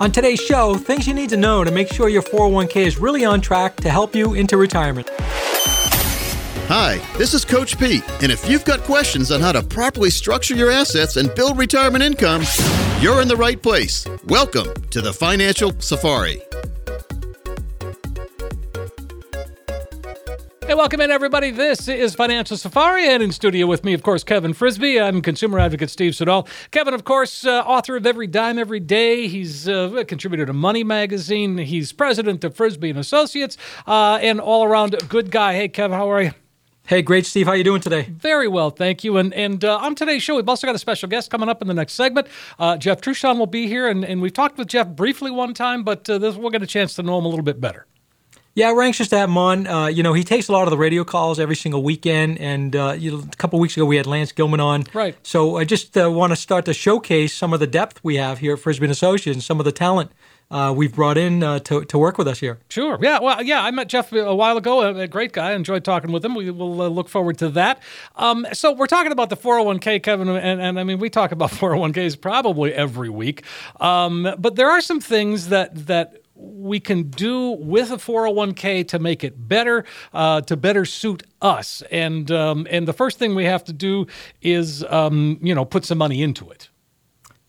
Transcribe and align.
On 0.00 0.10
today's 0.10 0.40
show, 0.40 0.76
things 0.76 1.06
you 1.06 1.12
need 1.12 1.28
to 1.28 1.36
know 1.36 1.62
to 1.62 1.70
make 1.70 1.92
sure 1.92 2.08
your 2.08 2.22
401k 2.22 2.86
is 2.86 2.96
really 2.96 3.26
on 3.26 3.42
track 3.42 3.76
to 3.76 3.90
help 3.90 4.14
you 4.14 4.32
into 4.32 4.56
retirement. 4.56 5.10
Hi, 6.68 6.96
this 7.18 7.34
is 7.34 7.44
Coach 7.44 7.78
Pete, 7.78 8.02
and 8.22 8.32
if 8.32 8.48
you've 8.48 8.64
got 8.64 8.80
questions 8.80 9.30
on 9.30 9.42
how 9.42 9.52
to 9.52 9.62
properly 9.62 10.08
structure 10.08 10.54
your 10.54 10.70
assets 10.70 11.16
and 11.18 11.34
build 11.34 11.58
retirement 11.58 12.02
income, 12.02 12.44
you're 13.02 13.20
in 13.20 13.28
the 13.28 13.36
right 13.36 13.62
place. 13.62 14.06
Welcome 14.24 14.72
to 14.88 15.02
the 15.02 15.12
Financial 15.12 15.78
Safari. 15.80 16.40
Hey, 20.70 20.76
welcome 20.76 21.00
in, 21.00 21.10
everybody. 21.10 21.50
This 21.50 21.88
is 21.88 22.14
Financial 22.14 22.56
Safari, 22.56 23.08
and 23.08 23.24
in 23.24 23.32
studio 23.32 23.66
with 23.66 23.82
me, 23.82 23.92
of 23.92 24.04
course, 24.04 24.22
Kevin 24.22 24.52
Frisby. 24.52 25.00
I'm 25.00 25.20
consumer 25.20 25.58
advocate 25.58 25.90
Steve 25.90 26.14
Siddall. 26.14 26.46
Kevin, 26.70 26.94
of 26.94 27.02
course, 27.02 27.44
uh, 27.44 27.62
author 27.62 27.96
of 27.96 28.06
Every 28.06 28.28
Dime 28.28 28.56
Every 28.56 28.78
Day. 28.78 29.26
He's 29.26 29.68
uh, 29.68 29.92
a 29.96 30.04
contributor 30.04 30.46
to 30.46 30.52
Money 30.52 30.84
Magazine. 30.84 31.58
He's 31.58 31.92
president 31.92 32.44
of 32.44 32.54
Frisby 32.54 32.88
and 32.88 33.00
Associates, 33.00 33.56
uh, 33.88 34.20
and 34.22 34.40
all 34.40 34.62
around 34.62 34.94
good 35.08 35.32
guy. 35.32 35.54
Hey, 35.54 35.66
Kevin, 35.66 35.98
how 35.98 36.08
are 36.08 36.22
you? 36.22 36.30
Hey, 36.86 37.02
great, 37.02 37.26
Steve. 37.26 37.48
How 37.48 37.54
you 37.54 37.64
doing 37.64 37.80
today? 37.80 38.02
Very 38.02 38.46
well, 38.46 38.70
thank 38.70 39.02
you. 39.02 39.16
And 39.16 39.34
and 39.34 39.64
uh, 39.64 39.76
on 39.78 39.96
today's 39.96 40.22
show, 40.22 40.36
we've 40.36 40.48
also 40.48 40.68
got 40.68 40.76
a 40.76 40.78
special 40.78 41.08
guest 41.08 41.32
coming 41.32 41.48
up 41.48 41.60
in 41.62 41.66
the 41.66 41.74
next 41.74 41.94
segment. 41.94 42.28
Uh, 42.60 42.76
Jeff 42.76 43.00
Trushon 43.00 43.38
will 43.38 43.46
be 43.46 43.66
here, 43.66 43.88
and, 43.88 44.04
and 44.04 44.22
we've 44.22 44.32
talked 44.32 44.56
with 44.56 44.68
Jeff 44.68 44.86
briefly 44.86 45.32
one 45.32 45.52
time, 45.52 45.82
but 45.82 46.08
uh, 46.08 46.18
this, 46.18 46.36
we'll 46.36 46.50
get 46.50 46.62
a 46.62 46.66
chance 46.68 46.94
to 46.94 47.02
know 47.02 47.18
him 47.18 47.24
a 47.24 47.28
little 47.28 47.42
bit 47.42 47.60
better. 47.60 47.86
Yeah, 48.54 48.72
we're 48.72 48.82
anxious 48.82 49.08
to 49.08 49.18
have 49.18 49.28
him 49.28 49.38
on. 49.38 49.66
Uh, 49.66 49.86
you 49.86 50.02
know, 50.02 50.12
he 50.12 50.24
takes 50.24 50.48
a 50.48 50.52
lot 50.52 50.64
of 50.64 50.70
the 50.70 50.76
radio 50.76 51.04
calls 51.04 51.38
every 51.38 51.54
single 51.54 51.82
weekend, 51.84 52.38
and 52.38 52.74
uh, 52.74 52.96
you 52.98 53.12
know, 53.12 53.18
a 53.18 53.36
couple 53.36 53.60
weeks 53.60 53.76
ago 53.76 53.86
we 53.86 53.96
had 53.96 54.06
Lance 54.06 54.32
Gilman 54.32 54.60
on. 54.60 54.84
Right. 54.92 55.16
So 55.22 55.56
I 55.56 55.64
just 55.64 55.96
uh, 55.96 56.10
want 56.10 56.32
to 56.32 56.36
start 56.36 56.64
to 56.64 56.74
showcase 56.74 57.32
some 57.32 57.52
of 57.52 57.60
the 57.60 57.68
depth 57.68 58.00
we 58.02 58.16
have 58.16 58.38
here 58.38 58.54
at 58.54 58.58
Frisby 58.58 58.86
and 58.86 58.92
Associates, 58.92 59.36
and 59.36 59.42
some 59.42 59.60
of 59.60 59.64
the 59.64 59.72
talent 59.72 60.10
uh, 60.50 60.74
we've 60.76 60.94
brought 60.94 61.16
in 61.16 61.42
uh, 61.42 61.60
to, 61.60 61.84
to 61.84 61.96
work 61.96 62.18
with 62.18 62.26
us 62.26 62.40
here. 62.40 62.58
Sure. 62.68 62.98
Yeah. 63.00 63.20
Well, 63.20 63.42
yeah, 63.42 63.62
I 63.62 63.70
met 63.70 63.88
Jeff 63.88 64.12
a 64.12 64.34
while 64.34 64.56
ago. 64.56 64.82
A, 64.82 64.94
a 65.02 65.08
great 65.08 65.32
guy. 65.32 65.52
Enjoyed 65.52 65.84
talking 65.84 66.10
with 66.10 66.24
him. 66.24 66.34
We 66.34 66.50
will 66.50 66.82
uh, 66.82 66.88
look 66.88 67.08
forward 67.08 67.38
to 67.38 67.50
that. 67.50 67.80
Um, 68.16 68.46
so 68.52 68.72
we're 68.72 68.86
talking 68.86 69.12
about 69.12 69.30
the 69.30 69.36
401k, 69.36 70.02
Kevin, 70.02 70.28
and, 70.28 70.60
and 70.60 70.80
I 70.80 70.84
mean 70.84 70.98
we 70.98 71.08
talk 71.08 71.30
about 71.30 71.50
401ks 71.52 72.20
probably 72.20 72.74
every 72.74 73.10
week. 73.10 73.44
Um, 73.78 74.34
but 74.38 74.56
there 74.56 74.68
are 74.68 74.80
some 74.80 75.00
things 75.00 75.50
that 75.50 75.86
that 75.86 76.19
we 76.40 76.80
can 76.80 77.10
do 77.10 77.50
with 77.52 77.90
a 77.90 77.96
401k 77.96 78.86
to 78.88 78.98
make 78.98 79.22
it 79.24 79.48
better, 79.48 79.84
uh, 80.12 80.40
to 80.42 80.56
better 80.56 80.84
suit 80.84 81.22
us. 81.40 81.82
And 81.90 82.30
um, 82.30 82.66
and 82.70 82.86
the 82.88 82.92
first 82.92 83.18
thing 83.18 83.34
we 83.34 83.44
have 83.44 83.64
to 83.64 83.72
do 83.72 84.06
is 84.40 84.84
um, 84.84 85.38
you 85.42 85.54
know 85.54 85.64
put 85.64 85.84
some 85.84 85.98
money 85.98 86.22
into 86.22 86.48
it. 86.50 86.68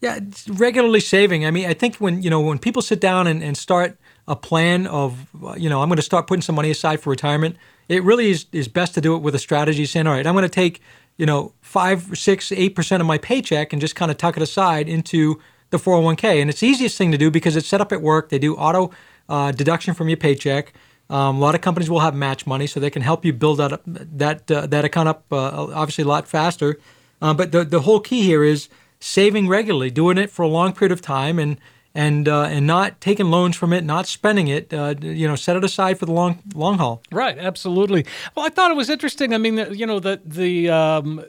Yeah, 0.02 0.20
regularly 0.48 1.00
saving. 1.00 1.46
I 1.46 1.52
mean, 1.52 1.68
I 1.68 1.74
think 1.74 1.98
when 1.98 2.24
you 2.24 2.30
know 2.30 2.42
when 2.42 2.60
people 2.60 2.82
sit 2.82 3.00
down 3.00 3.28
and, 3.28 3.44
and 3.44 3.56
start 3.56 3.98
a 4.28 4.36
plan 4.36 4.88
of 4.88 5.28
you 5.58 5.70
know 5.70 5.82
I'm 5.82 5.90
going 5.90 5.98
to 5.98 6.04
start 6.04 6.28
putting 6.28 6.42
some 6.42 6.56
money 6.56 6.72
aside 6.72 7.02
for 7.02 7.10
retirement, 7.10 7.56
it 7.88 8.04
really 8.04 8.32
is, 8.32 8.46
is 8.52 8.68
best 8.68 8.94
to 8.96 9.02
do 9.02 9.16
it 9.16 9.20
with 9.20 9.36
a 9.36 9.40
strategy 9.40 9.86
saying, 9.86 10.08
all 10.08 10.14
right, 10.14 10.26
I'm 10.26 10.34
going 10.34 10.44
to 10.44 10.50
take 10.50 10.82
you 11.18 11.26
know 11.26 11.54
five, 11.62 12.18
six, 12.18 12.52
eight 12.52 12.76
percent 12.76 13.02
of 13.02 13.08
my 13.08 13.18
paycheck 13.18 13.74
and 13.74 13.82
just 13.82 13.96
kind 13.96 14.10
of 14.10 14.18
tuck 14.18 14.38
it 14.38 14.44
aside 14.44 14.90
into 14.90 15.40
the 15.72 15.78
401k. 15.78 16.42
And 16.42 16.50
it's 16.50 16.60
the 16.60 16.68
easiest 16.68 16.98
thing 16.98 17.12
to 17.12 17.18
do 17.18 17.32
because 17.32 17.56
it's 17.56 17.68
set 17.68 17.82
up 17.82 17.92
at 17.92 18.02
work. 18.02 18.30
They 18.30 18.40
do 18.40 18.56
auto 18.56 18.92
uh, 19.28 19.52
deduction 19.52 19.94
from 19.94 20.10
your 20.10 20.18
paycheck. 20.18 20.74
Um, 21.10 21.38
a 21.38 21.40
lot 21.40 21.56
of 21.56 21.62
companies 21.62 21.90
will 21.90 22.00
have 22.00 22.16
match 22.16 22.48
money, 22.48 22.68
so 22.68 22.80
they 22.80 22.90
can 22.90 23.02
help 23.02 23.26
you 23.26 23.34
build 23.34 23.58
that 23.58 23.82
that 23.86 24.50
uh, 24.50 24.66
that 24.68 24.86
account 24.86 25.10
up 25.10 25.26
uh, 25.32 25.68
obviously 25.74 26.06
a 26.06 26.08
lot 26.08 26.26
faster. 26.26 26.80
Uh, 27.22 27.34
but 27.34 27.52
the 27.52 27.66
the 27.66 27.82
whole 27.82 28.00
key 28.00 28.24
here 28.24 28.46
is 28.46 28.70
saving 29.02 29.50
regularly, 29.50 29.90
doing 29.92 30.18
it 30.18 30.30
for 30.30 30.44
a 30.44 30.48
long 30.48 30.72
period 30.72 30.94
of 30.94 31.02
time, 31.02 31.38
and 31.38 31.60
and 31.94 32.30
uh, 32.30 32.44
and 32.44 32.66
not 32.66 33.02
taking 33.02 33.30
loans 33.30 33.58
from 33.58 33.74
it, 33.74 33.84
not 33.84 34.08
spending 34.08 34.48
it. 34.48 34.74
Uh, 34.74 34.96
you 35.02 35.28
know, 35.28 35.36
set 35.36 35.58
it 35.58 35.64
aside 35.66 36.00
for 36.00 36.06
the 36.06 36.14
long 36.14 36.42
long 36.56 36.78
haul. 36.78 37.04
Right. 37.12 37.38
Absolutely. 37.38 38.06
Well, 38.36 38.46
I 38.46 38.50
thought 38.50 38.72
it 38.72 38.78
was 38.78 38.90
interesting. 38.90 39.34
I 39.34 39.38
mean, 39.38 39.58
you 39.74 39.86
know, 39.86 40.00
the 40.00 40.22
the 40.24 40.70
um, 40.70 41.26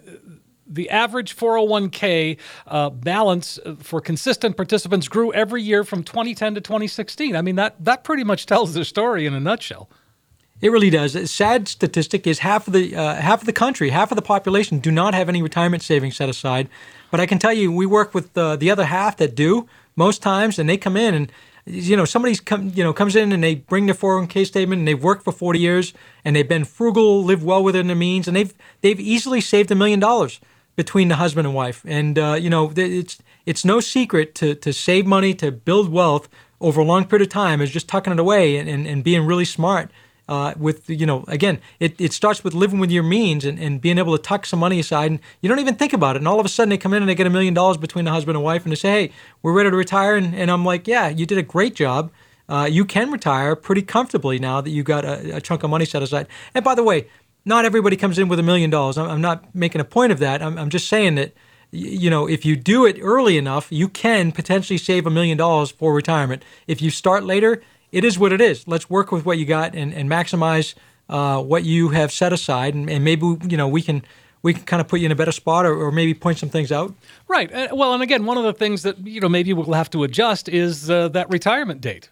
the 0.72 0.90
average 0.90 1.36
401k 1.36 2.38
uh, 2.66 2.90
balance 2.90 3.58
for 3.78 4.00
consistent 4.00 4.56
participants 4.56 5.08
grew 5.08 5.32
every 5.32 5.62
year 5.62 5.84
from 5.84 6.02
2010 6.02 6.54
to 6.54 6.60
2016. 6.60 7.36
I 7.36 7.42
mean, 7.42 7.56
that, 7.56 7.82
that 7.84 8.04
pretty 8.04 8.24
much 8.24 8.46
tells 8.46 8.74
the 8.74 8.84
story 8.84 9.26
in 9.26 9.34
a 9.34 9.40
nutshell. 9.40 9.88
It 10.60 10.70
really 10.70 10.90
does. 10.90 11.16
A 11.16 11.26
sad 11.26 11.66
statistic 11.66 12.24
is 12.24 12.38
half 12.38 12.68
of 12.68 12.72
the 12.72 12.94
uh, 12.94 13.16
half 13.16 13.40
of 13.40 13.46
the 13.46 13.52
country, 13.52 13.90
half 13.90 14.12
of 14.12 14.16
the 14.16 14.22
population, 14.22 14.78
do 14.78 14.92
not 14.92 15.12
have 15.12 15.28
any 15.28 15.42
retirement 15.42 15.82
savings 15.82 16.16
set 16.16 16.28
aside. 16.28 16.68
But 17.10 17.18
I 17.18 17.26
can 17.26 17.40
tell 17.40 17.52
you, 17.52 17.72
we 17.72 17.84
work 17.84 18.14
with 18.14 18.38
uh, 18.38 18.54
the 18.54 18.70
other 18.70 18.84
half 18.84 19.16
that 19.16 19.34
do 19.34 19.68
most 19.96 20.22
times, 20.22 20.60
and 20.60 20.68
they 20.68 20.76
come 20.76 20.96
in 20.96 21.14
and 21.14 21.32
you 21.66 21.96
know 21.96 22.04
somebody's 22.04 22.38
come 22.38 22.70
you 22.76 22.84
know 22.84 22.92
comes 22.92 23.16
in 23.16 23.32
and 23.32 23.42
they 23.42 23.56
bring 23.56 23.86
their 23.86 23.94
401k 23.96 24.46
statement 24.46 24.78
and 24.78 24.86
they've 24.86 25.02
worked 25.02 25.24
for 25.24 25.32
40 25.32 25.58
years 25.58 25.94
and 26.24 26.36
they've 26.36 26.48
been 26.48 26.64
frugal, 26.64 27.24
live 27.24 27.42
well 27.42 27.64
within 27.64 27.88
their 27.88 27.96
means, 27.96 28.28
and 28.28 28.36
they've 28.36 28.54
they've 28.82 29.00
easily 29.00 29.40
saved 29.40 29.68
a 29.72 29.74
million 29.74 29.98
dollars 29.98 30.38
between 30.76 31.08
the 31.08 31.16
husband 31.16 31.46
and 31.46 31.54
wife. 31.54 31.84
And 31.86 32.18
uh, 32.18 32.36
you 32.40 32.50
know, 32.50 32.72
it's 32.76 33.18
it's 33.46 33.64
no 33.64 33.80
secret 33.80 34.34
to 34.36 34.54
to 34.54 34.72
save 34.72 35.06
money 35.06 35.34
to 35.34 35.50
build 35.52 35.90
wealth 35.90 36.28
over 36.62 36.80
a 36.80 36.84
long 36.84 37.04
period 37.04 37.26
of 37.26 37.32
time 37.32 37.60
is 37.60 37.70
just 37.70 37.88
tucking 37.88 38.12
it 38.12 38.18
away 38.18 38.56
and, 38.56 38.68
and, 38.68 38.86
and 38.86 39.04
being 39.04 39.26
really 39.26 39.44
smart. 39.44 39.90
Uh, 40.28 40.54
with 40.56 40.88
you 40.88 41.04
know, 41.04 41.24
again, 41.26 41.60
it, 41.80 42.00
it 42.00 42.12
starts 42.12 42.44
with 42.44 42.54
living 42.54 42.78
with 42.78 42.92
your 42.92 43.02
means 43.02 43.44
and, 43.44 43.58
and 43.58 43.80
being 43.80 43.98
able 43.98 44.16
to 44.16 44.22
tuck 44.22 44.46
some 44.46 44.60
money 44.60 44.78
aside, 44.78 45.10
and 45.10 45.20
you 45.40 45.48
don't 45.48 45.58
even 45.58 45.74
think 45.74 45.92
about 45.92 46.14
it. 46.14 46.20
And 46.20 46.28
all 46.28 46.38
of 46.38 46.46
a 46.46 46.48
sudden, 46.48 46.70
they 46.70 46.78
come 46.78 46.94
in 46.94 47.02
and 47.02 47.08
they 47.08 47.16
get 47.16 47.26
a 47.26 47.30
million 47.30 47.52
dollars 47.52 47.76
between 47.76 48.04
the 48.04 48.12
husband 48.12 48.36
and 48.36 48.44
wife, 48.44 48.62
and 48.62 48.70
they 48.70 48.76
say, 48.76 48.90
"Hey, 48.90 49.12
we're 49.42 49.52
ready 49.52 49.68
to 49.68 49.76
retire." 49.76 50.14
And, 50.14 50.32
and 50.32 50.48
I'm 50.48 50.64
like, 50.64 50.86
"Yeah, 50.86 51.08
you 51.08 51.26
did 51.26 51.38
a 51.38 51.42
great 51.42 51.74
job. 51.74 52.12
Uh, 52.48 52.68
you 52.70 52.84
can 52.84 53.10
retire 53.10 53.56
pretty 53.56 53.82
comfortably 53.82 54.38
now 54.38 54.60
that 54.60 54.70
you 54.70 54.84
got 54.84 55.04
a, 55.04 55.36
a 55.36 55.40
chunk 55.40 55.64
of 55.64 55.70
money 55.70 55.84
set 55.84 56.04
aside." 56.04 56.28
And 56.54 56.64
by 56.64 56.76
the 56.76 56.84
way, 56.84 57.08
not 57.44 57.64
everybody 57.64 57.96
comes 57.96 58.18
in 58.18 58.28
with 58.28 58.38
a 58.38 58.42
million 58.42 58.70
dollars. 58.70 58.96
I'm 58.98 59.20
not 59.20 59.54
making 59.54 59.80
a 59.80 59.84
point 59.84 60.12
of 60.12 60.18
that. 60.20 60.42
I'm, 60.42 60.58
I'm 60.58 60.70
just 60.70 60.88
saying 60.88 61.16
that, 61.16 61.32
you 61.70 62.10
know, 62.10 62.28
if 62.28 62.44
you 62.44 62.54
do 62.56 62.84
it 62.84 62.98
early 63.00 63.36
enough, 63.36 63.68
you 63.70 63.88
can 63.88 64.32
potentially 64.32 64.78
save 64.78 65.06
a 65.06 65.10
million 65.10 65.38
dollars 65.38 65.70
for 65.70 65.94
retirement. 65.94 66.44
If 66.66 66.80
you 66.80 66.90
start 66.90 67.24
later, 67.24 67.62
it 67.90 68.04
is 68.04 68.18
what 68.18 68.32
it 68.32 68.40
is. 68.40 68.66
Let's 68.68 68.88
work 68.88 69.12
with 69.12 69.24
what 69.24 69.38
you 69.38 69.46
got 69.46 69.74
and, 69.74 69.92
and 69.92 70.08
maximize 70.08 70.74
uh, 71.08 71.42
what 71.42 71.64
you 71.64 71.90
have 71.90 72.12
set 72.12 72.32
aside, 72.32 72.74
and, 72.74 72.88
and 72.88 73.04
maybe 73.04 73.36
you 73.48 73.56
know 73.56 73.68
we 73.68 73.82
can 73.82 74.02
we 74.42 74.54
can 74.54 74.64
kind 74.64 74.80
of 74.80 74.88
put 74.88 75.00
you 75.00 75.06
in 75.06 75.12
a 75.12 75.16
better 75.16 75.32
spot 75.32 75.66
or, 75.66 75.74
or 75.74 75.92
maybe 75.92 76.14
point 76.14 76.38
some 76.38 76.48
things 76.48 76.72
out. 76.72 76.94
Right. 77.28 77.52
Uh, 77.52 77.68
well, 77.72 77.92
and 77.94 78.02
again, 78.02 78.24
one 78.24 78.38
of 78.38 78.44
the 78.44 78.52
things 78.52 78.82
that 78.82 78.98
you 79.06 79.20
know 79.20 79.28
maybe 79.28 79.52
we'll 79.52 79.72
have 79.74 79.90
to 79.90 80.04
adjust 80.04 80.48
is 80.48 80.90
uh, 80.90 81.08
that 81.08 81.28
retirement 81.28 81.80
date. 81.80 82.08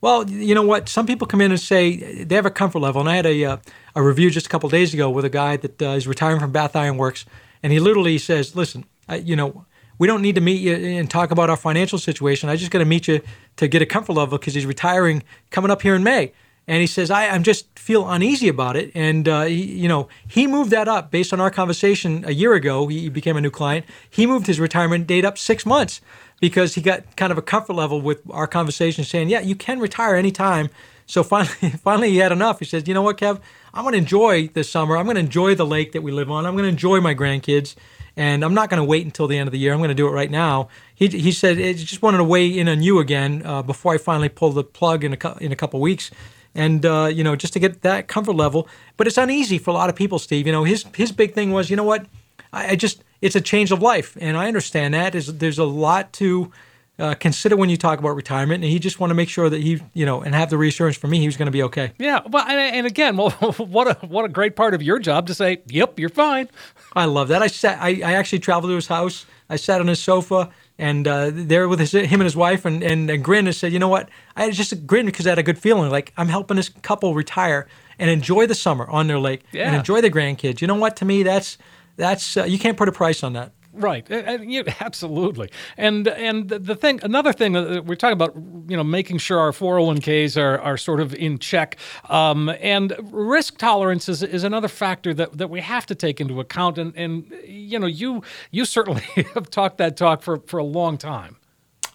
Well, 0.00 0.28
you 0.30 0.54
know 0.54 0.62
what? 0.62 0.88
Some 0.88 1.06
people 1.06 1.26
come 1.26 1.40
in 1.40 1.50
and 1.50 1.60
say 1.60 2.24
they 2.24 2.34
have 2.34 2.46
a 2.46 2.50
comfort 2.50 2.78
level, 2.78 3.00
and 3.00 3.10
I 3.10 3.16
had 3.16 3.26
a 3.26 3.44
uh, 3.44 3.56
a 3.94 4.02
review 4.02 4.30
just 4.30 4.46
a 4.46 4.48
couple 4.48 4.68
days 4.68 4.94
ago 4.94 5.10
with 5.10 5.24
a 5.24 5.30
guy 5.30 5.56
that 5.58 5.82
uh, 5.82 5.88
is 5.90 6.06
retiring 6.06 6.40
from 6.40 6.52
Bath 6.52 6.74
Iron 6.74 6.96
Works, 6.96 7.26
and 7.62 7.72
he 7.72 7.80
literally 7.80 8.16
says, 8.16 8.56
"Listen, 8.56 8.84
I, 9.08 9.16
you 9.16 9.36
know, 9.36 9.66
we 9.98 10.06
don't 10.06 10.22
need 10.22 10.36
to 10.36 10.40
meet 10.40 10.60
you 10.60 10.74
and 10.74 11.10
talk 11.10 11.30
about 11.30 11.50
our 11.50 11.56
financial 11.56 11.98
situation. 11.98 12.48
I 12.48 12.56
just 12.56 12.70
got 12.70 12.78
to 12.78 12.86
meet 12.86 13.08
you 13.08 13.20
to 13.56 13.68
get 13.68 13.82
a 13.82 13.86
comfort 13.86 14.14
level 14.14 14.38
because 14.38 14.54
he's 14.54 14.66
retiring 14.66 15.22
coming 15.50 15.70
up 15.70 15.82
here 15.82 15.94
in 15.94 16.02
May." 16.02 16.32
And 16.66 16.80
he 16.80 16.86
says, 16.86 17.10
I, 17.10 17.26
I'm 17.26 17.42
just 17.42 17.66
feel 17.76 18.08
uneasy 18.08 18.46
about 18.46 18.76
it. 18.76 18.92
And, 18.94 19.28
uh, 19.28 19.42
he, 19.42 19.60
you 19.60 19.88
know, 19.88 20.08
he 20.28 20.46
moved 20.46 20.70
that 20.70 20.86
up 20.86 21.10
based 21.10 21.32
on 21.32 21.40
our 21.40 21.50
conversation 21.50 22.22
a 22.24 22.30
year 22.30 22.54
ago. 22.54 22.86
He 22.86 23.08
became 23.08 23.36
a 23.36 23.40
new 23.40 23.50
client. 23.50 23.86
He 24.08 24.24
moved 24.24 24.46
his 24.46 24.60
retirement 24.60 25.08
date 25.08 25.24
up 25.24 25.36
six 25.36 25.66
months 25.66 26.00
because 26.40 26.74
he 26.74 26.80
got 26.80 27.16
kind 27.16 27.30
of 27.30 27.38
a 27.38 27.42
comfort 27.42 27.74
level 27.74 28.00
with 28.00 28.22
our 28.30 28.46
conversation 28.46 29.04
saying, 29.04 29.28
yeah, 29.28 29.40
you 29.40 29.54
can 29.54 29.78
retire 29.78 30.16
anytime. 30.16 30.70
So 31.06 31.22
finally, 31.22 31.70
finally 31.84 32.10
he 32.10 32.16
had 32.16 32.32
enough. 32.32 32.58
He 32.58 32.64
says, 32.64 32.88
you 32.88 32.94
know 32.94 33.02
what, 33.02 33.18
Kev, 33.18 33.40
I'm 33.72 33.84
going 33.84 33.92
to 33.92 33.98
enjoy 33.98 34.48
this 34.48 34.70
summer. 34.70 34.96
I'm 34.96 35.04
going 35.04 35.16
to 35.16 35.20
enjoy 35.20 35.54
the 35.54 35.66
lake 35.66 35.92
that 35.92 36.02
we 36.02 36.10
live 36.10 36.30
on. 36.30 36.46
I'm 36.46 36.54
going 36.54 36.64
to 36.64 36.70
enjoy 36.70 37.00
my 37.00 37.14
grandkids. 37.14 37.76
And 38.16 38.44
I'm 38.44 38.54
not 38.54 38.68
going 38.68 38.78
to 38.78 38.84
wait 38.84 39.04
until 39.04 39.28
the 39.28 39.38
end 39.38 39.46
of 39.46 39.52
the 39.52 39.58
year. 39.58 39.72
I'm 39.72 39.78
going 39.78 39.88
to 39.88 39.94
do 39.94 40.08
it 40.08 40.10
right 40.10 40.30
now. 40.30 40.68
He, 40.94 41.06
he 41.08 41.30
said, 41.30 41.58
I 41.58 41.72
just 41.74 42.02
wanted 42.02 42.18
to 42.18 42.24
weigh 42.24 42.48
in 42.48 42.68
on 42.68 42.82
you 42.82 42.98
again 42.98 43.42
uh, 43.44 43.62
before 43.62 43.94
I 43.94 43.98
finally 43.98 44.28
pull 44.28 44.50
the 44.50 44.64
plug 44.64 45.04
in 45.04 45.14
a, 45.14 45.38
in 45.38 45.52
a 45.52 45.56
couple 45.56 45.80
weeks 45.80 46.10
and 46.54 46.84
uh, 46.84 47.08
you 47.12 47.22
know 47.22 47.36
just 47.36 47.52
to 47.52 47.58
get 47.58 47.82
that 47.82 48.08
comfort 48.08 48.34
level. 48.34 48.68
But 48.96 49.06
it's 49.06 49.18
uneasy 49.18 49.58
for 49.58 49.70
a 49.70 49.74
lot 49.74 49.90
of 49.90 49.96
people, 49.96 50.18
Steve. 50.18 50.46
You 50.46 50.52
know, 50.52 50.64
his 50.64 50.84
his 50.94 51.12
big 51.12 51.34
thing 51.34 51.52
was, 51.52 51.70
you 51.70 51.76
know 51.76 51.84
what, 51.84 52.06
I, 52.52 52.70
I 52.72 52.76
just 52.76 53.02
it's 53.20 53.36
a 53.36 53.40
change 53.40 53.70
of 53.72 53.82
life, 53.82 54.16
and 54.20 54.36
I 54.36 54.48
understand 54.48 54.94
that. 54.94 55.12
There's 55.12 55.26
there's 55.26 55.58
a 55.58 55.64
lot 55.64 56.12
to 56.14 56.50
uh, 56.98 57.14
consider 57.14 57.56
when 57.56 57.70
you 57.70 57.76
talk 57.76 57.98
about 57.98 58.10
retirement, 58.16 58.62
and 58.62 58.70
he 58.72 58.78
just 58.78 59.00
want 59.00 59.10
to 59.10 59.14
make 59.14 59.28
sure 59.28 59.48
that 59.48 59.60
he, 59.60 59.80
you 59.94 60.04
know, 60.04 60.20
and 60.22 60.34
have 60.34 60.50
the 60.50 60.58
reassurance 60.58 60.96
from 60.96 61.10
me 61.10 61.18
he 61.20 61.26
was 61.26 61.36
going 61.36 61.46
to 61.46 61.52
be 61.52 61.62
okay. 61.62 61.92
Yeah, 61.98 62.20
well, 62.28 62.44
and, 62.46 62.58
and 62.76 62.86
again, 62.86 63.16
well, 63.18 63.30
what 63.30 63.88
a 63.88 64.06
what 64.06 64.24
a 64.24 64.28
great 64.28 64.56
part 64.56 64.74
of 64.74 64.82
your 64.82 64.98
job 64.98 65.26
to 65.28 65.34
say, 65.34 65.62
"Yep, 65.68 65.98
you're 65.98 66.08
fine." 66.08 66.48
I 66.94 67.04
love 67.06 67.28
that. 67.28 67.42
I 67.42 67.46
sat. 67.46 67.78
I, 67.80 68.00
I 68.04 68.12
actually 68.14 68.40
traveled 68.40 68.70
to 68.70 68.74
his 68.74 68.88
house. 68.88 69.26
I 69.48 69.56
sat 69.56 69.80
on 69.80 69.88
his 69.88 70.00
sofa 70.00 70.50
and 70.78 71.06
uh, 71.08 71.30
there 71.32 71.68
with 71.68 71.80
his, 71.80 71.90
him 71.92 72.20
and 72.20 72.22
his 72.22 72.36
wife 72.36 72.64
and, 72.64 72.82
and, 72.84 73.10
and 73.10 73.22
grinned 73.24 73.48
and 73.48 73.54
said, 73.54 73.72
you 73.72 73.80
know 73.80 73.88
what? 73.88 74.08
I 74.36 74.48
just 74.52 74.86
grinned 74.86 75.06
because 75.06 75.26
I 75.26 75.30
had 75.30 75.38
a 75.40 75.42
good 75.42 75.58
feeling. 75.58 75.90
Like 75.90 76.12
I'm 76.16 76.28
helping 76.28 76.56
this 76.56 76.68
couple 76.68 77.12
retire 77.14 77.66
and 77.98 78.08
enjoy 78.08 78.46
the 78.46 78.54
summer 78.54 78.88
on 78.88 79.08
their 79.08 79.18
lake 79.18 79.42
Yeah. 79.50 79.66
and 79.66 79.74
enjoy 79.76 80.00
the 80.02 80.10
grandkids. 80.10 80.60
You 80.60 80.68
know 80.68 80.76
what? 80.76 80.96
To 80.98 81.04
me, 81.04 81.24
that's 81.24 81.58
that's 81.96 82.36
uh, 82.36 82.44
you 82.44 82.58
can't 82.58 82.76
put 82.76 82.88
a 82.88 82.92
price 82.92 83.22
on 83.22 83.32
that. 83.34 83.52
Right, 83.72 84.04
And- 84.10 84.26
and 84.42 84.52
you- 84.52 84.64
absolutely. 84.80 85.48
And 85.76 86.08
and 86.08 86.48
the- 86.48 86.74
thing, 86.74 86.98
another 87.04 87.32
thing 87.32 87.52
that 87.52 87.84
we're 87.86 87.94
talking 87.94 88.14
about, 88.14 88.34
you 88.68 88.76
know, 88.76 88.82
making 88.82 89.18
sure 89.18 89.38
our 89.38 89.52
401ks 89.52 90.36
are, 90.36 90.58
are 90.60 90.76
sort 90.76 90.98
of 91.00 91.14
in 91.14 91.38
check. 91.38 91.76
Um, 92.08 92.48
and 92.60 92.92
risk 93.12 93.58
tolerance 93.58 94.08
is, 94.08 94.24
is 94.24 94.42
another 94.42 94.66
factor 94.66 95.14
that, 95.14 95.38
that 95.38 95.50
we 95.50 95.60
have 95.60 95.86
to 95.86 95.94
take 95.94 96.20
into 96.20 96.40
account. 96.40 96.78
And, 96.78 96.92
and 96.96 97.32
you 97.46 97.78
know, 97.78 97.86
you 97.86 98.22
you 98.50 98.64
certainly 98.64 99.02
have 99.34 99.48
talked 99.50 99.78
that 99.78 99.96
talk 99.96 100.22
for, 100.22 100.38
for 100.48 100.58
a 100.58 100.64
long 100.64 100.98
time. 100.98 101.36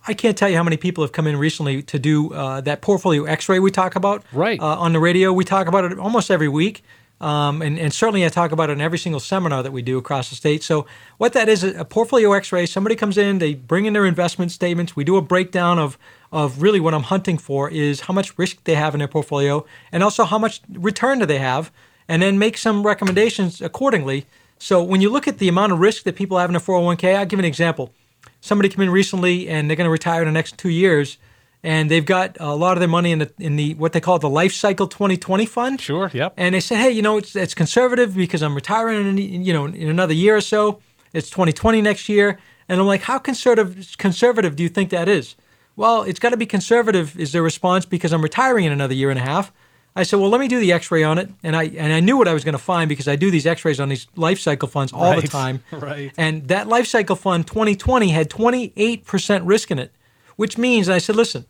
I 0.08 0.14
can't 0.14 0.38
tell 0.38 0.48
you 0.48 0.56
how 0.56 0.64
many 0.64 0.78
people 0.78 1.04
have 1.04 1.12
come 1.12 1.28
in 1.28 1.36
recently 1.36 1.82
to 1.84 2.00
do 2.00 2.32
uh, 2.34 2.62
that 2.62 2.82
portfolio 2.82 3.26
X-ray 3.26 3.60
we 3.60 3.72
talk 3.72 3.96
about. 3.98 4.24
Right. 4.32 4.60
Uh, 4.62 4.78
on 4.80 4.94
the 4.94 5.00
radio, 5.00 5.34
we 5.34 5.44
talk 5.44 5.68
about 5.68 5.84
it 5.92 5.98
almost 6.00 6.30
every 6.32 6.48
week, 6.48 6.84
um, 7.22 7.62
and, 7.62 7.80
and 7.80 7.94
certainly 7.94 8.26
I 8.26 8.30
talk 8.30 8.52
about 8.52 8.70
it 8.70 8.74
in 8.74 8.82
every 8.82 8.98
single 8.98 9.20
seminar 9.20 9.64
that 9.64 9.72
we 9.72 9.82
do 9.82 9.98
across 9.98 10.30
the 10.30 10.36
state. 10.36 10.64
So 10.64 10.86
what 11.18 11.34
that 11.34 11.48
is, 11.48 11.64
a 11.64 11.86
portfolio 11.86 12.34
X-ray. 12.34 12.66
Somebody 12.66 12.96
comes 12.96 13.18
in, 13.18 13.40
they 13.40 13.54
bring 13.54 13.86
in 13.86 13.94
their 13.94 14.06
investment 14.06 14.52
statements. 14.52 14.96
We 14.96 15.04
do 15.04 15.18
a 15.18 15.22
breakdown 15.22 15.80
of 15.80 15.98
of 16.32 16.62
really 16.62 16.82
what 16.82 16.94
I'm 16.94 17.04
hunting 17.04 17.38
for 17.38 17.70
is 17.70 18.02
how 18.02 18.14
much 18.14 18.38
risk 18.38 18.62
they 18.66 18.76
have 18.76 18.94
in 18.94 19.00
their 19.00 19.08
portfolio, 19.08 19.66
and 19.92 20.04
also 20.04 20.26
how 20.26 20.38
much 20.38 20.62
return 20.70 21.20
do 21.20 21.26
they 21.26 21.38
have, 21.38 21.72
and 22.10 22.22
then 22.22 22.38
make 22.38 22.58
some 22.58 22.86
recommendations 22.86 23.62
accordingly. 23.62 24.26
So 24.58 24.84
when 24.84 25.00
you 25.00 25.10
look 25.10 25.28
at 25.28 25.38
the 25.38 25.48
amount 25.48 25.72
of 25.72 25.80
risk 25.80 26.04
that 26.04 26.16
people 26.16 26.38
have 26.38 26.50
in 26.50 26.56
a 26.56 26.60
401k, 26.60 27.16
I'll 27.16 27.26
give 27.26 27.40
an 27.40 27.46
example 27.46 27.94
somebody 28.46 28.70
came 28.70 28.82
in 28.82 28.92
recently 28.92 29.50
and 29.50 29.70
they're 29.70 29.76
going 29.76 29.86
to 29.86 29.92
retire 29.92 30.22
in 30.22 30.28
the 30.28 30.32
next 30.32 30.58
two 30.58 30.70
years, 30.70 31.18
and 31.66 31.90
they've 31.90 32.06
got 32.06 32.38
a 32.40 32.56
lot 32.56 32.74
of 32.74 32.80
their 32.80 32.88
money 32.88 33.12
in 33.12 33.20
the 33.20 33.32
in 33.40 33.56
the 33.56 33.74
what 33.74 33.92
they 33.94 34.00
call 34.00 34.20
the 34.20 34.30
Life 34.30 34.54
Cycle 34.54 34.88
2020 34.88 35.46
fund. 35.48 35.82
Sure, 35.82 36.12
yep. 36.14 36.34
And 36.38 36.54
they 36.54 36.60
said, 36.60 36.78
hey, 36.78 36.92
you 36.92 37.02
know, 37.02 37.18
it's 37.18 37.36
it's 37.36 37.56
conservative 37.56 38.16
because 38.16 38.44
I'm 38.44 38.54
retiring 38.56 39.08
in 39.08 39.18
you 39.18 39.52
know 39.52 39.66
in 39.66 39.90
another 39.90 40.14
year 40.14 40.36
or 40.38 40.42
so. 40.42 40.80
It's 41.12 41.30
2020 41.30 41.82
next 41.82 42.08
year, 42.08 42.38
and 42.70 42.80
I'm 42.80 42.88
like, 42.88 43.02
how 43.02 43.18
conservative 43.18 43.96
conservative 43.98 44.56
do 44.56 44.64
you 44.64 44.70
think 44.70 44.92
that 44.92 45.08
is? 45.10 45.36
Well, 45.76 46.04
it's 46.04 46.20
got 46.20 46.30
to 46.30 46.38
be 46.38 46.46
conservative. 46.46 47.18
Is 47.20 47.32
their 47.32 47.44
response 47.44 47.86
because 47.86 48.14
I'm 48.14 48.22
retiring 48.22 48.66
in 48.66 48.72
another 48.72 48.94
year 48.94 49.10
and 49.10 49.20
a 49.20 49.24
half? 49.24 49.52
I 49.98 50.04
said, 50.04 50.20
well, 50.20 50.30
let 50.30 50.42
me 50.42 50.50
do 50.50 50.60
the 50.60 50.74
X-ray 50.74 51.04
on 51.04 51.18
it, 51.18 51.30
and 51.42 51.56
I 51.56 51.64
and 51.64 51.94
I 51.94 52.00
knew 52.02 52.18
what 52.18 52.28
I 52.28 52.34
was 52.34 52.44
going 52.44 52.58
to 52.62 52.66
find 52.74 52.90
because 52.90 53.08
I 53.08 53.16
do 53.16 53.32
these 53.32 53.48
X-rays 53.48 53.80
on 53.80 53.90
these 53.90 54.08
life 54.16 54.40
cycle 54.40 54.68
funds 54.68 54.92
all 54.94 55.10
the 55.16 55.22
Right, 55.22 55.32
time. 55.32 55.64
right. 55.72 56.12
And 56.18 56.48
that 56.50 56.68
life 56.68 56.86
cycle 56.86 57.16
fund 57.16 57.48
2020 57.48 58.10
had 58.10 58.30
28% 58.30 59.42
risk 59.46 59.72
in 59.72 59.80
it, 59.80 59.92
which 60.36 60.58
means 60.58 60.90
I 60.90 60.98
said, 60.98 61.16
listen, 61.16 61.46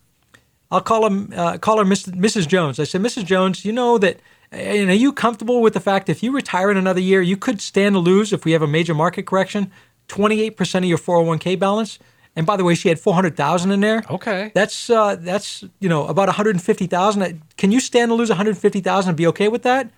I'll 0.76 0.82
call 0.82 1.06
him, 1.06 1.34
uh, 1.36 1.58
call 1.58 1.78
her 1.78 1.86
Mrs. 1.86 2.14
Mrs. 2.16 2.48
Jones. 2.48 2.80
I 2.80 2.84
said, 2.84 3.02
Mrs. 3.02 3.26
Jones, 3.26 3.64
you 3.64 3.72
know 3.72 3.98
that, 3.98 4.20
and 4.52 4.90
are 4.90 4.94
you 4.94 5.14
comfortable 5.14 5.62
with 5.62 5.74
the 5.74 5.80
fact 5.80 6.10
if 6.10 6.22
you 6.22 6.34
retire 6.34 6.70
in 6.70 6.76
another 6.76 7.00
year, 7.00 7.22
you 7.22 7.38
could 7.38 7.62
stand 7.62 7.96
to 7.96 8.00
lose 8.00 8.34
if 8.34 8.44
we 8.44 8.52
have 8.52 8.62
a 8.62 8.68
major 8.68 8.94
market 8.94 9.26
correction, 9.26 9.72
28% 10.10 10.78
of 10.80 10.84
your 10.84 10.98
401k 10.98 11.58
balance. 11.58 11.98
And 12.36 12.46
by 12.46 12.58
the 12.58 12.66
way, 12.66 12.76
she 12.76 12.90
had 12.90 13.00
400,000 13.00 13.72
in 13.72 13.80
there. 13.80 14.04
Okay. 14.10 14.52
That's 14.54 14.90
uh, 14.90 15.16
that's 15.16 15.64
you 15.80 15.88
know 15.88 16.06
about 16.08 16.28
150,000. 16.28 17.42
Can 17.56 17.72
you 17.72 17.80
stand 17.80 18.10
to 18.10 18.16
lose 18.16 18.28
150,000 18.28 19.10
and 19.10 19.18
be 19.18 19.28
okay 19.28 19.48
with 19.48 19.64
that? 19.64 19.90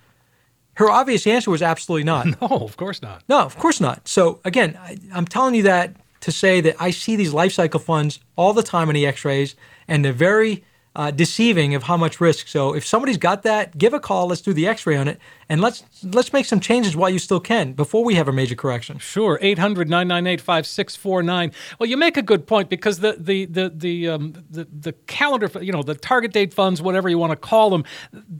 Her 0.75 0.91
obvious 0.91 1.25
answer 1.25 1.49
was 1.49 1.63
absolutely 1.63 2.03
not. 2.03 2.27
No, 2.41 2.47
of 2.49 2.77
course 2.77 3.01
not. 3.01 3.23
No, 3.27 3.39
of 3.39 3.57
course 3.57 3.81
not. 3.81 4.07
So 4.07 4.39
again, 4.45 4.77
I, 4.79 4.97
I'm 5.11 5.25
telling 5.25 5.55
you 5.55 5.63
that 5.63 5.95
to 6.27 6.31
say 6.33 6.59
that 6.59 6.75
I 6.77 6.91
see 6.91 7.15
these 7.15 7.31
life 7.31 7.53
cycle 7.53 7.79
funds 7.79 8.19
all 8.35 8.51
the 8.51 8.61
time 8.61 8.89
in 8.89 8.95
the 8.95 9.07
X-rays, 9.07 9.55
and 9.87 10.03
they're 10.03 10.11
very 10.11 10.65
uh, 10.93 11.09
deceiving 11.09 11.73
of 11.73 11.83
how 11.83 11.95
much 11.95 12.19
risk. 12.19 12.49
So 12.49 12.75
if 12.75 12.85
somebody's 12.85 13.15
got 13.17 13.43
that, 13.43 13.77
give 13.77 13.93
a 13.93 13.99
call. 14.01 14.27
Let's 14.27 14.41
do 14.41 14.51
the 14.51 14.67
X-ray 14.67 14.97
on 14.97 15.07
it, 15.07 15.21
and 15.49 15.61
let's 15.61 15.83
let's 16.03 16.33
make 16.33 16.45
some 16.45 16.59
changes 16.59 16.95
while 16.95 17.09
you 17.09 17.19
still 17.19 17.39
can 17.39 17.73
before 17.73 18.03
we 18.03 18.15
have 18.15 18.27
a 18.27 18.33
major 18.33 18.55
correction. 18.55 18.97
Sure, 18.99 19.39
800 19.41 19.89
998 19.89 20.41
5649. 20.41 21.51
Well, 21.79 21.89
you 21.89 21.97
make 21.97 22.17
a 22.17 22.21
good 22.21 22.47
point 22.47 22.69
because 22.69 22.99
the 22.99 23.15
the 23.17 23.45
the 23.45 23.71
the, 23.73 24.07
um, 24.09 24.33
the 24.49 24.67
the 24.71 24.93
calendar, 25.07 25.49
you 25.61 25.71
know, 25.71 25.83
the 25.83 25.95
target 25.95 26.33
date 26.33 26.53
funds, 26.53 26.81
whatever 26.81 27.07
you 27.07 27.17
want 27.17 27.31
to 27.31 27.37
call 27.37 27.69
them, 27.69 27.85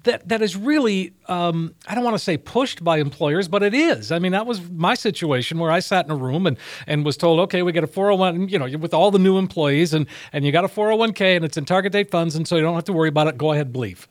that 0.04 0.28
that 0.28 0.42
is 0.42 0.56
really 0.56 1.14
um, 1.28 1.74
I 1.88 1.96
don't 1.96 2.04
want 2.04 2.16
to 2.16 2.24
say 2.24 2.38
pushed 2.38 2.84
by 2.84 2.98
employers, 2.98 3.48
but 3.48 3.64
it 3.64 3.74
is. 3.74 4.12
I 4.12 4.20
mean, 4.20 4.34
that 4.34 4.46
was 4.46 4.70
my 4.70 4.96
situation 4.96 5.60
where 5.60 5.72
I 5.72 5.80
sat 5.80 6.06
in 6.06 6.12
a 6.12 6.16
room 6.16 6.46
and 6.46 6.58
and 6.88 7.06
was 7.06 7.16
told, 7.16 7.40
okay, 7.42 7.62
we 7.62 7.72
get 7.72 7.84
a 7.84 7.88
401, 7.88 8.50
you 8.50 8.60
know, 8.60 8.78
with 8.78 8.94
all 8.94 9.12
the 9.12 9.20
new 9.20 9.38
employees, 9.38 9.94
and 9.94 10.08
and 10.34 10.46
you 10.46 10.52
got 10.52 10.66
a 10.66 10.70
401k, 10.70 11.38
and 11.38 11.46
it's 11.46 11.58
in 11.58 11.66
target 11.66 11.94
date 11.94 12.12
funds, 12.12 12.36
and 12.36 12.48
so 12.48 12.56
you 12.56 12.62
don't 12.62 12.76
have 12.76 12.86
to 12.86 12.94
worry 12.94 13.10
about 13.10 13.28
it. 13.28 13.38
Go 13.38 13.54
ahead, 13.54 13.72
believe. 13.72 14.08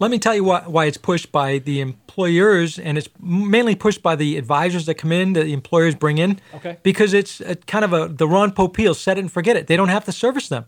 Let 0.00 0.10
me 0.10 0.18
tell 0.18 0.34
you 0.34 0.44
why, 0.44 0.62
why 0.62 0.86
it's 0.86 0.96
pushed 0.96 1.30
by 1.30 1.58
the 1.58 1.80
employers, 1.80 2.78
and 2.78 2.96
it's 2.96 3.10
mainly 3.20 3.74
pushed 3.74 4.02
by 4.02 4.16
the 4.16 4.38
advisors 4.38 4.86
that 4.86 4.94
come 4.94 5.12
in, 5.12 5.34
that 5.34 5.44
the 5.44 5.52
employers 5.52 5.94
bring 5.94 6.16
in. 6.16 6.40
Okay. 6.54 6.78
Because 6.82 7.12
it's 7.12 7.42
kind 7.66 7.84
of 7.84 7.92
a 7.92 8.08
the 8.08 8.26
Ron 8.26 8.52
Popeil 8.52 8.96
set 8.96 9.18
it 9.18 9.20
and 9.20 9.30
forget 9.30 9.56
it. 9.56 9.66
They 9.66 9.76
don't 9.76 9.90
have 9.90 10.06
to 10.06 10.12
service 10.12 10.48
them. 10.48 10.64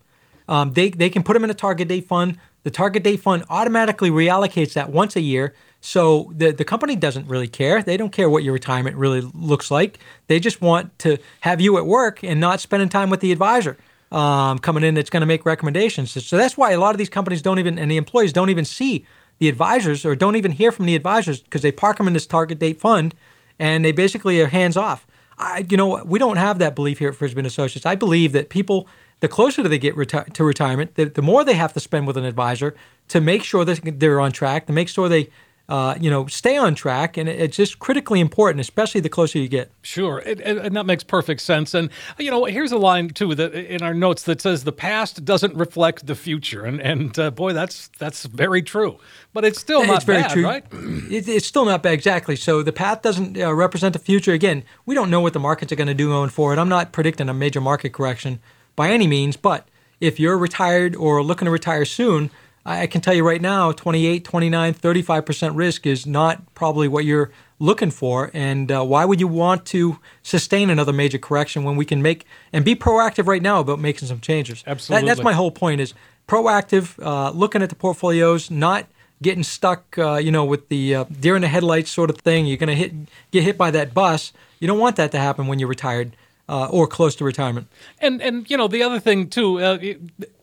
Um, 0.49 0.75
they 0.75 0.91
they 0.91 1.09
can 1.09 1.23
put 1.23 1.33
them 1.33 1.45
in 1.45 1.51
a 1.51 1.55
target 1.55 1.89
date 1.89 2.07
fund. 2.07 2.37
The 2.65 2.71
target 2.71 3.03
date 3.03 3.21
fund 3.21 3.45
automatically 3.49 4.11
reallocates 4.11 4.75
that 4.75 4.91
once 4.91 5.17
a 5.17 5.23
year. 5.23 5.55
So 5.81 6.31
the 6.37 6.53
the 6.53 6.65
company 6.65 6.95
doesn't 6.95 7.27
really 7.27 7.49
care. 7.49 7.83
They 7.83 7.97
don't 7.97 8.13
care 8.13 8.29
what 8.29 8.43
your 8.43 8.53
retirement 8.53 8.97
really 8.97 9.23
looks 9.23 9.71
like. 9.71 9.99
They 10.27 10.41
just 10.41 10.61
want 10.61 10.99
to 11.01 11.17
have 11.41 11.59
you 11.63 11.79
at 11.79 11.87
work 11.87 12.23
and 12.23 12.39
not 12.39 12.61
spending 12.61 12.91
time 12.91 13.09
with 13.09 13.21
the 13.21 13.33
advisor 13.33 13.79
um, 14.13 14.59
coming 14.59 14.85
in 14.85 14.95
that's 14.95 15.11
going 15.11 15.23
to 15.23 15.27
make 15.27 15.47
recommendations. 15.47 16.13
So 16.25 16.37
that's 16.37 16.57
why 16.57 16.73
a 16.73 16.79
lot 16.79 16.95
of 16.95 16.99
these 16.99 17.09
companies 17.09 17.41
don't 17.41 17.59
even, 17.59 17.79
and 17.79 17.91
the 17.91 17.97
employees 17.97 18.33
don't 18.33 18.51
even 18.51 18.67
see 18.67 19.07
the 19.43 19.49
advisors 19.49 20.07
or 20.07 20.15
don't 20.15 20.37
even 20.37 20.53
hear 20.53 20.71
from 20.71 20.87
the 20.87 20.95
advisors 20.95 21.41
because 21.41 21.63
they 21.63 21.73
park 21.73 21.99
them 21.99 22.07
in 22.07 22.13
this 22.13 22.29
target 22.29 22.61
date 22.61 22.79
fund 22.79 23.13
and 23.59 23.85
they 23.85 23.91
basically 23.91 24.41
are 24.41 24.47
hands 24.47 24.77
off. 24.77 25.05
I, 25.37 25.67
you 25.69 25.77
know, 25.77 26.01
we 26.05 26.21
don't 26.21 26.37
have 26.37 26.61
that 26.61 26.77
belief 26.77 27.01
here 27.01 27.09
at 27.09 27.17
Frisbee 27.17 27.45
Associates. 27.45 27.85
I 27.85 27.97
believe 27.97 28.31
that 28.35 28.51
people, 28.51 28.87
the 29.19 29.27
closer 29.27 29.65
they 29.65 29.79
get 29.79 29.97
reti- 29.97 30.33
to 30.33 30.45
retirement, 30.45 30.95
the, 30.95 31.07
the 31.07 31.23
more 31.23 31.43
they 31.43 31.55
have 31.55 31.73
to 31.73 31.81
spend 31.81 32.07
with 32.07 32.17
an 32.17 32.25
advisor 32.25 32.77
to 33.09 33.21
make 33.21 33.43
sure 33.43 33.65
that 33.65 33.81
they're 33.99 34.21
on 34.21 34.31
track, 34.31 34.67
to 34.67 34.73
make 34.73 34.89
sure 34.89 35.09
they, 35.09 35.29
uh, 35.73 35.97
you 35.99 36.11
know, 36.11 36.27
stay 36.27 36.59
on 36.59 36.75
track. 36.75 37.17
And 37.17 37.31
it's 37.31 37.57
just 37.57 37.79
critically 37.79 38.21
important, 38.21 38.61
especially 38.61 39.01
the 39.01 39.09
closer 39.09 39.39
you 39.39 39.49
get. 39.49 39.73
Sure, 39.81 40.19
and, 40.19 40.39
and 40.43 40.59
and 40.59 40.77
that 40.77 40.85
makes 40.85 41.03
perfect 41.03 41.41
sense. 41.41 41.73
And 41.73 41.89
you 42.19 42.31
know, 42.31 42.45
here's 42.45 42.73
a 42.73 42.77
line 42.77 43.09
too 43.09 43.35
that 43.35 43.55
in 43.55 43.81
our 43.81 43.95
notes 43.95 44.25
that 44.25 44.43
says 44.43 44.65
the 44.65 44.73
past 44.73 45.25
doesn't 45.25 45.55
reflect 45.55 46.07
the 46.07 46.15
future, 46.15 46.67
and 46.67 46.79
and 46.79 47.19
uh, 47.19 47.31
boy, 47.31 47.55
that's 47.55 47.89
that's 47.99 48.27
very 48.27 48.61
true. 48.61 48.99
But 49.33 49.47
it's 49.47 49.59
still 49.59 49.87
not 49.87 49.97
it's 49.97 50.05
very 50.05 50.21
bad, 50.21 50.31
true. 50.31 50.45
right? 50.45 50.65
It, 51.13 51.27
it's 51.27 51.47
still 51.47 51.65
not 51.65 51.83
bad, 51.83 51.95
exactly. 51.95 52.37
So 52.37 52.63
the 52.63 52.73
path 52.73 53.01
doesn't 53.01 53.39
uh, 53.39 53.55
represent 53.55 53.95
the 53.95 53.99
future. 53.99 54.33
Again, 54.33 54.65
we 54.85 54.95
don't 54.95 55.11
know 55.11 55.21
what 55.21 55.33
the 55.33 55.41
markets 55.41 55.73
are 55.73 55.77
going 55.77 55.89
to 55.89 55.95
do 55.95 56.09
going 56.09 56.31
forward. 56.31 56.59
I'm 56.59 56.69
not 56.69 56.93
predicting 56.93 57.31
a 57.31 57.35
major 57.35 57.63
market 57.63 57.95
correction 57.95 58.41
by 58.77 58.91
any 58.91 59.07
means, 59.07 59.37
but 59.37 59.69
if 60.01 60.21
you're 60.21 60.37
retired 60.37 60.95
or 60.97 61.23
looking 61.23 61.47
to 61.47 61.51
retire 61.51 61.85
soon, 61.85 62.31
I 62.65 62.87
can 62.87 63.01
tell 63.01 63.15
you 63.15 63.25
right 63.27 63.41
now 63.41 63.73
28, 63.73 64.25
29, 64.25 64.75
35% 64.75 65.57
risk 65.57 65.87
is 65.87 66.07
not 66.07 66.55
probably 66.55 66.87
what 66.87 67.05
you're 67.05 67.33
looking 67.59 67.91
for. 67.91 68.31
And 68.33 68.71
uh, 68.71 68.85
why 68.85 69.05
would 69.05 69.21
you 69.21 69.29
want 69.29 69.67
to 69.67 69.99
sustain 70.23 70.71
another 70.71 70.93
major 70.93 71.19
correction 71.19 71.65
when 71.65 71.77
we 71.77 71.85
can 71.85 72.03
make 72.03 72.25
and 72.53 72.65
be 72.65 72.77
proactive 72.77 73.27
right 73.27 73.43
now 73.43 73.61
about 73.61 73.81
making 73.81 74.09
some 74.09 74.21
changes? 74.21 74.63
That- 74.63 74.73
Absolutely. 74.73 75.09
that's 75.09 75.23
my 75.23 75.33
whole 75.33 75.51
point 75.51 75.81
is 75.81 75.95
proactive, 76.29 77.03
uh, 77.05 77.31
looking 77.31 77.63
at 77.63 77.69
the 77.69 77.75
portfolios, 77.75 78.51
not 78.51 78.87
getting 79.21 79.43
stuck, 79.43 79.97
uh, 79.99 80.17
you 80.17 80.31
know, 80.31 80.45
with 80.45 80.69
the 80.69 80.95
uh, 80.95 81.05
deer 81.05 81.37
in 81.37 81.43
the 81.43 81.49
headlights 81.49 81.91
sort 81.91 82.11
of 82.11 82.19
thing. 82.19 82.47
You're 82.47 82.57
going 82.57 82.69
to 82.69 82.75
hit 82.77 82.93
get 83.31 83.43
hit 83.43 83.59
by 83.59 83.71
that 83.73 83.93
bus. 83.95 84.33
You 84.61 84.69
don't 84.69 84.79
want 84.79 84.97
that 84.97 85.11
to 85.13 85.19
happen 85.19 85.47
when 85.47 85.59
you're 85.59 85.69
retired 85.69 86.17
uh, 86.49 86.67
or 86.67 86.87
close 86.87 87.15
to 87.17 87.25
retirement. 87.25 87.69
And 88.01 88.21
and 88.21 88.49
you 88.51 88.57
know 88.57 88.69
the 88.69 88.83
other 88.83 89.01
thing 89.01 89.29
too. 89.29 89.61
Uh, 89.61 89.79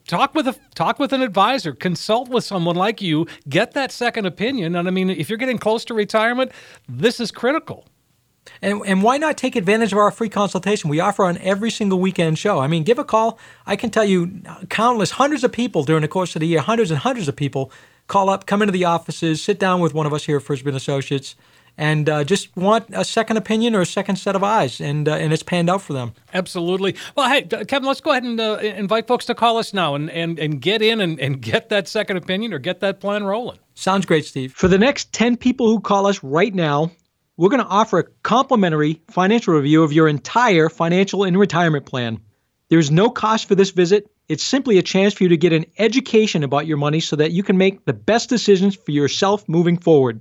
talk 0.09 0.33
with 0.33 0.47
a 0.47 0.55
talk 0.73 0.97
with 0.97 1.13
an 1.13 1.21
advisor 1.21 1.73
consult 1.73 2.29
with 2.29 2.43
someone 2.43 2.75
like 2.75 3.01
you 3.01 3.27
get 3.47 3.73
that 3.73 3.91
second 3.91 4.25
opinion 4.25 4.75
and 4.75 4.87
i 4.87 4.91
mean 4.91 5.09
if 5.09 5.29
you're 5.29 5.37
getting 5.37 5.59
close 5.59 5.85
to 5.85 5.93
retirement 5.93 6.51
this 6.87 7.19
is 7.19 7.31
critical 7.31 7.85
and, 8.61 8.81
and 8.85 9.03
why 9.03 9.17
not 9.17 9.37
take 9.37 9.55
advantage 9.55 9.91
of 9.91 9.99
our 9.99 10.11
free 10.11 10.29
consultation 10.29 10.89
we 10.89 10.99
offer 10.99 11.23
on 11.23 11.37
every 11.37 11.69
single 11.69 11.99
weekend 11.99 12.39
show? 12.39 12.59
I 12.59 12.67
mean, 12.67 12.83
give 12.83 12.97
a 12.97 13.03
call. 13.03 13.37
I 13.67 13.75
can 13.75 13.91
tell 13.91 14.05
you 14.05 14.41
countless, 14.69 15.11
hundreds 15.11 15.43
of 15.43 15.51
people 15.51 15.83
during 15.83 16.01
the 16.01 16.07
course 16.07 16.35
of 16.35 16.39
the 16.39 16.47
year, 16.47 16.59
hundreds 16.59 16.89
and 16.89 16.99
hundreds 16.99 17.27
of 17.27 17.35
people 17.35 17.71
call 18.07 18.29
up, 18.29 18.47
come 18.47 18.61
into 18.61 18.71
the 18.71 18.85
offices, 18.85 19.41
sit 19.41 19.59
down 19.59 19.79
with 19.81 19.93
one 19.93 20.05
of 20.05 20.13
us 20.13 20.25
here 20.25 20.37
at 20.37 20.43
Frisbee 20.43 20.71
Associates, 20.71 21.35
and 21.79 22.09
uh, 22.09 22.25
just 22.25 22.55
want 22.57 22.87
a 22.91 23.05
second 23.05 23.37
opinion 23.37 23.73
or 23.73 23.79
a 23.79 23.85
second 23.85 24.17
set 24.17 24.35
of 24.35 24.43
eyes, 24.43 24.81
and 24.81 25.07
uh, 25.07 25.13
and 25.13 25.31
it's 25.31 25.43
panned 25.43 25.69
out 25.69 25.81
for 25.81 25.93
them. 25.93 26.13
Absolutely. 26.33 26.93
Well, 27.15 27.29
hey, 27.29 27.43
Kevin, 27.43 27.87
let's 27.87 28.01
go 28.01 28.11
ahead 28.11 28.23
and 28.23 28.39
uh, 28.39 28.57
invite 28.61 29.07
folks 29.07 29.25
to 29.27 29.33
call 29.33 29.57
us 29.57 29.73
now 29.73 29.95
and, 29.95 30.09
and, 30.11 30.37
and 30.37 30.61
get 30.61 30.81
in 30.81 30.99
and, 30.99 31.17
and 31.21 31.41
get 31.41 31.69
that 31.69 31.87
second 31.87 32.17
opinion 32.17 32.53
or 32.53 32.59
get 32.59 32.81
that 32.81 32.99
plan 32.99 33.23
rolling. 33.23 33.59
Sounds 33.75 34.05
great, 34.05 34.25
Steve. 34.25 34.51
For 34.51 34.67
the 34.67 34.77
next 34.77 35.13
10 35.13 35.37
people 35.37 35.67
who 35.67 35.79
call 35.79 36.05
us 36.05 36.21
right 36.21 36.53
now, 36.53 36.91
we're 37.37 37.49
going 37.49 37.63
to 37.63 37.69
offer 37.69 37.99
a 37.99 38.09
complimentary 38.23 39.01
financial 39.09 39.53
review 39.53 39.81
of 39.81 39.93
your 39.93 40.09
entire 40.09 40.67
financial 40.67 41.23
and 41.23 41.39
retirement 41.39 41.85
plan. 41.85 42.19
There's 42.67 42.91
no 42.91 43.09
cost 43.09 43.47
for 43.47 43.55
this 43.55 43.69
visit. 43.69 44.11
It's 44.27 44.43
simply 44.43 44.77
a 44.79 44.83
chance 44.83 45.13
for 45.13 45.23
you 45.23 45.29
to 45.29 45.37
get 45.37 45.53
an 45.53 45.65
education 45.77 46.43
about 46.43 46.67
your 46.67 46.77
money 46.77 46.99
so 46.99 47.15
that 47.15 47.31
you 47.31 47.41
can 47.41 47.57
make 47.57 47.85
the 47.85 47.93
best 47.93 48.27
decisions 48.27 48.75
for 48.75 48.91
yourself 48.91 49.47
moving 49.47 49.77
forward 49.77 50.19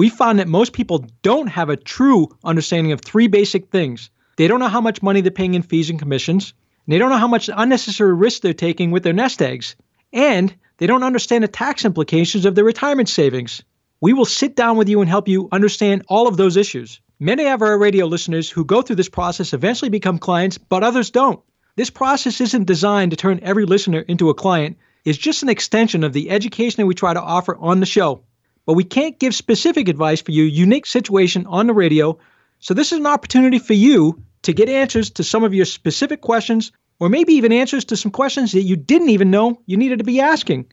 we 0.00 0.08
found 0.08 0.38
that 0.38 0.48
most 0.48 0.72
people 0.72 1.04
don't 1.20 1.48
have 1.48 1.68
a 1.68 1.76
true 1.76 2.34
understanding 2.42 2.92
of 2.92 3.02
three 3.02 3.26
basic 3.26 3.68
things. 3.68 4.08
They 4.38 4.48
don't 4.48 4.58
know 4.58 4.68
how 4.68 4.80
much 4.80 5.02
money 5.02 5.20
they're 5.20 5.30
paying 5.30 5.52
in 5.52 5.60
fees 5.60 5.90
and 5.90 5.98
commissions, 5.98 6.54
and 6.86 6.94
they 6.94 6.96
don't 6.96 7.10
know 7.10 7.18
how 7.18 7.28
much 7.28 7.50
unnecessary 7.54 8.14
risk 8.14 8.40
they're 8.40 8.54
taking 8.54 8.92
with 8.92 9.02
their 9.02 9.12
nest 9.12 9.42
eggs, 9.42 9.76
and 10.10 10.54
they 10.78 10.86
don't 10.86 11.02
understand 11.02 11.44
the 11.44 11.48
tax 11.48 11.84
implications 11.84 12.46
of 12.46 12.54
their 12.54 12.64
retirement 12.64 13.10
savings. 13.10 13.62
We 14.00 14.14
will 14.14 14.24
sit 14.24 14.56
down 14.56 14.78
with 14.78 14.88
you 14.88 15.02
and 15.02 15.10
help 15.10 15.28
you 15.28 15.50
understand 15.52 16.06
all 16.08 16.28
of 16.28 16.38
those 16.38 16.56
issues. 16.56 16.98
Many 17.18 17.48
of 17.48 17.60
our 17.60 17.76
radio 17.76 18.06
listeners 18.06 18.48
who 18.48 18.64
go 18.64 18.80
through 18.80 18.96
this 18.96 19.10
process 19.10 19.52
eventually 19.52 19.90
become 19.90 20.16
clients, 20.18 20.56
but 20.56 20.82
others 20.82 21.10
don't. 21.10 21.40
This 21.76 21.90
process 21.90 22.40
isn't 22.40 22.64
designed 22.64 23.10
to 23.10 23.18
turn 23.18 23.40
every 23.42 23.66
listener 23.66 24.00
into 24.00 24.30
a 24.30 24.34
client. 24.34 24.78
It's 25.04 25.18
just 25.18 25.42
an 25.42 25.50
extension 25.50 26.04
of 26.04 26.14
the 26.14 26.30
education 26.30 26.80
that 26.80 26.86
we 26.86 26.94
try 26.94 27.12
to 27.12 27.20
offer 27.20 27.54
on 27.54 27.80
the 27.80 27.84
show 27.86 28.22
but 28.70 28.76
we 28.76 28.84
can't 28.84 29.18
give 29.18 29.34
specific 29.34 29.88
advice 29.88 30.22
for 30.22 30.30
your 30.30 30.46
unique 30.46 30.86
situation 30.86 31.44
on 31.46 31.66
the 31.66 31.74
radio. 31.74 32.16
So, 32.60 32.72
this 32.72 32.92
is 32.92 33.00
an 33.00 33.06
opportunity 33.06 33.58
for 33.58 33.72
you 33.72 34.22
to 34.42 34.52
get 34.52 34.68
answers 34.68 35.10
to 35.10 35.24
some 35.24 35.42
of 35.42 35.52
your 35.52 35.64
specific 35.64 36.20
questions, 36.20 36.70
or 37.00 37.08
maybe 37.08 37.32
even 37.32 37.50
answers 37.50 37.84
to 37.86 37.96
some 37.96 38.12
questions 38.12 38.52
that 38.52 38.62
you 38.62 38.76
didn't 38.76 39.08
even 39.08 39.28
know 39.28 39.60
you 39.66 39.76
needed 39.76 39.98
to 39.98 40.04
be 40.04 40.20
asking. 40.20 40.66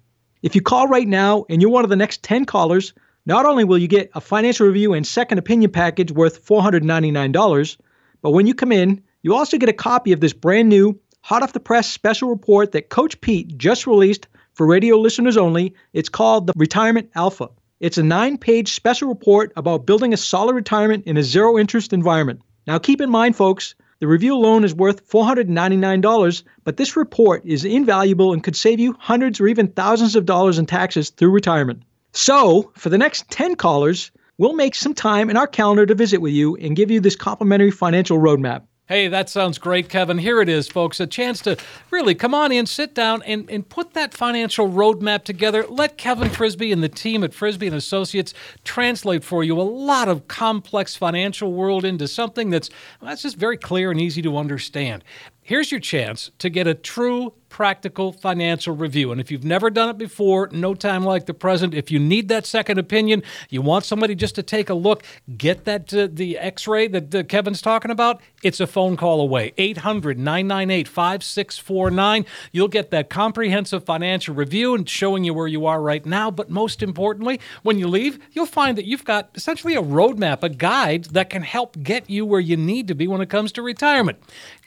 If 0.44 0.54
you 0.54 0.62
call 0.62 0.88
right 0.88 1.08
now 1.08 1.46
and 1.50 1.60
you're 1.60 1.72
one 1.72 1.86
of 1.86 1.90
the 1.90 1.96
next 1.96 2.22
10 2.22 2.46
callers, 2.46 2.94
not 3.26 3.48
only 3.48 3.64
will 3.64 3.80
you 3.80 3.88
get 3.88 4.12
a 4.14 4.22
financial 4.22 4.68
review 4.68 4.94
and 4.94 5.08
second 5.08 5.40
opinion 5.40 5.72
package 5.72 6.12
worth 6.12 6.46
$499, 6.46 7.78
but 8.22 8.30
when 8.30 8.46
you 8.46 8.54
come 8.54 8.72
in, 8.72 9.02
you 9.24 9.34
also 9.34 9.58
get 9.58 9.70
a 9.70 9.74
copy 9.74 10.12
of 10.12 10.20
this 10.20 10.34
brand 10.34 10.70
new, 10.70 11.00
hot 11.22 11.42
off 11.42 11.54
the 11.54 11.60
press 11.60 11.90
special 11.90 12.30
report 12.30 12.74
that 12.74 12.90
Coach 12.90 13.20
Pete 13.22 13.58
just 13.58 13.88
released 13.88 14.28
for 14.54 14.68
radio 14.68 14.98
listeners 14.98 15.36
only. 15.36 15.74
It's 15.94 16.10
called 16.10 16.46
the 16.46 16.54
Retirement 16.56 17.10
Alpha. 17.16 17.50
It's 17.80 18.00
a 18.00 18.04
nine 18.04 18.40
page 18.40 18.74
special 18.74 19.08
report 19.08 19.54
about 19.56 19.86
building 19.86 20.12
a 20.12 20.18
solid 20.18 20.56
retirement 20.56 21.06
in 21.06 21.16
a 21.16 21.22
zero 21.22 21.60
interest 21.60 21.94
environment. 21.94 22.42
Now, 22.66 22.80
keep 22.80 23.02
in 23.02 23.10
mind, 23.12 23.36
folks, 23.36 23.76
the 24.00 24.08
review 24.08 24.34
alone 24.34 24.64
is 24.64 24.74
worth 24.74 25.08
$499, 25.08 26.44
but 26.64 26.78
this 26.78 26.98
report 26.98 27.44
is 27.46 27.66
invaluable 27.66 28.34
and 28.34 28.44
could 28.44 28.56
save 28.56 28.80
you 28.80 28.96
hundreds 28.98 29.40
or 29.40 29.48
even 29.48 29.68
thousands 29.68 30.16
of 30.16 30.26
dollars 30.26 30.58
in 30.58 30.66
taxes 30.66 31.12
through 31.12 31.30
retirement. 31.30 31.84
So, 32.14 32.72
for 32.76 32.90
the 32.90 32.98
next 32.98 33.30
10 33.30 33.56
callers, 33.56 34.10
we'll 34.40 34.54
make 34.54 34.74
some 34.74 34.96
time 34.96 35.30
in 35.30 35.38
our 35.38 35.48
calendar 35.48 35.86
to 35.86 35.96
visit 35.96 36.20
with 36.20 36.34
you 36.34 36.56
and 36.56 36.76
give 36.76 36.90
you 36.90 37.00
this 37.00 37.16
complimentary 37.16 37.72
financial 37.72 38.18
roadmap. 38.18 38.64
Hey, 38.88 39.10
that 39.10 39.28
sounds 39.28 39.58
great, 39.58 39.90
Kevin. 39.90 40.18
Here 40.18 40.42
it 40.42 40.48
is, 40.48 40.70
folks. 40.70 41.02
A 41.02 41.08
chance 41.08 41.42
to 41.42 41.58
really 41.92 42.16
come 42.16 42.34
on 42.34 42.54
in, 42.54 42.66
sit 42.66 42.96
down, 42.96 43.22
and, 43.24 43.50
and 43.50 43.68
put 43.68 43.94
that 43.96 44.14
financial 44.14 44.70
roadmap 44.70 45.26
together. 45.26 45.66
Let 45.68 45.98
Kevin 45.98 46.30
Frisbee 46.30 46.72
and 46.72 46.82
the 46.82 46.88
team 46.88 47.22
at 47.26 47.34
Frisbee 47.34 47.68
and 47.68 47.76
Associates 47.76 48.34
translate 48.64 49.26
for 49.26 49.44
you 49.44 49.60
a 49.60 49.62
lot 49.62 50.08
of 50.08 50.30
complex 50.30 50.96
financial 50.96 51.52
world 51.52 51.84
into 51.84 52.08
something 52.08 52.50
that's 52.50 52.70
well, 53.02 53.10
that's 53.10 53.24
just 53.24 53.36
very 53.36 53.58
clear 53.58 53.92
and 53.92 54.00
easy 54.00 54.22
to 54.22 54.38
understand. 54.38 55.04
Here's 55.48 55.72
your 55.72 55.80
chance 55.80 56.30
to 56.40 56.50
get 56.50 56.68
a 56.68 56.74
true 56.74 57.32
practical 57.50 58.12
financial 58.12 58.76
review. 58.76 59.12
And 59.12 59.22
if 59.22 59.32
you've 59.32 59.46
never 59.46 59.70
done 59.70 59.90
it 59.90 59.98
before, 59.98 60.50
no 60.52 60.74
time 60.74 61.04
like 61.04 61.26
the 61.26 61.34
present. 61.34 61.74
If 61.74 61.90
you 61.90 62.00
need 62.00 62.28
that 62.28 62.46
second 62.46 62.78
opinion, 62.78 63.24
you 63.50 63.62
want 63.62 63.86
somebody 63.86 64.16
just 64.16 64.36
to 64.36 64.44
take 64.44 64.70
a 64.70 64.74
look, 64.74 65.06
get 65.38 65.64
that 65.66 65.94
uh, 65.94 66.08
the 66.12 66.38
X-ray 66.38 66.90
that 66.90 67.16
uh, 67.16 67.24
Kevin's 67.24 67.62
talking 67.62 67.92
about. 67.92 68.22
It's 68.44 68.60
a 68.60 68.68
phone 68.68 68.98
call 68.98 69.22
away. 69.22 69.54
800-998-5649. 69.58 72.26
You'll 72.52 72.68
get 72.68 72.92
that 72.92 73.10
comprehensive 73.10 73.86
financial 73.86 74.36
review 74.36 74.76
and 74.76 74.88
showing 74.88 75.24
you 75.24 75.34
where 75.34 75.48
you 75.48 75.66
are 75.66 75.82
right 75.82 76.06
now. 76.06 76.30
But 76.30 76.50
most 76.50 76.84
importantly, 76.84 77.40
when 77.64 77.80
you 77.80 77.88
leave, 77.88 78.20
you'll 78.34 78.46
find 78.46 78.78
that 78.78 78.84
you've 78.86 79.06
got 79.06 79.30
essentially 79.36 79.76
a 79.76 79.82
roadmap, 79.82 80.44
a 80.44 80.50
guide 80.50 81.06
that 81.06 81.30
can 81.30 81.44
help 81.44 81.82
get 81.82 82.10
you 82.10 82.26
where 82.26 82.42
you 82.42 82.58
need 82.58 82.90
to 82.90 82.96
be 82.96 83.08
when 83.08 83.22
it 83.22 83.30
comes 83.30 83.54
to 83.54 83.62
retirement. 83.62 84.20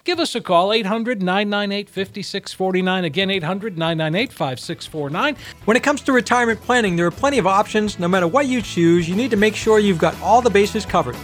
Give 0.05 0.19
us 0.19 0.35
a 0.35 0.41
call, 0.41 0.73
800 0.73 1.23
998 1.23 1.91
5649. 1.91 3.05
Again, 3.05 3.31
800 3.31 3.77
998 3.77 4.33
5649. 4.33 5.37
When 5.67 5.77
it 5.77 5.83
comes 5.83 6.01
to 6.03 6.13
retirement 6.13 6.61
planning, 6.63 6.97
there 6.97 7.07
are 7.07 7.11
plenty 7.11 7.39
of 7.39 7.47
options. 7.47 7.99
No 7.99 8.09
matter 8.09 8.27
what 8.27 8.47
you 8.47 8.63
choose, 8.63 9.09
you 9.09 9.15
need 9.15 9.31
to 9.31 9.37
make 9.37 9.55
sure 9.55 9.79
you've 9.79 9.99
got 9.99 10.19
all 10.23 10.41
the 10.41 10.51
bases 10.51 10.87
covered. 10.87 11.17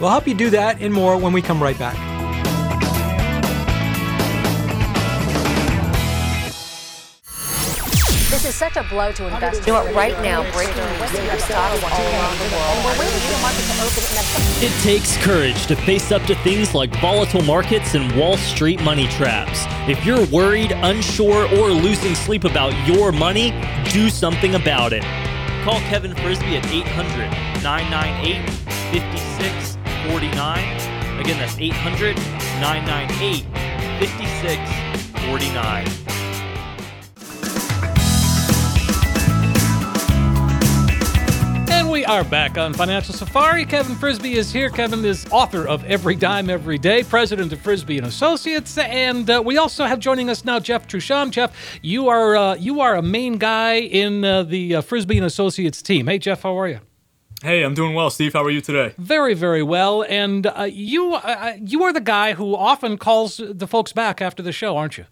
We'll 0.00 0.10
help 0.10 0.26
you 0.26 0.34
do 0.34 0.48
that 0.50 0.80
and 0.80 0.92
more 0.94 1.18
when 1.18 1.32
we 1.32 1.42
come 1.42 1.62
right 1.62 1.78
back. 1.78 2.21
This 8.32 8.46
is 8.46 8.54
such 8.54 8.78
a 8.78 8.82
blow 8.84 9.12
to 9.12 9.26
investors. 9.26 9.66
You 9.66 9.74
know 9.74 9.92
right 9.92 10.18
now, 10.22 10.42
breaking 10.54 10.74
news, 10.74 11.10
stocks 11.44 11.52
all 11.52 11.68
around 11.68 12.38
the 12.38 12.48
world. 12.56 12.78
And 12.78 12.84
we're 12.86 12.98
waiting 12.98 13.20
for 13.20 13.28
the 13.28 13.36
market 13.42 13.66
to 13.68 13.74
open. 13.84 14.02
It 14.64 14.72
takes 14.82 15.18
courage 15.18 15.66
to 15.66 15.76
face 15.76 16.10
up 16.10 16.22
to 16.22 16.34
things 16.36 16.74
like 16.74 16.98
volatile 16.98 17.42
markets 17.42 17.94
and 17.94 18.10
Wall 18.16 18.38
Street 18.38 18.82
money 18.82 19.06
traps. 19.08 19.66
If 19.86 20.06
you're 20.06 20.24
worried, 20.28 20.72
unsure, 20.72 21.46
or 21.58 21.72
losing 21.72 22.14
sleep 22.14 22.44
about 22.44 22.72
your 22.88 23.12
money, 23.12 23.52
do 23.90 24.08
something 24.08 24.54
about 24.54 24.94
it. 24.94 25.02
Call 25.62 25.80
Kevin 25.80 26.14
Frisbee 26.14 26.56
at 26.56 26.64
800 26.64 27.30
998 27.62 28.48
5649. 28.94 31.20
Again, 31.20 31.38
that's 31.38 31.58
800 31.58 32.16
998 32.16 33.44
5649. 34.00 36.11
We 42.02 42.06
are 42.06 42.24
back 42.24 42.58
on 42.58 42.74
Financial 42.74 43.14
Safari. 43.14 43.64
Kevin 43.64 43.94
Frisbee 43.94 44.34
is 44.34 44.52
here. 44.52 44.68
Kevin 44.70 45.04
is 45.04 45.24
author 45.30 45.68
of 45.68 45.84
Every 45.84 46.16
Dime 46.16 46.50
Every 46.50 46.76
Day, 46.76 47.04
president 47.04 47.52
of 47.52 47.60
Frisbee 47.60 47.96
and 47.96 48.08
Associates, 48.08 48.76
and 48.76 49.30
uh, 49.30 49.40
we 49.44 49.56
also 49.56 49.84
have 49.84 50.00
joining 50.00 50.28
us 50.28 50.44
now 50.44 50.58
Jeff 50.58 50.88
Trusham. 50.88 51.30
Jeff, 51.30 51.54
you 51.80 52.08
are 52.08 52.34
uh, 52.34 52.54
you 52.56 52.80
are 52.80 52.96
a 52.96 53.02
main 53.02 53.38
guy 53.38 53.74
in 53.74 54.24
uh, 54.24 54.42
the 54.42 54.74
uh, 54.74 54.80
Frisbee 54.80 55.16
and 55.16 55.24
Associates 55.24 55.80
team. 55.80 56.08
Hey, 56.08 56.18
Jeff, 56.18 56.42
how 56.42 56.58
are 56.58 56.66
you? 56.66 56.80
Hey, 57.40 57.62
I'm 57.62 57.74
doing 57.74 57.94
well, 57.94 58.10
Steve. 58.10 58.32
How 58.32 58.42
are 58.42 58.50
you 58.50 58.60
today? 58.60 58.94
Very, 58.98 59.34
very 59.34 59.62
well. 59.62 60.04
And 60.08 60.48
uh, 60.48 60.68
you 60.68 61.14
uh, 61.14 61.52
you 61.60 61.84
are 61.84 61.92
the 61.92 62.00
guy 62.00 62.32
who 62.32 62.56
often 62.56 62.98
calls 62.98 63.40
the 63.48 63.68
folks 63.68 63.92
back 63.92 64.20
after 64.20 64.42
the 64.42 64.50
show, 64.50 64.76
aren't 64.76 64.98
you? 64.98 65.04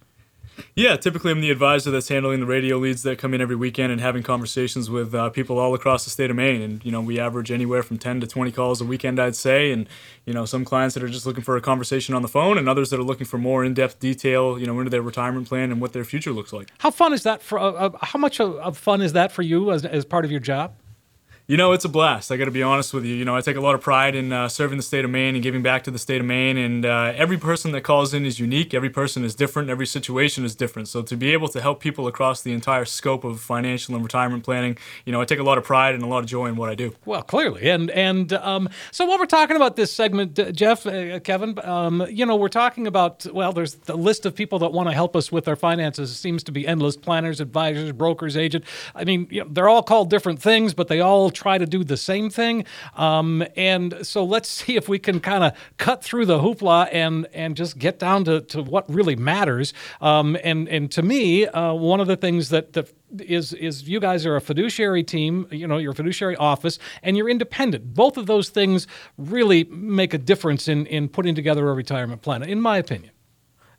Yeah, 0.74 0.96
typically 0.96 1.32
I'm 1.32 1.40
the 1.40 1.50
advisor 1.50 1.90
that's 1.90 2.08
handling 2.08 2.40
the 2.40 2.46
radio 2.46 2.78
leads 2.78 3.02
that 3.02 3.18
come 3.18 3.34
in 3.34 3.40
every 3.40 3.56
weekend 3.56 3.92
and 3.92 4.00
having 4.00 4.22
conversations 4.22 4.90
with 4.90 5.14
uh, 5.14 5.30
people 5.30 5.58
all 5.58 5.74
across 5.74 6.04
the 6.04 6.10
state 6.10 6.30
of 6.30 6.36
Maine. 6.36 6.62
And 6.62 6.84
you 6.84 6.92
know, 6.92 7.00
we 7.00 7.18
average 7.18 7.50
anywhere 7.50 7.82
from 7.82 7.98
10 7.98 8.20
to 8.20 8.26
20 8.26 8.52
calls 8.52 8.80
a 8.80 8.84
weekend, 8.84 9.20
I'd 9.20 9.36
say. 9.36 9.72
And 9.72 9.88
you 10.24 10.32
know, 10.32 10.44
some 10.44 10.64
clients 10.64 10.94
that 10.94 11.02
are 11.02 11.08
just 11.08 11.26
looking 11.26 11.42
for 11.42 11.56
a 11.56 11.60
conversation 11.60 12.14
on 12.14 12.22
the 12.22 12.28
phone, 12.28 12.58
and 12.58 12.68
others 12.68 12.90
that 12.90 13.00
are 13.00 13.04
looking 13.04 13.26
for 13.26 13.38
more 13.38 13.64
in-depth 13.64 13.98
detail, 13.98 14.58
you 14.58 14.66
know, 14.66 14.78
into 14.78 14.90
their 14.90 15.02
retirement 15.02 15.48
plan 15.48 15.70
and 15.70 15.80
what 15.80 15.92
their 15.92 16.04
future 16.04 16.32
looks 16.32 16.52
like. 16.52 16.68
How 16.78 16.90
fun 16.90 17.12
is 17.12 17.22
that 17.24 17.42
for? 17.42 17.58
Uh, 17.58 17.72
uh 17.72 17.90
how 18.02 18.18
much 18.18 18.40
of 18.40 18.76
fun 18.76 19.02
is 19.02 19.12
that 19.14 19.32
for 19.32 19.42
you 19.42 19.70
as 19.72 19.84
as 19.84 20.04
part 20.04 20.24
of 20.24 20.30
your 20.30 20.40
job? 20.40 20.74
You 21.50 21.56
know, 21.56 21.72
it's 21.72 21.84
a 21.84 21.88
blast. 21.88 22.30
I 22.30 22.36
got 22.36 22.44
to 22.44 22.52
be 22.52 22.62
honest 22.62 22.94
with 22.94 23.04
you. 23.04 23.12
You 23.12 23.24
know, 23.24 23.34
I 23.34 23.40
take 23.40 23.56
a 23.56 23.60
lot 23.60 23.74
of 23.74 23.80
pride 23.80 24.14
in 24.14 24.32
uh, 24.32 24.48
serving 24.48 24.76
the 24.76 24.84
state 24.84 25.04
of 25.04 25.10
Maine 25.10 25.34
and 25.34 25.42
giving 25.42 25.64
back 25.64 25.82
to 25.82 25.90
the 25.90 25.98
state 25.98 26.20
of 26.20 26.26
Maine. 26.28 26.56
And 26.56 26.86
uh, 26.86 27.12
every 27.16 27.38
person 27.38 27.72
that 27.72 27.80
calls 27.80 28.14
in 28.14 28.24
is 28.24 28.38
unique. 28.38 28.72
Every 28.72 28.88
person 28.88 29.24
is 29.24 29.34
different. 29.34 29.68
Every 29.68 29.84
situation 29.84 30.44
is 30.44 30.54
different. 30.54 30.86
So 30.86 31.02
to 31.02 31.16
be 31.16 31.32
able 31.32 31.48
to 31.48 31.60
help 31.60 31.80
people 31.80 32.06
across 32.06 32.40
the 32.40 32.52
entire 32.52 32.84
scope 32.84 33.24
of 33.24 33.40
financial 33.40 33.96
and 33.96 34.04
retirement 34.04 34.44
planning, 34.44 34.78
you 35.04 35.10
know, 35.10 35.20
I 35.20 35.24
take 35.24 35.40
a 35.40 35.42
lot 35.42 35.58
of 35.58 35.64
pride 35.64 35.96
and 35.96 36.04
a 36.04 36.06
lot 36.06 36.20
of 36.20 36.26
joy 36.26 36.46
in 36.46 36.54
what 36.54 36.70
I 36.70 36.76
do. 36.76 36.94
Well, 37.04 37.22
clearly, 37.22 37.68
and 37.68 37.90
and 37.90 38.32
um, 38.34 38.68
so 38.92 39.04
while 39.04 39.18
we're 39.18 39.26
talking 39.26 39.56
about 39.56 39.74
this 39.74 39.92
segment, 39.92 40.38
uh, 40.38 40.52
Jeff, 40.52 40.86
uh, 40.86 41.18
Kevin, 41.18 41.58
um, 41.64 42.06
you 42.08 42.26
know, 42.26 42.36
we're 42.36 42.48
talking 42.48 42.86
about 42.86 43.26
well, 43.34 43.52
there's 43.52 43.74
the 43.74 43.96
list 43.96 44.24
of 44.24 44.36
people 44.36 44.60
that 44.60 44.70
want 44.70 44.88
to 44.88 44.94
help 44.94 45.16
us 45.16 45.32
with 45.32 45.48
our 45.48 45.56
finances 45.56 46.12
It 46.12 46.14
seems 46.14 46.44
to 46.44 46.52
be 46.52 46.64
endless: 46.64 46.96
planners, 46.96 47.40
advisors, 47.40 47.90
brokers, 47.90 48.36
agent. 48.36 48.64
I 48.94 49.02
mean, 49.02 49.26
you 49.32 49.42
know, 49.42 49.50
they're 49.50 49.68
all 49.68 49.82
called 49.82 50.10
different 50.10 50.40
things, 50.40 50.74
but 50.74 50.86
they 50.86 51.00
all 51.00 51.28
try 51.40 51.58
to 51.58 51.66
do 51.66 51.82
the 51.82 51.96
same 51.96 52.28
thing. 52.28 52.64
Um, 52.96 53.44
and 53.56 54.06
so 54.06 54.24
let's 54.24 54.48
see 54.60 54.76
if 54.76 54.88
we 54.88 54.98
can 54.98 55.20
kind 55.20 55.44
of 55.44 55.52
cut 55.78 56.04
through 56.04 56.26
the 56.26 56.38
hoopla 56.38 56.88
and 56.92 57.26
and 57.32 57.56
just 57.56 57.78
get 57.78 57.98
down 57.98 58.24
to, 58.24 58.40
to 58.42 58.62
what 58.62 58.84
really 58.92 59.16
matters. 59.16 59.72
Um, 60.00 60.36
and 60.44 60.68
and 60.68 60.90
to 60.92 61.02
me, 61.02 61.46
uh, 61.46 61.72
one 61.74 62.00
of 62.00 62.06
the 62.06 62.16
things 62.16 62.50
that, 62.50 62.74
that 62.74 62.92
is 63.18 63.52
is 63.54 63.88
you 63.88 64.00
guys 64.00 64.26
are 64.26 64.36
a 64.36 64.40
fiduciary 64.40 65.02
team, 65.02 65.46
you 65.50 65.66
know, 65.66 65.78
your 65.78 65.94
fiduciary 65.94 66.36
office, 66.36 66.78
and 67.02 67.16
you're 67.16 67.30
independent. 67.30 67.94
Both 67.94 68.16
of 68.16 68.26
those 68.26 68.50
things 68.50 68.86
really 69.16 69.64
make 69.64 70.14
a 70.14 70.18
difference 70.18 70.68
in 70.68 70.86
in 70.86 71.08
putting 71.08 71.34
together 71.34 71.68
a 71.68 71.74
retirement 71.74 72.22
plan, 72.22 72.42
in 72.42 72.60
my 72.60 72.78
opinion. 72.78 73.12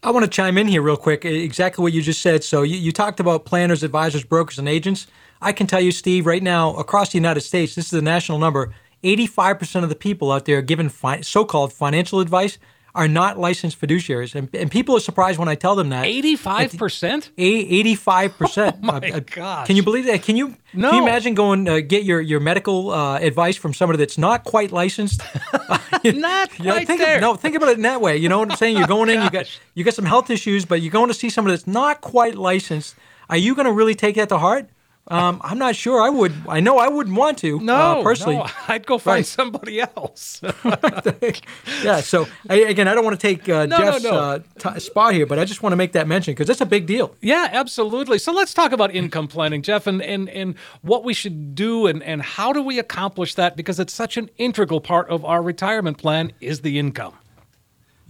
I 0.03 0.09
want 0.09 0.23
to 0.23 0.31
chime 0.31 0.57
in 0.57 0.67
here 0.67 0.81
real 0.81 0.97
quick. 0.97 1.25
Exactly 1.25 1.83
what 1.83 1.93
you 1.93 2.01
just 2.01 2.21
said. 2.21 2.43
So 2.43 2.63
you, 2.63 2.75
you 2.75 2.91
talked 2.91 3.19
about 3.19 3.45
planners, 3.45 3.83
advisors, 3.83 4.23
brokers, 4.23 4.57
and 4.57 4.67
agents. 4.67 5.05
I 5.41 5.51
can 5.53 5.67
tell 5.67 5.81
you, 5.81 5.91
Steve, 5.91 6.25
right 6.25 6.43
now 6.43 6.75
across 6.75 7.11
the 7.11 7.17
United 7.17 7.41
States, 7.41 7.75
this 7.75 7.87
is 7.87 7.93
a 7.93 8.01
national 8.01 8.37
number. 8.39 8.73
85% 9.03 9.83
of 9.83 9.89
the 9.89 9.95
people 9.95 10.31
out 10.31 10.45
there 10.45 10.61
given 10.61 10.87
fi- 10.89 11.21
so-called 11.21 11.73
financial 11.73 12.19
advice 12.19 12.59
are 12.93 13.07
not 13.07 13.39
licensed 13.39 13.79
fiduciaries, 13.79 14.35
and, 14.35 14.53
and 14.53 14.69
people 14.69 14.95
are 14.97 14.99
surprised 14.99 15.39
when 15.39 15.47
I 15.47 15.55
tell 15.55 15.75
them 15.75 15.89
that. 15.89 16.05
Eighty-five 16.05 16.77
percent. 16.77 17.31
Eighty-five 17.37 18.37
percent. 18.37 18.75
Oh 18.83 18.99
my 18.99 19.19
gosh! 19.21 19.67
Can 19.67 19.77
you 19.77 19.83
believe 19.83 20.05
that? 20.05 20.23
Can 20.23 20.35
you? 20.35 20.57
No. 20.73 20.89
Can 20.89 20.97
you 20.97 21.03
imagine 21.07 21.33
going 21.33 21.69
uh, 21.69 21.79
get 21.79 22.03
your 22.03 22.19
your 22.19 22.41
medical 22.41 22.91
uh, 22.91 23.17
advice 23.19 23.55
from 23.55 23.73
somebody 23.73 23.97
that's 23.97 24.17
not 24.17 24.43
quite 24.43 24.71
licensed? 24.71 25.21
Not 26.03 26.03
You 26.03 26.13
know, 26.13 26.73
quite 26.73 26.87
think 26.87 26.99
there. 26.99 27.15
Of, 27.15 27.21
no, 27.21 27.35
think 27.35 27.55
about 27.55 27.69
it 27.69 27.75
in 27.77 27.83
that 27.83 28.01
way. 28.01 28.17
You 28.17 28.27
know 28.27 28.39
what 28.39 28.51
I'm 28.51 28.57
saying? 28.57 28.75
You're 28.77 28.87
going 28.87 29.09
in, 29.09 29.21
you 29.21 29.29
got 29.29 29.45
you 29.75 29.83
got 29.83 29.93
some 29.93 30.05
health 30.05 30.29
issues, 30.29 30.65
but 30.65 30.81
you're 30.81 30.91
going 30.91 31.07
to 31.09 31.13
see 31.13 31.29
somebody 31.29 31.55
that's 31.55 31.67
not 31.67 32.01
quite 32.01 32.35
licensed. 32.35 32.95
Are 33.29 33.37
you 33.37 33.55
going 33.55 33.67
to 33.67 33.71
really 33.71 33.95
take 33.95 34.15
that 34.15 34.29
to 34.29 34.37
heart? 34.37 34.67
Um, 35.07 35.41
I'm 35.43 35.57
not 35.57 35.75
sure. 35.75 36.01
I 36.01 36.09
would. 36.09 36.31
I 36.47 36.59
know 36.59 36.77
I 36.77 36.87
wouldn't 36.87 37.15
want 37.17 37.39
to. 37.39 37.59
No, 37.59 37.73
uh, 37.73 38.03
personally. 38.03 38.37
no, 38.37 38.47
I'd 38.67 38.85
go 38.85 38.97
find 38.97 39.17
Right. 39.17 39.25
somebody 39.25 39.81
else. 39.81 40.41
yeah. 41.83 42.01
So 42.01 42.27
I, 42.49 42.55
again, 42.57 42.87
I 42.87 42.93
don't 42.93 43.03
want 43.03 43.19
to 43.19 43.27
take 43.27 43.49
uh, 43.49 43.65
No, 43.65 43.77
Jeff's 43.77 44.03
no. 44.03 44.11
Uh, 44.11 44.39
t- 44.59 44.79
spot 44.79 45.13
here, 45.13 45.25
but 45.25 45.39
I 45.39 45.45
just 45.45 45.63
want 45.63 45.73
to 45.73 45.77
make 45.77 45.93
that 45.93 46.07
mention 46.07 46.33
because 46.33 46.49
it's 46.49 46.61
a 46.61 46.65
big 46.65 46.85
deal. 46.85 47.15
Yeah, 47.21 47.49
absolutely. 47.51 48.19
So 48.19 48.31
let's 48.31 48.53
talk 48.53 48.71
about 48.71 48.93
income 48.95 49.27
planning, 49.27 49.61
Jeff, 49.63 49.87
and, 49.87 50.01
and, 50.01 50.29
and 50.29 50.55
what 50.81 51.03
we 51.03 51.13
should 51.13 51.55
do 51.55 51.87
and, 51.87 52.01
and 52.03 52.21
how 52.21 52.53
do 52.53 52.61
we 52.61 52.79
accomplish 52.79 53.35
that 53.35 53.57
because 53.57 53.79
it's 53.79 53.93
such 53.93 54.17
an 54.17 54.29
integral 54.37 54.81
part 54.81 55.09
of 55.09 55.25
our 55.25 55.41
retirement 55.41 55.97
plan 55.97 56.31
is 56.39 56.61
the 56.61 56.77
income. 56.79 57.13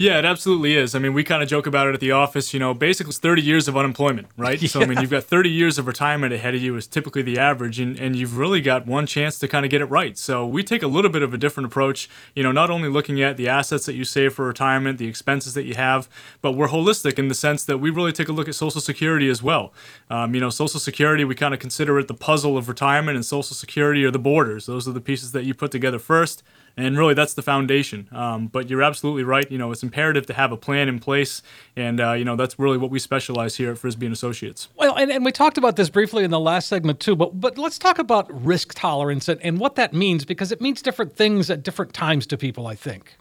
Yeah, 0.01 0.17
it 0.17 0.25
absolutely 0.25 0.75
is. 0.75 0.96
I 0.96 1.00
mean, 1.00 1.13
we 1.13 1.24
kind 1.24 1.43
of 1.43 1.50
joke 1.50 1.67
about 1.67 1.88
it 1.88 1.93
at 1.93 2.00
the 2.00 2.10
office. 2.10 2.55
You 2.55 2.60
know, 2.60 2.74
basically, 2.74 3.12
it's 3.12 3.20
30 3.20 3.43
years 3.43 3.67
of 3.67 3.77
unemployment, 3.77 4.29
right? 4.36 4.60
So, 4.72 4.81
I 4.81 4.86
mean, 4.86 5.01
you've 5.01 5.12
got 5.12 5.25
30 5.25 5.50
years 5.50 5.77
of 5.77 5.86
retirement 5.86 6.34
ahead 6.34 6.55
of 6.55 6.62
you, 6.62 6.77
is 6.77 6.88
typically 6.88 7.22
the 7.24 7.38
average, 7.38 7.77
and, 7.77 8.00
and 8.00 8.15
you've 8.15 8.38
really 8.38 8.62
got 8.62 8.88
one 8.88 9.05
chance 9.05 9.38
to 9.39 9.48
kind 9.50 9.65
of 9.65 9.70
get 9.70 9.81
it 9.81 9.86
right. 9.86 10.17
So, 10.17 10.48
we 10.48 10.63
take 10.63 10.81
a 10.81 10.88
little 10.88 11.12
bit 11.12 11.22
of 11.22 11.34
a 11.34 11.38
different 11.38 11.67
approach, 11.67 12.10
you 12.36 12.41
know, 12.41 12.53
not 12.53 12.70
only 12.70 12.88
looking 12.88 13.22
at 13.22 13.36
the 13.36 13.50
assets 13.50 13.86
that 13.86 13.96
you 13.96 14.05
save 14.05 14.34
for 14.34 14.46
retirement, 14.46 14.98
the 14.98 15.08
expenses 15.08 15.55
that 15.55 15.65
you 15.65 15.75
have, 15.75 16.08
but 16.41 16.53
we're 16.53 16.70
holistic 16.70 17.20
in 17.20 17.27
the 17.27 17.36
sense 17.36 17.65
that 17.65 17.79
we 17.79 17.89
really 17.89 18.13
take 18.13 18.29
a 18.29 18.31
look 18.31 18.48
at 18.48 18.55
Social 18.55 18.79
Security 18.79 19.27
as 19.29 19.43
well. 19.43 19.74
Um, 20.10 20.34
you 20.34 20.39
know, 20.39 20.50
Social 20.50 20.79
Security, 20.79 21.25
we 21.25 21.36
kind 21.36 21.53
of 21.53 21.60
consider 21.60 22.00
it 22.00 22.08
the 22.08 22.13
puzzle 22.13 22.58
of 22.58 22.70
retirement, 22.70 23.15
and 23.15 23.25
Social 23.25 23.55
Security 23.55 24.05
are 24.05 24.12
the 24.12 24.20
borders. 24.20 24.67
Those 24.67 24.88
are 24.88 24.93
the 24.93 25.01
pieces 25.01 25.34
that 25.34 25.43
you 25.43 25.53
put 25.53 25.72
together 25.72 26.00
first 26.00 26.43
and 26.78 26.98
really 26.98 27.13
that's 27.13 27.34
the 27.34 27.42
foundation. 27.42 28.08
Um, 28.12 28.48
but 28.48 28.70
you're 28.70 28.84
absolutely 28.84 29.24
right. 29.24 29.50
You 29.51 29.58
know, 29.58 29.72
it's 29.72 29.84
imperative 29.84 30.25
to 30.28 30.34
have 30.34 30.51
a 30.51 30.58
plan 30.58 30.88
in 30.88 31.00
place, 31.00 31.42
and 31.75 32.00
uh, 32.00 32.13
you 32.13 32.25
know 32.25 32.36
that's 32.36 32.58
really 32.60 32.78
what 32.78 32.92
we 32.92 33.00
specialize 33.00 33.56
here 33.56 33.72
at 33.72 33.78
Frisbee 33.78 34.06
and 34.06 34.13
Associates. 34.13 34.70
Well, 34.75 34.96
and, 34.96 35.12
and 35.12 35.25
we 35.25 35.32
talked 35.32 35.58
about 35.58 35.75
this 35.75 35.90
briefly 35.90 36.24
in 36.24 36.32
the 36.32 36.40
last 36.40 36.68
segment 36.68 37.00
too, 37.00 37.16
but 37.16 37.40
but 37.40 37.58
let's 37.58 37.77
talk 37.77 38.00
about 38.00 38.27
risk 38.46 38.74
tolerance 38.74 39.27
and, 39.27 39.42
and 39.42 39.60
what 39.60 39.75
that 39.75 39.94
means 39.94 40.25
because 40.25 40.51
it 40.51 40.62
means 40.62 40.81
different 40.81 41.16
things 41.16 41.50
at 41.50 41.64
different 41.64 41.94
times 41.94 42.25
to 42.27 42.38
people, 42.38 42.68
I 42.68 42.75
think. 42.75 43.18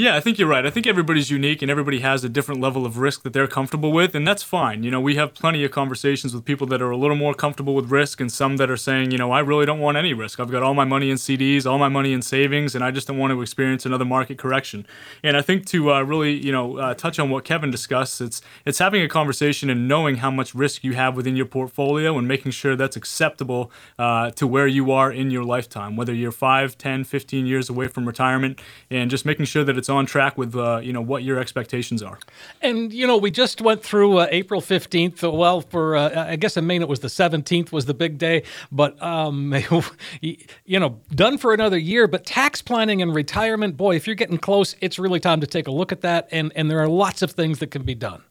Yeah, 0.00 0.14
I 0.14 0.20
think 0.20 0.38
you're 0.38 0.46
right. 0.46 0.64
I 0.64 0.70
think 0.70 0.86
everybody's 0.86 1.28
unique 1.28 1.60
and 1.60 1.68
everybody 1.68 1.98
has 1.98 2.22
a 2.22 2.28
different 2.28 2.60
level 2.60 2.86
of 2.86 2.98
risk 2.98 3.24
that 3.24 3.32
they're 3.32 3.48
comfortable 3.48 3.90
with, 3.90 4.14
and 4.14 4.24
that's 4.24 4.44
fine. 4.44 4.84
You 4.84 4.92
know, 4.92 5.00
we 5.00 5.16
have 5.16 5.34
plenty 5.34 5.64
of 5.64 5.72
conversations 5.72 6.32
with 6.32 6.44
people 6.44 6.68
that 6.68 6.80
are 6.80 6.92
a 6.92 6.96
little 6.96 7.16
more 7.16 7.34
comfortable 7.34 7.74
with 7.74 7.90
risk 7.90 8.20
and 8.20 8.30
some 8.30 8.58
that 8.58 8.70
are 8.70 8.76
saying, 8.76 9.10
you 9.10 9.18
know, 9.18 9.32
I 9.32 9.40
really 9.40 9.66
don't 9.66 9.80
want 9.80 9.96
any 9.96 10.14
risk. 10.14 10.38
I've 10.38 10.52
got 10.52 10.62
all 10.62 10.72
my 10.72 10.84
money 10.84 11.10
in 11.10 11.16
CDs, 11.16 11.66
all 11.66 11.78
my 11.78 11.88
money 11.88 12.12
in 12.12 12.22
savings, 12.22 12.76
and 12.76 12.84
I 12.84 12.92
just 12.92 13.08
don't 13.08 13.18
want 13.18 13.32
to 13.32 13.42
experience 13.42 13.84
another 13.86 14.04
market 14.04 14.38
correction. 14.38 14.86
And 15.24 15.36
I 15.36 15.42
think 15.42 15.66
to 15.66 15.92
uh, 15.92 16.02
really, 16.02 16.46
you 16.46 16.52
know, 16.52 16.78
uh, 16.78 16.94
touch 16.94 17.18
on 17.18 17.28
what 17.28 17.44
Kevin 17.44 17.72
discussed, 17.72 18.20
it's 18.20 18.40
it's 18.64 18.78
having 18.78 19.02
a 19.02 19.08
conversation 19.08 19.68
and 19.68 19.88
knowing 19.88 20.18
how 20.18 20.30
much 20.30 20.54
risk 20.54 20.84
you 20.84 20.92
have 20.92 21.16
within 21.16 21.34
your 21.34 21.46
portfolio 21.46 22.16
and 22.16 22.28
making 22.28 22.52
sure 22.52 22.76
that's 22.76 22.94
acceptable 22.94 23.72
uh, 23.98 24.30
to 24.30 24.46
where 24.46 24.68
you 24.68 24.92
are 24.92 25.10
in 25.10 25.32
your 25.32 25.42
lifetime, 25.42 25.96
whether 25.96 26.14
you're 26.14 26.30
5, 26.30 26.78
10, 26.78 27.02
15 27.02 27.46
years 27.46 27.68
away 27.68 27.88
from 27.88 28.06
retirement, 28.06 28.60
and 28.90 29.10
just 29.10 29.26
making 29.26 29.46
sure 29.46 29.64
that 29.64 29.76
it's 29.76 29.87
on 29.88 30.06
track 30.06 30.36
with, 30.36 30.54
uh, 30.54 30.80
you 30.82 30.92
know, 30.92 31.00
what 31.00 31.22
your 31.22 31.38
expectations 31.38 32.02
are. 32.02 32.18
And 32.62 32.92
you 32.92 33.06
know, 33.06 33.16
we 33.16 33.30
just 33.30 33.60
went 33.60 33.82
through 33.82 34.18
uh, 34.18 34.26
April 34.30 34.60
fifteenth. 34.60 35.22
Well, 35.22 35.60
for 35.60 35.96
uh, 35.96 36.26
I 36.30 36.36
guess 36.36 36.56
in 36.56 36.66
Maine 36.66 36.82
it 36.82 36.88
was 36.88 37.00
the 37.00 37.08
seventeenth 37.08 37.72
was 37.72 37.86
the 37.86 37.94
big 37.94 38.18
day, 38.18 38.42
but 38.70 39.00
um, 39.02 39.54
you 40.20 40.80
know, 40.80 41.00
done 41.14 41.38
for 41.38 41.54
another 41.54 41.78
year. 41.78 42.06
But 42.06 42.26
tax 42.26 42.62
planning 42.62 43.02
and 43.02 43.14
retirement, 43.14 43.76
boy, 43.76 43.96
if 43.96 44.06
you're 44.06 44.16
getting 44.16 44.38
close, 44.38 44.74
it's 44.80 44.98
really 44.98 45.20
time 45.20 45.40
to 45.40 45.46
take 45.46 45.66
a 45.66 45.72
look 45.72 45.92
at 45.92 46.00
that. 46.02 46.28
And 46.30 46.52
and 46.54 46.70
there 46.70 46.80
are 46.80 46.88
lots 46.88 47.22
of 47.22 47.32
things 47.32 47.58
that 47.60 47.70
can 47.70 47.82
be 47.82 47.94
done. 47.94 48.22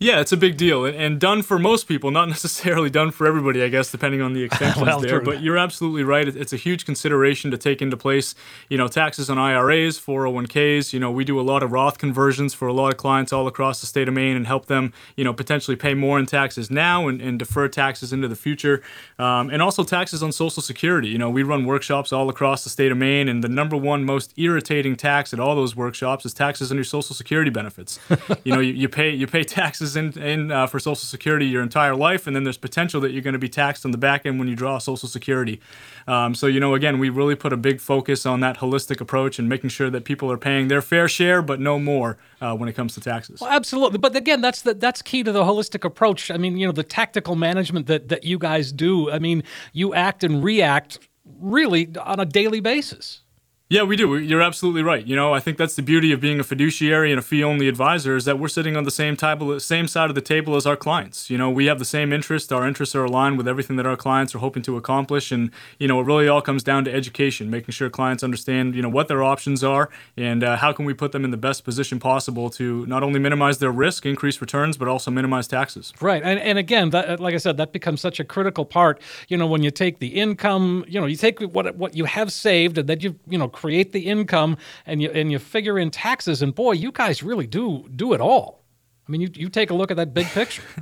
Yeah, 0.00 0.20
it's 0.20 0.30
a 0.30 0.36
big 0.36 0.56
deal, 0.56 0.84
and, 0.84 0.96
and 0.96 1.20
done 1.20 1.42
for 1.42 1.58
most 1.58 1.88
people, 1.88 2.12
not 2.12 2.28
necessarily 2.38 2.88
done 2.88 3.10
for 3.10 3.26
everybody, 3.26 3.64
I 3.64 3.68
guess, 3.68 3.90
depending 3.90 4.20
on 4.20 4.32
the 4.32 4.44
extensions 4.44 4.80
Well, 4.86 5.00
there. 5.00 5.18
true. 5.18 5.24
But 5.24 5.42
you're 5.42 5.58
absolutely 5.58 6.04
right; 6.04 6.28
it's 6.28 6.52
a 6.52 6.56
huge 6.56 6.84
consideration 6.84 7.50
to 7.50 7.58
take 7.58 7.82
into 7.82 7.96
place. 7.96 8.36
You 8.68 8.78
know, 8.78 8.86
taxes 8.86 9.28
on 9.28 9.38
IRAs, 9.38 9.98
401ks. 9.98 10.92
You 10.92 11.00
know, 11.00 11.10
we 11.10 11.24
do 11.24 11.40
a 11.40 11.42
lot 11.42 11.64
of 11.64 11.72
Roth 11.72 11.98
conversions 11.98 12.54
for 12.54 12.68
a 12.68 12.72
lot 12.72 12.92
of 12.92 12.96
clients 12.96 13.32
all 13.32 13.48
across 13.48 13.80
the 13.80 13.86
state 13.86 14.06
of 14.06 14.14
Maine, 14.14 14.36
and 14.36 14.46
help 14.46 14.66
them, 14.66 14.92
you 15.16 15.24
know, 15.24 15.32
potentially 15.32 15.76
pay 15.76 15.94
more 15.94 16.18
in 16.18 16.26
taxes 16.26 16.70
now 16.70 17.08
and, 17.08 17.20
and 17.20 17.40
defer 17.40 17.66
taxes 17.66 18.12
into 18.12 18.28
the 18.28 18.36
future, 18.36 18.82
um, 19.18 19.50
and 19.50 19.60
also 19.60 19.82
taxes 19.82 20.22
on 20.22 20.30
Social 20.30 20.62
Security. 20.62 21.08
You 21.08 21.18
know, 21.18 21.28
we 21.30 21.42
run 21.42 21.64
workshops 21.64 22.12
all 22.12 22.28
across 22.28 22.62
the 22.62 22.70
state 22.70 22.92
of 22.92 22.98
Maine, 22.98 23.28
and 23.28 23.42
the 23.42 23.48
number 23.48 23.76
one 23.76 24.04
most 24.04 24.32
irritating 24.36 24.94
tax 24.94 25.32
at 25.34 25.40
all 25.40 25.56
those 25.56 25.74
workshops 25.74 26.24
is 26.24 26.32
taxes 26.32 26.70
on 26.70 26.76
your 26.76 26.84
Social 26.84 27.16
Security 27.16 27.50
benefits. 27.50 27.98
you 28.44 28.52
know, 28.54 28.60
you, 28.60 28.72
you 28.74 28.88
pay 28.88 29.10
you 29.10 29.26
pay 29.26 29.42
taxes 29.42 29.87
in, 29.96 30.18
in 30.18 30.50
uh, 30.50 30.66
for 30.66 30.78
Social 30.78 30.96
Security 30.96 31.46
your 31.46 31.62
entire 31.62 31.94
life, 31.94 32.26
and 32.26 32.34
then 32.34 32.44
there's 32.44 32.58
potential 32.58 33.00
that 33.02 33.12
you're 33.12 33.22
going 33.22 33.32
to 33.32 33.38
be 33.38 33.48
taxed 33.48 33.84
on 33.84 33.90
the 33.90 33.98
back 33.98 34.26
end 34.26 34.38
when 34.38 34.48
you 34.48 34.56
draw 34.56 34.78
Social 34.78 35.08
Security. 35.08 35.60
Um, 36.06 36.34
so 36.34 36.46
you 36.46 36.60
know, 36.60 36.74
again, 36.74 36.98
we 36.98 37.08
really 37.10 37.34
put 37.34 37.52
a 37.52 37.56
big 37.56 37.80
focus 37.80 38.26
on 38.26 38.40
that 38.40 38.58
holistic 38.58 39.00
approach 39.00 39.38
and 39.38 39.48
making 39.48 39.70
sure 39.70 39.90
that 39.90 40.04
people 40.04 40.30
are 40.30 40.38
paying 40.38 40.68
their 40.68 40.82
fair 40.82 41.08
share, 41.08 41.42
but 41.42 41.60
no 41.60 41.78
more 41.78 42.18
uh, 42.40 42.54
when 42.54 42.68
it 42.68 42.74
comes 42.74 42.94
to 42.94 43.00
taxes. 43.00 43.40
Well, 43.40 43.50
absolutely. 43.50 43.98
But 43.98 44.16
again, 44.16 44.40
that's 44.40 44.62
the, 44.62 44.74
that's 44.74 45.02
key 45.02 45.22
to 45.22 45.32
the 45.32 45.44
holistic 45.44 45.84
approach. 45.84 46.30
I 46.30 46.36
mean, 46.36 46.56
you 46.56 46.66
know, 46.66 46.72
the 46.72 46.84
tactical 46.84 47.36
management 47.36 47.86
that 47.86 48.08
that 48.08 48.24
you 48.24 48.38
guys 48.38 48.72
do. 48.72 49.10
I 49.10 49.18
mean, 49.18 49.42
you 49.72 49.94
act 49.94 50.24
and 50.24 50.42
react 50.42 50.98
really 51.40 51.90
on 52.00 52.20
a 52.20 52.24
daily 52.24 52.60
basis. 52.60 53.22
Yeah, 53.70 53.82
we 53.82 53.96
do. 53.96 54.16
You're 54.16 54.40
absolutely 54.40 54.82
right. 54.82 55.06
You 55.06 55.14
know, 55.14 55.34
I 55.34 55.40
think 55.40 55.58
that's 55.58 55.76
the 55.76 55.82
beauty 55.82 56.10
of 56.10 56.22
being 56.22 56.40
a 56.40 56.42
fiduciary 56.42 57.12
and 57.12 57.18
a 57.18 57.22
fee-only 57.22 57.68
advisor 57.68 58.16
is 58.16 58.24
that 58.24 58.38
we're 58.38 58.48
sitting 58.48 58.78
on 58.78 58.84
the 58.84 58.90
same 58.90 59.14
table, 59.14 59.60
same 59.60 59.86
side 59.86 60.08
of 60.08 60.14
the 60.14 60.22
table 60.22 60.56
as 60.56 60.64
our 60.64 60.74
clients. 60.74 61.28
You 61.28 61.36
know, 61.36 61.50
we 61.50 61.66
have 61.66 61.78
the 61.78 61.84
same 61.84 62.10
interests. 62.10 62.50
Our 62.50 62.66
interests 62.66 62.94
are 62.94 63.04
aligned 63.04 63.36
with 63.36 63.46
everything 63.46 63.76
that 63.76 63.84
our 63.84 63.94
clients 63.94 64.34
are 64.34 64.38
hoping 64.38 64.62
to 64.62 64.78
accomplish, 64.78 65.30
and 65.30 65.50
you 65.78 65.86
know, 65.86 66.00
it 66.00 66.04
really 66.04 66.28
all 66.28 66.40
comes 66.40 66.62
down 66.62 66.86
to 66.86 66.94
education, 66.94 67.50
making 67.50 67.72
sure 67.72 67.90
clients 67.90 68.24
understand, 68.24 68.74
you 68.74 68.80
know, 68.80 68.88
what 68.88 69.06
their 69.06 69.22
options 69.22 69.62
are 69.62 69.90
and 70.16 70.42
uh, 70.42 70.56
how 70.56 70.72
can 70.72 70.86
we 70.86 70.94
put 70.94 71.12
them 71.12 71.22
in 71.22 71.30
the 71.30 71.36
best 71.36 71.62
position 71.62 71.98
possible 71.98 72.48
to 72.48 72.86
not 72.86 73.02
only 73.02 73.20
minimize 73.20 73.58
their 73.58 73.70
risk, 73.70 74.06
increase 74.06 74.40
returns, 74.40 74.78
but 74.78 74.88
also 74.88 75.10
minimize 75.10 75.46
taxes. 75.46 75.92
Right. 76.00 76.22
And, 76.22 76.40
and 76.40 76.56
again, 76.56 76.88
that, 76.90 77.20
like 77.20 77.34
I 77.34 77.38
said, 77.38 77.58
that 77.58 77.72
becomes 77.72 78.00
such 78.00 78.18
a 78.18 78.24
critical 78.24 78.64
part. 78.64 78.98
You 79.28 79.36
know, 79.36 79.46
when 79.46 79.62
you 79.62 79.70
take 79.70 79.98
the 79.98 80.08
income, 80.08 80.86
you 80.88 80.98
know, 80.98 81.06
you 81.06 81.16
take 81.16 81.40
what 81.40 81.76
what 81.76 81.94
you 81.94 82.06
have 82.06 82.32
saved 82.32 82.78
and 82.78 82.88
that 82.88 83.02
you, 83.02 83.14
you 83.28 83.36
know, 83.36 83.48
create 83.58 83.92
the 83.92 84.06
income 84.06 84.56
and 84.86 85.02
you 85.02 85.10
and 85.10 85.32
you 85.32 85.38
figure 85.38 85.78
in 85.78 85.90
taxes 85.90 86.42
and 86.42 86.54
boy, 86.54 86.72
you 86.72 86.92
guys 86.92 87.22
really 87.22 87.46
do 87.46 87.88
do 87.94 88.12
it 88.12 88.20
all. 88.20 88.64
I 89.06 89.10
mean, 89.10 89.20
you, 89.20 89.30
you 89.34 89.48
take 89.48 89.70
a 89.70 89.74
look 89.74 89.90
at 89.90 89.96
that 89.96 90.14
big 90.14 90.26
picture. 90.26 90.62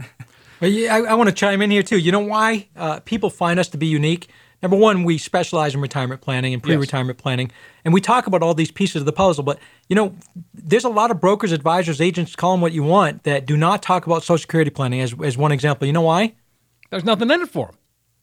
Well, 0.58 0.70
yeah, 0.70 0.94
I, 0.94 1.00
I 1.02 1.14
want 1.16 1.28
to 1.28 1.34
chime 1.34 1.60
in 1.60 1.70
here 1.70 1.82
too. 1.82 1.98
You 1.98 2.12
know 2.12 2.20
why 2.20 2.68
uh, 2.74 3.00
people 3.00 3.28
find 3.28 3.60
us 3.60 3.68
to 3.68 3.76
be 3.76 3.88
unique? 3.88 4.30
number 4.62 4.76
one, 4.76 5.04
we 5.04 5.18
specialize 5.18 5.74
in 5.74 5.80
retirement 5.80 6.20
planning 6.20 6.54
and 6.54 6.62
pre-retirement 6.62 7.18
planning, 7.18 7.50
and 7.84 7.92
we 7.92 8.00
talk 8.00 8.26
about 8.26 8.42
all 8.42 8.54
these 8.54 8.70
pieces 8.70 9.02
of 9.02 9.06
the 9.06 9.12
puzzle. 9.12 9.44
But 9.44 9.58
you 9.88 9.96
know, 9.96 10.14
there's 10.54 10.84
a 10.84 10.88
lot 10.88 11.10
of 11.10 11.20
brokers, 11.20 11.52
advisors, 11.52 12.00
agents, 12.00 12.34
call 12.34 12.52
them 12.52 12.60
what 12.60 12.72
you 12.72 12.82
want, 12.82 13.24
that 13.24 13.46
do 13.46 13.56
not 13.56 13.82
talk 13.82 14.06
about 14.06 14.22
Social 14.22 14.38
Security 14.38 14.70
planning 14.70 15.00
as 15.00 15.14
as 15.22 15.36
one 15.36 15.52
example. 15.52 15.86
You 15.86 15.92
know 15.92 16.02
why? 16.02 16.34
There's 16.90 17.04
nothing 17.04 17.30
in 17.30 17.42
it 17.42 17.48
for 17.48 17.66
them. 17.66 17.76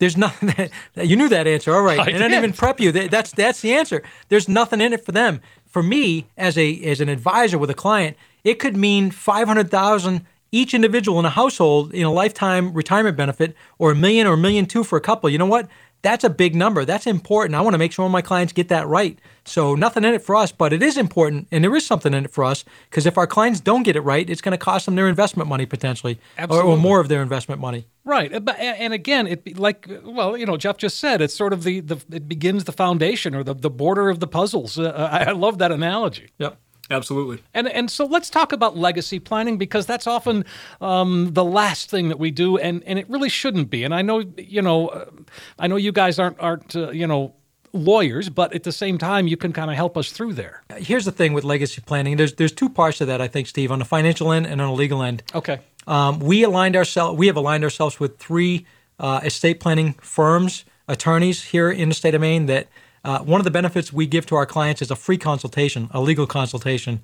There's 0.04 0.18
nothing. 0.18 0.50
That, 0.96 1.08
you 1.08 1.16
knew 1.16 1.30
that 1.30 1.48
answer. 1.48 1.74
All 1.74 1.82
right, 1.82 1.98
I 2.00 2.04
I 2.04 2.06
didn't 2.12 2.34
even 2.40 2.54
prep 2.54 2.80
you. 2.80 2.92
That- 2.92 3.10
That's 3.12 3.32
that's 3.32 3.62
the 3.62 3.74
answer. 3.74 4.04
There's 4.30 4.48
nothing 4.50 4.82
in 4.82 4.92
it 4.94 5.06
for 5.06 5.12
them. 5.14 5.40
For 5.66 5.82
me, 5.82 6.28
as 6.38 6.58
a 6.58 6.68
as 6.92 7.00
an 7.02 7.10
advisor 7.10 7.58
with 7.58 7.70
a 7.70 7.74
client, 7.74 8.18
it 8.44 8.56
could 8.60 8.76
mean 8.78 9.12
five 9.12 9.48
hundred 9.48 9.72
thousand 9.72 10.26
each 10.52 10.74
individual 10.74 11.18
in 11.20 11.26
a 11.26 11.30
household 11.32 11.94
in 11.94 12.04
a 12.06 12.12
lifetime 12.12 12.74
retirement 12.74 13.16
benefit, 13.18 13.56
or 13.80 13.92
a 13.92 13.96
million 13.96 14.28
or 14.28 14.34
a 14.34 14.38
million 14.38 14.66
two 14.66 14.84
for 14.84 14.98
a 14.98 15.02
couple. 15.02 15.30
You 15.30 15.38
know 15.40 15.48
what? 15.56 15.68
That's 16.04 16.26
a 16.26 16.30
big 16.30 16.54
number. 16.54 16.84
That's 16.86 17.08
important. 17.08 17.56
I 17.56 17.62
want 17.62 17.74
to 17.74 17.78
make 17.78 17.94
sure 17.94 18.08
my 18.10 18.22
clients 18.22 18.52
get 18.54 18.68
that 18.68 18.88
right. 18.88 19.18
So 19.46 19.74
nothing 19.74 20.04
in 20.04 20.14
it 20.14 20.22
for 20.22 20.36
us, 20.36 20.52
but 20.52 20.72
it 20.74 20.84
is 20.84 20.98
important, 20.98 21.48
and 21.52 21.64
there 21.64 21.76
is 21.76 21.86
something 21.86 22.14
in 22.14 22.26
it 22.26 22.32
for 22.32 22.44
us 22.44 22.64
because 22.90 23.06
if 23.06 23.18
our 23.18 23.26
clients 23.26 23.60
don't 23.60 23.84
get 23.84 23.96
it 23.96 24.02
right, 24.02 24.30
it's 24.30 24.42
going 24.42 24.52
to 24.52 24.58
cost 24.58 24.86
them 24.86 24.96
their 24.96 25.08
investment 25.08 25.50
money 25.50 25.66
potentially, 25.66 26.20
or, 26.50 26.62
or 26.62 26.78
more 26.78 27.00
of 27.00 27.08
their 27.08 27.22
investment 27.22 27.60
money. 27.60 27.88
Right, 28.06 28.34
Uh, 28.34 28.52
and 28.52 28.94
again, 28.94 29.28
it 29.28 29.58
like 29.58 29.90
well, 30.04 30.38
you 30.38 30.46
know, 30.46 30.58
Jeff 30.58 30.78
just 30.78 31.00
said, 31.00 31.22
it's 31.22 31.34
sort 31.34 31.54
of 31.54 31.64
the, 31.64 31.80
the 31.80 31.98
it 32.12 32.28
begins 32.28 32.66
the 32.66 32.74
foundation 32.74 33.34
or 33.34 33.44
the, 33.44 33.54
the 33.54 33.70
border 33.70 34.10
of 34.10 34.20
the 34.20 34.28
puzzles. 34.28 34.78
Uh, 34.78 35.10
I, 35.12 35.30
I 35.30 35.32
love 35.32 35.58
that 35.60 35.72
analogy. 35.72 36.30
Yep. 36.38 36.58
Absolutely. 36.92 37.42
And 37.54 37.68
and 37.68 37.90
so 37.90 38.06
let's 38.06 38.30
talk 38.30 38.52
about 38.52 38.78
legacy 38.78 39.20
planning 39.20 39.58
because 39.58 39.86
that's 39.86 40.06
often 40.06 40.46
um, 40.82 41.34
the 41.34 41.44
last 41.44 41.90
thing 41.90 42.10
that 42.10 42.20
we 42.20 42.30
do, 42.30 42.58
and, 42.58 42.84
and 42.84 43.00
it 43.00 43.10
really 43.10 43.30
shouldn't 43.30 43.70
be. 43.70 43.84
And 43.84 43.96
I 43.96 44.02
know 44.02 44.24
you 44.38 44.62
know, 44.62 44.90
uh, 44.90 45.06
I 45.60 45.68
know 45.68 45.78
you 45.78 45.92
guys 45.92 46.20
aren't 46.20 46.40
aren't 46.40 46.76
uh, 46.76 46.92
you 46.92 47.08
know 47.08 47.34
lawyers, 47.74 48.30
but 48.30 48.54
at 48.54 48.64
the 48.64 48.72
same 48.72 48.98
time, 48.98 49.28
you 49.28 49.36
can 49.36 49.52
kind 49.52 49.70
of 49.72 49.76
help 49.76 49.98
us 49.98 50.12
through 50.12 50.34
there. 50.34 50.64
here's 50.78 51.06
the 51.06 51.12
thing 51.12 51.34
with 51.34 51.44
legacy 51.44 51.82
planning. 51.82 52.18
There's 52.18 52.34
there's 52.34 52.52
two 52.52 52.70
parts 52.70 53.00
to 53.00 53.06
that, 53.06 53.22
I 53.22 53.28
think, 53.28 53.48
Steve, 53.48 53.72
on 53.72 53.80
the 53.80 53.86
financial 53.86 54.32
end 54.32 54.46
and 54.46 54.62
on 54.62 54.68
the 54.68 54.76
legal 54.76 55.02
end. 55.02 55.24
Okay. 55.34 55.60
Um, 55.88 56.20
we 56.20 56.44
aligned 56.44 56.76
ourselves. 56.76 57.18
We 57.18 57.28
have 57.28 57.36
aligned 57.36 57.64
ourselves 57.64 58.00
with 58.00 58.18
three 58.18 58.66
uh, 59.00 59.22
estate 59.24 59.60
planning 59.60 59.94
firms, 60.02 60.66
attorneys 60.88 61.46
here 61.46 61.70
in 61.70 61.90
the 61.90 61.96
state 61.96 62.16
of 62.16 62.22
Maine. 62.22 62.46
That 62.46 62.68
uh, 63.04 63.20
one 63.20 63.40
of 63.42 63.46
the 63.46 63.52
benefits 63.52 63.92
we 63.92 64.06
give 64.06 64.26
to 64.28 64.36
our 64.36 64.46
clients 64.46 64.82
is 64.82 64.92
a 64.92 64.96
free 64.96 65.18
consultation, 65.18 65.90
a 65.92 66.02
legal 66.02 66.26
consultation. 66.28 67.02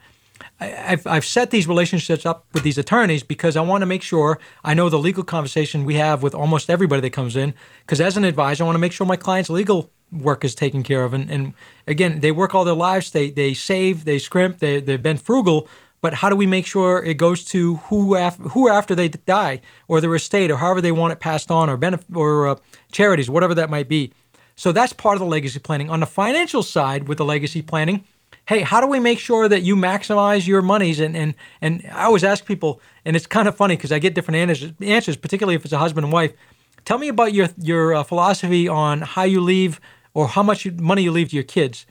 I- 0.60 0.94
I've, 0.94 1.06
I've 1.08 1.26
set 1.26 1.52
these 1.52 1.68
relationships 1.68 2.26
up 2.26 2.46
with 2.54 2.64
these 2.64 2.78
attorneys 2.78 3.24
because 3.24 3.58
I 3.58 3.62
want 3.62 3.82
to 3.82 3.86
make 3.86 4.02
sure 4.02 4.40
I 4.64 4.74
know 4.74 4.90
the 4.90 5.00
legal 5.00 5.24
conversation 5.24 5.86
we 5.86 5.96
have 5.96 6.24
with 6.24 6.34
almost 6.34 6.70
everybody 6.70 7.02
that 7.02 7.12
comes 7.12 7.36
in. 7.36 7.54
Because 7.82 8.00
as 8.00 8.18
an 8.18 8.24
advisor, 8.24 8.64
I 8.64 8.66
want 8.66 8.76
to 8.76 8.80
make 8.80 8.94
sure 8.94 9.06
my 9.06 9.18
client's 9.18 9.50
legal 9.50 9.92
work 10.12 10.44
is 10.44 10.56
taken 10.56 10.84
care 10.84 11.04
of. 11.04 11.14
And, 11.14 11.30
and 11.30 11.54
again, 11.88 12.22
they 12.22 12.32
work 12.32 12.56
all 12.56 12.64
their 12.66 12.74
lives, 12.74 13.12
they, 13.12 13.30
they 13.30 13.54
save, 13.54 14.06
they 14.06 14.20
scrimp, 14.20 14.60
they, 14.60 14.80
they've 14.80 15.04
been 15.04 15.18
frugal. 15.18 15.68
But 16.02 16.14
how 16.14 16.30
do 16.30 16.36
we 16.36 16.48
make 16.48 16.66
sure 16.66 17.04
it 17.04 17.16
goes 17.16 17.44
to 17.46 17.76
who 17.76 18.16
after, 18.16 18.44
who 18.44 18.70
after 18.70 18.96
they 18.96 19.10
die 19.10 19.60
or 19.90 20.00
their 20.00 20.16
estate 20.16 20.50
or 20.50 20.58
however 20.58 20.80
they 20.80 20.94
want 20.94 21.12
it 21.12 21.20
passed 21.20 21.52
on 21.52 21.70
or 21.70 21.76
benefit 21.76 22.08
or 22.16 22.48
uh, 22.48 22.56
charities, 22.92 23.30
whatever 23.30 23.54
that 23.56 23.70
might 23.70 23.90
be. 23.90 24.14
So 24.60 24.74
that's 24.74 24.92
part 24.92 25.16
of 25.16 25.20
the 25.20 25.26
legacy 25.26 25.58
planning. 25.58 25.90
On 25.90 26.02
the 26.02 26.06
financial 26.06 26.64
side, 26.64 27.08
with 27.08 27.18
the 27.18 27.24
legacy 27.24 27.62
planning, 27.62 28.04
hey, 28.46 28.60
how 28.60 28.82
do 28.82 28.88
we 28.88 29.00
make 29.00 29.18
sure 29.18 29.48
that 29.48 29.62
you 29.62 29.78
maximize 29.78 30.48
your 30.48 30.62
monies? 30.62 31.00
And 31.00 31.16
and 31.16 31.34
and 31.62 31.90
I 31.94 32.04
always 32.04 32.26
ask 32.26 32.46
people, 32.46 32.82
and 33.06 33.16
it's 33.16 33.26
kind 33.26 33.48
of 33.48 33.56
funny 33.56 33.78
because 33.78 33.94
I 33.94 34.00
get 34.00 34.16
different 34.16 34.36
answers, 34.36 34.74
answers, 34.82 35.16
particularly 35.16 35.56
if 35.56 35.64
it's 35.64 35.72
a 35.72 35.78
husband 35.78 36.04
and 36.04 36.12
wife. 36.12 36.34
Tell 36.84 36.98
me 36.98 37.08
about 37.08 37.34
your 37.34 37.48
your 37.58 37.94
uh, 37.94 38.04
philosophy 38.04 38.68
on 38.68 39.00
how 39.00 39.24
you 39.24 39.40
leave 39.40 39.80
or 40.14 40.28
how 40.28 40.44
much 40.44 40.70
money 40.74 41.04
you 41.04 41.14
leave 41.14 41.30
to 41.30 41.38
your 41.38 41.46
kids. 41.46 41.86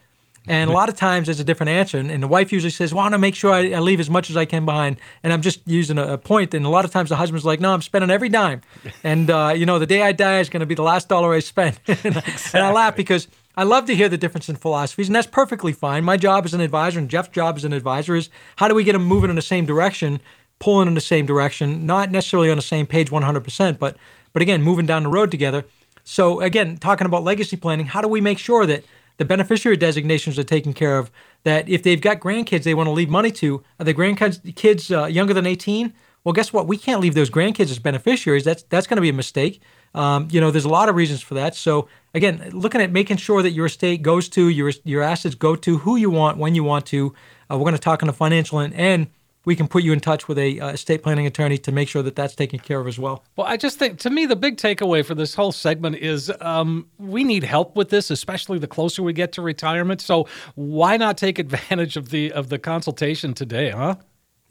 And 0.49 0.71
a 0.71 0.73
lot 0.73 0.89
of 0.89 0.97
times 0.97 1.27
there's 1.27 1.41
a 1.41 1.45
different 1.45 1.71
answer, 1.71 1.99
and, 1.99 2.11
and 2.11 2.23
the 2.23 2.29
wife 2.29 2.53
usually 2.53 2.71
says, 2.71 2.93
"Well, 2.93 3.01
I 3.01 3.05
want 3.05 3.15
to 3.15 3.19
make 3.19 3.35
sure 3.35 3.53
I, 3.53 3.71
I 3.73 3.79
leave 3.81 4.01
as 4.01 4.09
much 4.11 4.31
as 4.31 4.37
I 4.37 4.45
can 4.45 4.65
behind." 4.65 4.99
And 5.23 5.33
I'm 5.33 5.43
just 5.43 5.61
using 5.67 5.99
a, 5.99 6.15
a 6.15 6.19
point. 6.19 6.55
And 6.55 6.65
a 6.65 6.69
lot 6.69 6.85
of 6.85 6.91
times 6.91 7.09
the 7.11 7.17
husband's 7.17 7.45
like, 7.45 7.61
"No, 7.61 7.73
I'm 7.73 7.83
spending 7.83 8.11
every 8.11 8.29
dime," 8.29 8.63
and 9.05 9.31
uh, 9.31 9.53
you 9.57 9.67
know, 9.67 9.79
the 9.79 9.87
day 9.87 10.03
I 10.03 10.13
die 10.13 10.41
is 10.41 10.49
going 10.49 10.61
to 10.61 10.67
be 10.67 10.75
the 10.75 10.83
last 10.83 11.09
dollar 11.09 11.35
I 11.35 11.41
spend. 11.41 11.79
and, 11.87 12.17
I- 12.19 12.23
and 12.55 12.65
I 12.65 12.73
laugh 12.73 12.97
because 12.97 13.29
I 13.57 13.65
love 13.65 13.87
to 13.87 13.95
hear 13.95 14.09
the 14.09 14.19
difference 14.19 14.49
in 14.49 14.57
philosophies, 14.57 15.09
and 15.09 15.17
that's 15.17 15.27
perfectly 15.27 15.73
fine. 15.73 16.05
My 16.05 16.17
job 16.17 16.45
as 16.45 16.55
an 16.55 16.61
advisor 16.61 16.99
and 16.99 17.09
Jeff's 17.11 17.29
job 17.31 17.57
as 17.57 17.65
an 17.65 17.73
advisor 17.73 18.15
is 18.15 18.31
how 18.57 18.69
do 18.69 18.75
we 18.75 18.85
get 18.85 18.93
them 18.93 19.05
moving 19.05 19.31
in 19.31 19.37
the 19.37 19.43
same 19.43 19.67
direction, 19.67 20.21
pulling 20.61 20.89
in 20.89 20.95
the 20.95 21.01
same 21.01 21.27
direction, 21.27 21.85
not 21.85 22.11
necessarily 22.11 22.51
on 22.51 22.57
the 22.57 22.63
same 22.63 22.87
page 22.87 23.11
100%, 23.11 23.79
but 23.79 23.97
but 24.33 24.43
again, 24.43 24.63
moving 24.63 24.87
down 24.87 25.03
the 25.03 25.09
road 25.09 25.31
together. 25.31 25.65
So 26.05 26.41
again, 26.41 26.77
talking 26.77 27.07
about 27.07 27.25
legacy 27.25 27.57
planning, 27.57 27.87
how 27.87 28.01
do 28.01 28.09
we 28.09 28.21
make 28.21 28.39
sure 28.39 28.65
that 28.67 28.85
the 29.19 29.25
beneficiary 29.25 29.77
designations 29.77 30.39
are 30.39 30.45
taken 30.45 30.73
care 30.73 30.99
of? 30.99 31.11
That 31.45 31.69
if 31.69 31.83
they've 31.83 32.01
got 32.01 32.19
grandkids 32.19 32.63
they 32.63 32.75
want 32.75 32.89
to 32.89 32.93
leave 32.93 33.11
money 33.11 33.31
to, 33.33 33.63
are 33.79 33.85
the 33.85 33.95
grandkids 33.95 34.55
kids 34.57 34.91
uh, 34.91 35.05
younger 35.05 35.35
than 35.35 35.47
18? 35.47 35.93
Well, 36.25 36.33
guess 36.33 36.53
what? 36.53 36.67
We 36.67 36.77
can't 36.77 37.01
leave 37.01 37.15
those 37.15 37.31
grandkids 37.31 37.71
as 37.71 37.79
beneficiaries. 37.79 38.45
That's 38.45 38.63
that's 38.65 38.87
going 38.87 38.97
to 38.97 39.03
be 39.03 39.09
a 39.09 39.15
mistake. 39.15 39.63
Um, 39.95 40.29
you 40.31 40.41
know, 40.41 40.51
there's 40.51 40.65
a 40.65 40.69
lot 40.69 40.89
of 40.89 40.95
reasons 40.95 41.23
for 41.23 41.35
that. 41.35 41.55
So 41.55 41.89
again, 42.15 42.51
looking 42.53 42.81
at 42.81 42.91
making 42.91 43.17
sure 43.17 43.43
that 43.43 43.51
your 43.51 43.67
estate 43.67 44.03
goes 44.03 44.29
to 44.31 44.49
your 44.49 44.73
your 44.85 45.03
assets 45.03 45.35
go 45.35 45.57
to 45.57 45.79
who 45.79 45.97
you 45.97 46.11
want 46.11 46.39
when 46.39 46.55
you 46.55 46.65
want 46.65 46.87
to. 46.87 47.15
Uh, 47.51 47.57
we're 47.57 47.65
going 47.65 47.75
to 47.75 47.79
talk 47.79 48.03
on 48.03 48.07
the 48.07 48.13
financial 48.13 48.61
end, 48.61 48.75
and 48.75 49.09
we 49.49 49.57
can 49.57 49.67
put 49.67 49.83
you 49.83 49.95
in 49.95 50.01
touch 50.01 50.29
with 50.29 50.37
a 50.37 50.61
uh, 50.61 50.69
estate 50.69 51.03
planning 51.03 51.27
attorney 51.27 51.57
to 51.57 51.73
make 51.73 51.89
sure 51.89 52.03
that 52.03 52.15
that's 52.15 52.35
taken 52.35 52.59
care 52.59 52.81
of 52.81 52.87
as 52.87 52.99
well. 52.99 53.25
Well, 53.35 53.47
I 53.47 53.57
just 53.57 53.79
think 53.79 53.99
to 54.01 54.11
me 54.11 54.27
the 54.27 54.37
big 54.37 54.59
takeaway 54.59 55.03
for 55.03 55.15
this 55.15 55.35
whole 55.35 55.53
segment 55.53 55.97
is 55.97 56.31
um, 56.43 56.87
we 56.99 57.25
need 57.25 57.45
help 57.45 57.75
with 57.75 57.89
this, 57.89 58.11
especially 58.11 58.59
the 58.59 58.67
closer 58.67 59.03
we 59.03 59.15
get 59.15 59.33
to 59.33 59.43
retirement. 59.43 60.03
So 60.03 60.29
why 60.55 60.99
not 60.99 61.17
take 61.17 61.39
advantage 61.39 61.97
of 61.97 62.11
the 62.11 62.31
of 62.33 62.51
the 62.51 62.59
consultation 62.59 63.33
today, 63.33 63.71
huh? 63.71 63.95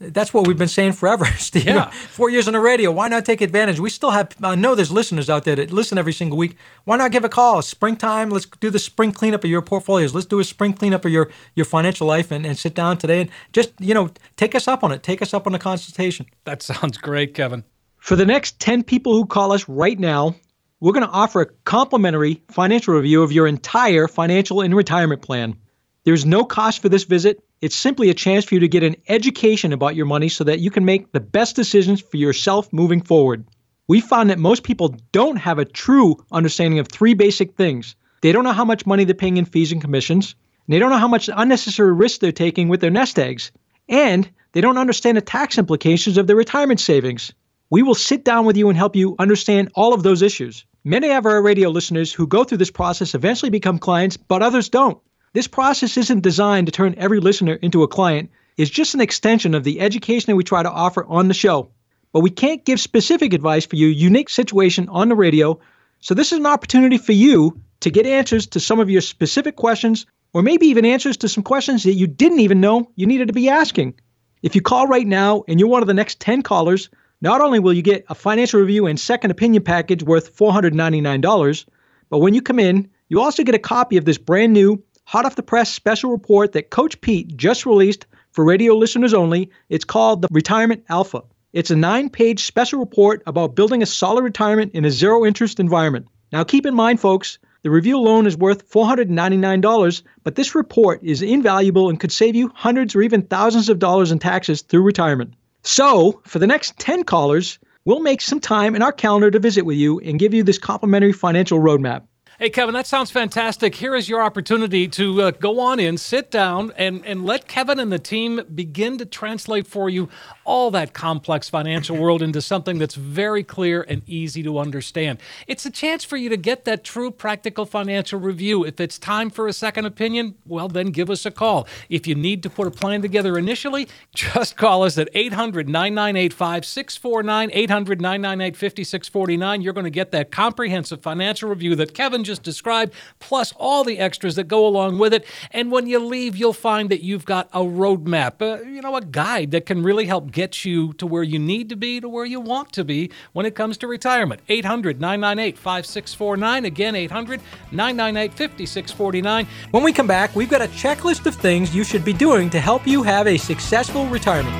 That's 0.00 0.32
what 0.32 0.46
we've 0.46 0.56
been 0.56 0.68
saying 0.68 0.92
forever, 0.92 1.24
Steve. 1.38 1.66
Yeah. 1.66 1.90
Four 1.90 2.30
years 2.30 2.46
on 2.46 2.52
the 2.52 2.60
radio. 2.60 2.92
Why 2.92 3.08
not 3.08 3.24
take 3.24 3.40
advantage? 3.40 3.80
We 3.80 3.90
still 3.90 4.10
have, 4.10 4.30
I 4.42 4.54
know 4.54 4.74
there's 4.74 4.92
listeners 4.92 5.28
out 5.28 5.44
there 5.44 5.56
that 5.56 5.72
listen 5.72 5.98
every 5.98 6.12
single 6.12 6.38
week. 6.38 6.56
Why 6.84 6.96
not 6.96 7.10
give 7.10 7.24
a 7.24 7.28
call? 7.28 7.62
Springtime, 7.62 8.30
let's 8.30 8.46
do 8.46 8.70
the 8.70 8.78
spring 8.78 9.10
cleanup 9.10 9.42
of 9.42 9.50
your 9.50 9.60
portfolios. 9.60 10.14
Let's 10.14 10.26
do 10.26 10.38
a 10.38 10.44
spring 10.44 10.72
cleanup 10.72 11.04
of 11.04 11.10
your, 11.10 11.30
your 11.56 11.64
financial 11.66 12.06
life 12.06 12.30
and, 12.30 12.46
and 12.46 12.56
sit 12.56 12.74
down 12.74 12.98
today 12.98 13.22
and 13.22 13.30
just, 13.52 13.72
you 13.80 13.92
know, 13.92 14.10
take 14.36 14.54
us 14.54 14.68
up 14.68 14.84
on 14.84 14.92
it. 14.92 15.02
Take 15.02 15.20
us 15.20 15.34
up 15.34 15.46
on 15.46 15.52
the 15.52 15.58
consultation. 15.58 16.26
That 16.44 16.62
sounds 16.62 16.96
great, 16.96 17.34
Kevin. 17.34 17.64
For 17.96 18.14
the 18.14 18.26
next 18.26 18.60
10 18.60 18.84
people 18.84 19.14
who 19.14 19.26
call 19.26 19.50
us 19.50 19.68
right 19.68 19.98
now, 19.98 20.36
we're 20.80 20.92
going 20.92 21.06
to 21.06 21.12
offer 21.12 21.40
a 21.40 21.46
complimentary 21.64 22.40
financial 22.48 22.94
review 22.94 23.24
of 23.24 23.32
your 23.32 23.48
entire 23.48 24.06
financial 24.06 24.60
and 24.60 24.76
retirement 24.76 25.22
plan. 25.22 25.56
There's 26.04 26.24
no 26.24 26.44
cost 26.44 26.80
for 26.80 26.88
this 26.88 27.02
visit. 27.02 27.42
It's 27.60 27.74
simply 27.74 28.08
a 28.08 28.14
chance 28.14 28.44
for 28.44 28.54
you 28.54 28.60
to 28.60 28.68
get 28.68 28.84
an 28.84 28.94
education 29.08 29.72
about 29.72 29.96
your 29.96 30.06
money 30.06 30.28
so 30.28 30.44
that 30.44 30.60
you 30.60 30.70
can 30.70 30.84
make 30.84 31.10
the 31.10 31.18
best 31.18 31.56
decisions 31.56 32.00
for 32.00 32.16
yourself 32.16 32.72
moving 32.72 33.02
forward. 33.02 33.48
We 33.88 34.00
found 34.00 34.30
that 34.30 34.38
most 34.38 34.62
people 34.62 34.94
don't 35.10 35.38
have 35.38 35.58
a 35.58 35.64
true 35.64 36.18
understanding 36.30 36.78
of 36.78 36.86
three 36.86 37.14
basic 37.14 37.56
things. 37.56 37.96
They 38.20 38.30
don't 38.30 38.44
know 38.44 38.52
how 38.52 38.64
much 38.64 38.86
money 38.86 39.02
they're 39.02 39.14
paying 39.14 39.38
in 39.38 39.44
fees 39.44 39.72
and 39.72 39.80
commissions, 39.80 40.36
and 40.66 40.74
they 40.74 40.78
don't 40.78 40.90
know 40.90 40.98
how 40.98 41.08
much 41.08 41.28
unnecessary 41.34 41.92
risk 41.92 42.20
they're 42.20 42.30
taking 42.30 42.68
with 42.68 42.80
their 42.80 42.90
nest 42.90 43.18
eggs, 43.18 43.50
and 43.88 44.30
they 44.52 44.60
don't 44.60 44.78
understand 44.78 45.16
the 45.16 45.22
tax 45.22 45.58
implications 45.58 46.16
of 46.16 46.28
their 46.28 46.36
retirement 46.36 46.78
savings. 46.78 47.32
We 47.70 47.82
will 47.82 47.96
sit 47.96 48.24
down 48.24 48.46
with 48.46 48.56
you 48.56 48.68
and 48.68 48.78
help 48.78 48.94
you 48.94 49.16
understand 49.18 49.72
all 49.74 49.94
of 49.94 50.04
those 50.04 50.22
issues. 50.22 50.64
Many 50.84 51.10
of 51.10 51.26
our 51.26 51.42
radio 51.42 51.70
listeners 51.70 52.12
who 52.12 52.28
go 52.28 52.44
through 52.44 52.58
this 52.58 52.70
process 52.70 53.16
eventually 53.16 53.50
become 53.50 53.80
clients, 53.80 54.16
but 54.16 54.42
others 54.42 54.68
don't. 54.68 54.98
This 55.32 55.46
process 55.46 55.96
isn't 55.96 56.22
designed 56.22 56.66
to 56.66 56.72
turn 56.72 56.94
every 56.96 57.20
listener 57.20 57.54
into 57.54 57.82
a 57.82 57.88
client. 57.88 58.30
It's 58.56 58.70
just 58.70 58.94
an 58.94 59.00
extension 59.00 59.54
of 59.54 59.64
the 59.64 59.80
education 59.80 60.30
that 60.30 60.36
we 60.36 60.44
try 60.44 60.62
to 60.62 60.70
offer 60.70 61.04
on 61.04 61.28
the 61.28 61.34
show. 61.34 61.70
But 62.12 62.20
we 62.20 62.30
can't 62.30 62.64
give 62.64 62.80
specific 62.80 63.32
advice 63.32 63.66
for 63.66 63.76
your 63.76 63.90
unique 63.90 64.30
situation 64.30 64.88
on 64.88 65.08
the 65.08 65.14
radio, 65.14 65.60
so 66.00 66.14
this 66.14 66.32
is 66.32 66.38
an 66.38 66.46
opportunity 66.46 66.96
for 66.96 67.12
you 67.12 67.60
to 67.80 67.90
get 67.90 68.06
answers 68.06 68.46
to 68.48 68.60
some 68.60 68.80
of 68.80 68.88
your 68.88 69.00
specific 69.00 69.56
questions, 69.56 70.06
or 70.32 70.42
maybe 70.42 70.66
even 70.66 70.84
answers 70.84 71.18
to 71.18 71.28
some 71.28 71.42
questions 71.42 71.82
that 71.82 71.94
you 71.94 72.06
didn't 72.06 72.40
even 72.40 72.60
know 72.60 72.90
you 72.94 73.06
needed 73.06 73.28
to 73.28 73.34
be 73.34 73.48
asking. 73.48 73.94
If 74.42 74.54
you 74.54 74.62
call 74.62 74.86
right 74.86 75.06
now 75.06 75.44
and 75.48 75.58
you're 75.58 75.68
one 75.68 75.82
of 75.82 75.88
the 75.88 75.94
next 75.94 76.20
10 76.20 76.42
callers, 76.42 76.88
not 77.20 77.40
only 77.40 77.58
will 77.58 77.72
you 77.72 77.82
get 77.82 78.04
a 78.08 78.14
financial 78.14 78.60
review 78.60 78.86
and 78.86 78.98
second 78.98 79.32
opinion 79.32 79.64
package 79.64 80.02
worth 80.02 80.36
$499, 80.36 81.66
but 82.08 82.18
when 82.18 82.34
you 82.34 82.42
come 82.42 82.58
in, 82.58 82.90
you 83.08 83.20
also 83.20 83.42
get 83.42 83.54
a 83.54 83.58
copy 83.58 83.96
of 83.96 84.04
this 84.04 84.18
brand 84.18 84.52
new, 84.52 84.82
hot 85.08 85.24
off 85.24 85.36
the 85.36 85.42
press 85.42 85.72
special 85.72 86.10
report 86.10 86.52
that 86.52 86.68
Coach 86.68 87.00
Pete 87.00 87.34
just 87.34 87.64
released 87.64 88.04
for 88.30 88.44
radio 88.44 88.74
listeners 88.74 89.14
only. 89.14 89.50
It's 89.70 89.86
called 89.86 90.20
the 90.20 90.28
Retirement 90.30 90.84
Alpha. 90.90 91.22
It's 91.54 91.70
a 91.70 91.76
nine 91.76 92.10
page 92.10 92.44
special 92.44 92.78
report 92.78 93.22
about 93.26 93.54
building 93.54 93.82
a 93.82 93.86
solid 93.86 94.22
retirement 94.22 94.72
in 94.74 94.84
a 94.84 94.90
zero 94.90 95.24
interest 95.24 95.60
environment. 95.60 96.08
Now, 96.30 96.44
keep 96.44 96.66
in 96.66 96.74
mind, 96.74 97.00
folks, 97.00 97.38
the 97.62 97.70
review 97.70 97.96
alone 97.96 98.26
is 98.26 98.36
worth 98.36 98.70
$499, 98.70 100.02
but 100.24 100.34
this 100.34 100.54
report 100.54 101.02
is 101.02 101.22
invaluable 101.22 101.88
and 101.88 101.98
could 101.98 102.12
save 102.12 102.36
you 102.36 102.52
hundreds 102.54 102.94
or 102.94 103.00
even 103.00 103.22
thousands 103.22 103.70
of 103.70 103.78
dollars 103.78 104.12
in 104.12 104.18
taxes 104.18 104.60
through 104.60 104.82
retirement. 104.82 105.32
So, 105.62 106.20
for 106.26 106.38
the 106.38 106.46
next 106.46 106.78
10 106.80 107.04
callers, 107.04 107.58
we'll 107.86 108.00
make 108.00 108.20
some 108.20 108.40
time 108.40 108.76
in 108.76 108.82
our 108.82 108.92
calendar 108.92 109.30
to 109.30 109.38
visit 109.38 109.64
with 109.64 109.78
you 109.78 110.00
and 110.00 110.18
give 110.18 110.34
you 110.34 110.42
this 110.42 110.58
complimentary 110.58 111.12
financial 111.12 111.60
roadmap. 111.60 112.02
Hey, 112.40 112.50
Kevin, 112.50 112.72
that 112.74 112.86
sounds 112.86 113.10
fantastic. 113.10 113.74
Here 113.74 113.96
is 113.96 114.08
your 114.08 114.22
opportunity 114.22 114.86
to 114.86 115.22
uh, 115.22 115.30
go 115.32 115.58
on 115.58 115.80
in, 115.80 115.98
sit 115.98 116.30
down, 116.30 116.72
and, 116.76 117.04
and 117.04 117.24
let 117.24 117.48
Kevin 117.48 117.80
and 117.80 117.90
the 117.90 117.98
team 117.98 118.40
begin 118.54 118.96
to 118.98 119.04
translate 119.04 119.66
for 119.66 119.90
you 119.90 120.08
all 120.48 120.70
that 120.70 120.94
complex 120.94 121.50
financial 121.50 121.94
world 121.94 122.22
into 122.22 122.40
something 122.40 122.78
that's 122.78 122.94
very 122.94 123.44
clear 123.44 123.84
and 123.86 124.00
easy 124.06 124.42
to 124.42 124.58
understand. 124.58 125.18
It's 125.46 125.66
a 125.66 125.70
chance 125.70 126.04
for 126.04 126.16
you 126.16 126.30
to 126.30 126.38
get 126.38 126.64
that 126.64 126.82
true 126.82 127.10
practical 127.10 127.66
financial 127.66 128.18
review. 128.18 128.64
If 128.64 128.80
it's 128.80 128.98
time 128.98 129.28
for 129.28 129.46
a 129.46 129.52
second 129.52 129.84
opinion, 129.84 130.36
well, 130.46 130.66
then 130.66 130.86
give 130.86 131.10
us 131.10 131.26
a 131.26 131.30
call. 131.30 131.68
If 131.90 132.06
you 132.06 132.14
need 132.14 132.42
to 132.44 132.50
put 132.50 132.66
a 132.66 132.70
plan 132.70 133.02
together 133.02 133.36
initially, 133.36 133.88
just 134.14 134.56
call 134.56 134.84
us 134.84 134.96
at 134.96 135.10
800 135.12 135.68
998 135.68 136.32
5649, 136.32 137.50
800 137.52 138.00
998 138.00 138.56
5649. 138.56 139.60
You're 139.60 139.74
going 139.74 139.84
to 139.84 139.90
get 139.90 140.12
that 140.12 140.30
comprehensive 140.30 141.02
financial 141.02 141.50
review 141.50 141.74
that 141.76 141.92
Kevin 141.92 142.24
just 142.24 142.42
described, 142.42 142.94
plus 143.18 143.52
all 143.56 143.84
the 143.84 143.98
extras 143.98 144.34
that 144.36 144.48
go 144.48 144.66
along 144.66 144.98
with 144.98 145.12
it. 145.12 145.26
And 145.50 145.70
when 145.70 145.86
you 145.86 145.98
leave, 145.98 146.36
you'll 146.38 146.54
find 146.54 146.88
that 146.88 147.02
you've 147.02 147.26
got 147.26 147.50
a 147.52 147.60
roadmap, 147.60 148.40
uh, 148.40 148.62
you 148.62 148.80
know, 148.80 148.96
a 148.96 149.02
guide 149.02 149.50
that 149.50 149.66
can 149.66 149.82
really 149.82 150.06
help 150.06 150.30
get 150.38 150.64
you 150.64 150.92
to 150.92 151.04
where 151.04 151.24
you 151.24 151.36
need 151.36 151.68
to 151.68 151.74
be, 151.74 152.00
to 152.00 152.08
where 152.08 152.24
you 152.24 152.38
want 152.38 152.72
to 152.72 152.84
be 152.84 153.10
when 153.32 153.44
it 153.44 153.56
comes 153.56 153.76
to 153.76 153.88
retirement. 153.88 154.40
800 154.48 155.00
998 155.00 155.58
5649. 155.58 156.64
Again, 156.64 156.94
800 156.94 157.40
998 157.72 158.30
5649. 158.30 159.48
When 159.72 159.82
we 159.82 159.92
come 159.92 160.06
back, 160.06 160.36
we've 160.36 160.48
got 160.48 160.62
a 160.62 160.68
checklist 160.68 161.26
of 161.26 161.34
things 161.34 161.74
you 161.74 161.82
should 161.82 162.04
be 162.04 162.12
doing 162.12 162.50
to 162.50 162.60
help 162.60 162.86
you 162.86 163.02
have 163.02 163.26
a 163.26 163.36
successful 163.36 164.06
retirement. 164.06 164.54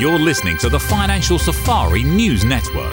You're 0.00 0.18
listening 0.18 0.58
to 0.58 0.68
the 0.68 0.80
Financial 0.80 1.38
Safari 1.38 2.02
News 2.02 2.44
Network. 2.44 2.92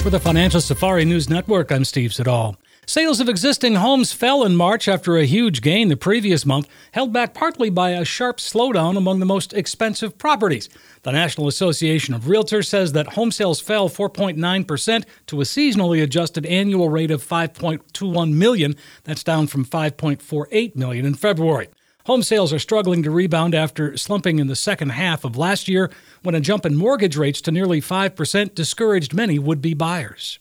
For 0.00 0.10
the 0.10 0.20
Financial 0.20 0.60
Safari 0.60 1.06
News 1.06 1.30
Network, 1.30 1.72
I'm 1.72 1.86
Steve 1.86 2.12
Siddall. 2.12 2.58
Sales 2.86 3.18
of 3.18 3.30
existing 3.30 3.76
homes 3.76 4.12
fell 4.12 4.44
in 4.44 4.56
March 4.56 4.88
after 4.88 5.16
a 5.16 5.24
huge 5.24 5.62
gain 5.62 5.88
the 5.88 5.96
previous 5.96 6.44
month, 6.44 6.68
held 6.92 7.14
back 7.14 7.32
partly 7.32 7.70
by 7.70 7.90
a 7.90 8.04
sharp 8.04 8.36
slowdown 8.36 8.96
among 8.96 9.20
the 9.20 9.26
most 9.26 9.54
expensive 9.54 10.18
properties. 10.18 10.68
The 11.02 11.12
National 11.12 11.48
Association 11.48 12.12
of 12.12 12.24
Realtors 12.24 12.66
says 12.66 12.92
that 12.92 13.14
home 13.14 13.30
sales 13.30 13.58
fell 13.58 13.88
4.9% 13.88 15.04
to 15.28 15.40
a 15.40 15.44
seasonally 15.44 16.02
adjusted 16.02 16.44
annual 16.44 16.90
rate 16.90 17.10
of 17.10 17.26
5.21 17.26 18.34
million. 18.34 18.76
That's 19.04 19.24
down 19.24 19.46
from 19.46 19.64
5.48 19.64 20.76
million 20.76 21.06
in 21.06 21.14
February. 21.14 21.68
Home 22.04 22.22
sales 22.22 22.52
are 22.52 22.58
struggling 22.58 23.02
to 23.02 23.10
rebound 23.10 23.54
after 23.54 23.96
slumping 23.96 24.38
in 24.38 24.46
the 24.46 24.56
second 24.56 24.90
half 24.90 25.24
of 25.24 25.38
last 25.38 25.68
year 25.68 25.90
when 26.22 26.34
a 26.34 26.40
jump 26.40 26.66
in 26.66 26.76
mortgage 26.76 27.16
rates 27.16 27.40
to 27.40 27.50
nearly 27.50 27.80
5% 27.80 28.54
discouraged 28.54 29.14
many 29.14 29.38
would 29.38 29.62
be 29.62 29.72
buyers. 29.72 30.38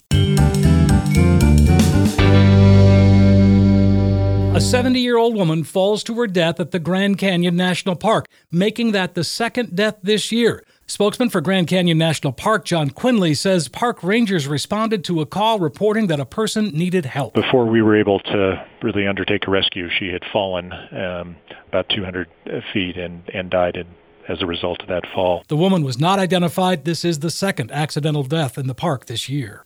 A 4.55 4.61
70 4.61 4.99
year 4.99 5.17
old 5.17 5.33
woman 5.33 5.63
falls 5.63 6.03
to 6.03 6.13
her 6.19 6.27
death 6.27 6.59
at 6.59 6.69
the 6.69 6.77
Grand 6.77 7.17
Canyon 7.17 7.55
National 7.55 7.95
Park, 7.95 8.27
making 8.51 8.91
that 8.91 9.15
the 9.15 9.23
second 9.23 9.75
death 9.75 9.95
this 10.03 10.31
year. 10.31 10.63
Spokesman 10.85 11.29
for 11.29 11.41
Grand 11.41 11.67
Canyon 11.67 11.97
National 11.97 12.31
Park, 12.31 12.63
John 12.63 12.91
Quinley, 12.91 13.33
says 13.33 13.67
park 13.67 14.03
rangers 14.03 14.47
responded 14.47 15.03
to 15.05 15.21
a 15.21 15.25
call 15.25 15.57
reporting 15.57 16.05
that 16.05 16.19
a 16.19 16.25
person 16.25 16.65
needed 16.65 17.05
help. 17.05 17.33
Before 17.33 17.65
we 17.65 17.81
were 17.81 17.99
able 17.99 18.19
to 18.19 18.63
really 18.83 19.07
undertake 19.07 19.47
a 19.47 19.49
rescue, 19.49 19.89
she 19.89 20.09
had 20.09 20.21
fallen 20.31 20.71
um, 20.71 21.35
about 21.69 21.89
200 21.89 22.29
feet 22.71 22.95
and, 22.95 23.23
and 23.33 23.49
died 23.49 23.75
in, 23.75 23.87
as 24.29 24.43
a 24.43 24.45
result 24.45 24.83
of 24.83 24.87
that 24.87 25.03
fall. 25.15 25.43
The 25.47 25.57
woman 25.57 25.83
was 25.83 25.99
not 25.99 26.19
identified. 26.19 26.85
This 26.85 27.03
is 27.03 27.19
the 27.19 27.31
second 27.31 27.71
accidental 27.71 28.21
death 28.21 28.59
in 28.59 28.67
the 28.67 28.75
park 28.75 29.07
this 29.07 29.27
year. 29.27 29.65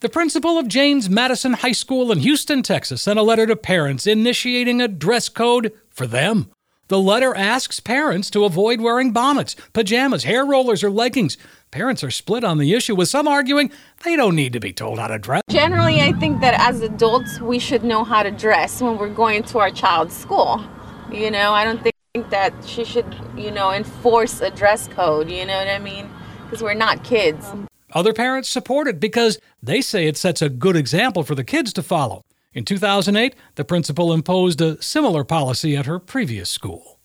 The 0.00 0.08
principal 0.10 0.58
of 0.58 0.68
James 0.68 1.08
Madison 1.08 1.54
High 1.54 1.72
School 1.72 2.12
in 2.12 2.18
Houston, 2.18 2.62
Texas, 2.62 3.00
sent 3.00 3.18
a 3.18 3.22
letter 3.22 3.46
to 3.46 3.56
parents 3.56 4.06
initiating 4.06 4.82
a 4.82 4.88
dress 4.88 5.30
code 5.30 5.72
for 5.88 6.06
them. 6.06 6.50
The 6.88 6.98
letter 6.98 7.34
asks 7.34 7.80
parents 7.80 8.28
to 8.30 8.44
avoid 8.44 8.82
wearing 8.82 9.12
bonnets, 9.12 9.56
pajamas, 9.72 10.24
hair 10.24 10.44
rollers, 10.44 10.84
or 10.84 10.90
leggings. 10.90 11.38
Parents 11.70 12.04
are 12.04 12.10
split 12.10 12.44
on 12.44 12.58
the 12.58 12.74
issue, 12.74 12.94
with 12.94 13.08
some 13.08 13.26
arguing 13.26 13.72
they 14.04 14.16
don't 14.16 14.36
need 14.36 14.52
to 14.52 14.60
be 14.60 14.72
told 14.72 14.98
how 14.98 15.08
to 15.08 15.18
dress. 15.18 15.40
Generally, 15.48 16.02
I 16.02 16.12
think 16.12 16.42
that 16.42 16.52
as 16.60 16.82
adults, 16.82 17.40
we 17.40 17.58
should 17.58 17.82
know 17.82 18.04
how 18.04 18.22
to 18.22 18.30
dress 18.30 18.82
when 18.82 18.98
we're 18.98 19.08
going 19.08 19.44
to 19.44 19.58
our 19.60 19.70
child's 19.70 20.14
school. 20.14 20.62
You 21.10 21.30
know, 21.30 21.52
I 21.52 21.64
don't 21.64 21.82
think 21.82 22.28
that 22.30 22.52
she 22.66 22.84
should, 22.84 23.16
you 23.34 23.50
know, 23.50 23.72
enforce 23.72 24.42
a 24.42 24.50
dress 24.50 24.88
code. 24.88 25.30
You 25.30 25.46
know 25.46 25.56
what 25.56 25.68
I 25.68 25.78
mean? 25.78 26.10
Because 26.44 26.62
we're 26.62 26.74
not 26.74 27.02
kids. 27.02 27.46
Other 27.92 28.12
parents 28.12 28.48
support 28.48 28.88
it 28.88 28.98
because 28.98 29.38
they 29.62 29.80
say 29.80 30.06
it 30.06 30.16
sets 30.16 30.42
a 30.42 30.48
good 30.48 30.76
example 30.76 31.22
for 31.22 31.34
the 31.34 31.44
kids 31.44 31.72
to 31.74 31.82
follow. 31.82 32.22
In 32.52 32.64
2008, 32.64 33.34
the 33.54 33.64
principal 33.64 34.12
imposed 34.12 34.60
a 34.60 34.80
similar 34.82 35.24
policy 35.24 35.76
at 35.76 35.86
her 35.86 35.98
previous 35.98 36.50
school. 36.50 36.95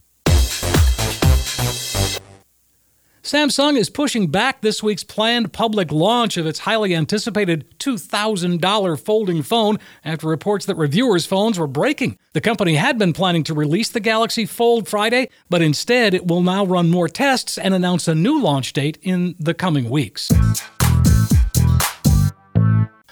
Samsung 3.32 3.78
is 3.78 3.90
pushing 3.90 4.28
back 4.28 4.60
this 4.60 4.84
week's 4.84 5.06
planned 5.06 5.54
public 5.54 5.90
launch 5.90 6.36
of 6.36 6.46
its 6.46 6.60
highly 6.60 6.94
anticipated 6.94 7.64
$2,000 7.80 9.00
folding 9.00 9.42
phone 9.42 9.80
after 10.04 10.28
reports 10.28 10.66
that 10.66 10.76
reviewers' 10.76 11.26
phones 11.26 11.58
were 11.58 11.66
breaking. 11.66 12.18
The 12.34 12.42
company 12.42 12.76
had 12.76 12.98
been 12.98 13.14
planning 13.14 13.46
to 13.46 13.54
release 13.54 13.88
the 13.88 14.02
Galaxy 14.02 14.46
Fold 14.46 14.90
Friday, 14.90 15.30
but 15.50 15.62
instead 15.62 16.14
it 16.14 16.28
will 16.28 16.42
now 16.42 16.66
run 16.66 16.90
more 16.90 17.08
tests 17.08 17.58
and 17.58 17.74
announce 17.74 18.10
a 18.10 18.16
new 18.16 18.38
launch 18.38 18.74
date 18.74 18.98
in 19.02 19.36
the 19.40 19.54
coming 19.54 19.90
weeks. 19.90 20.28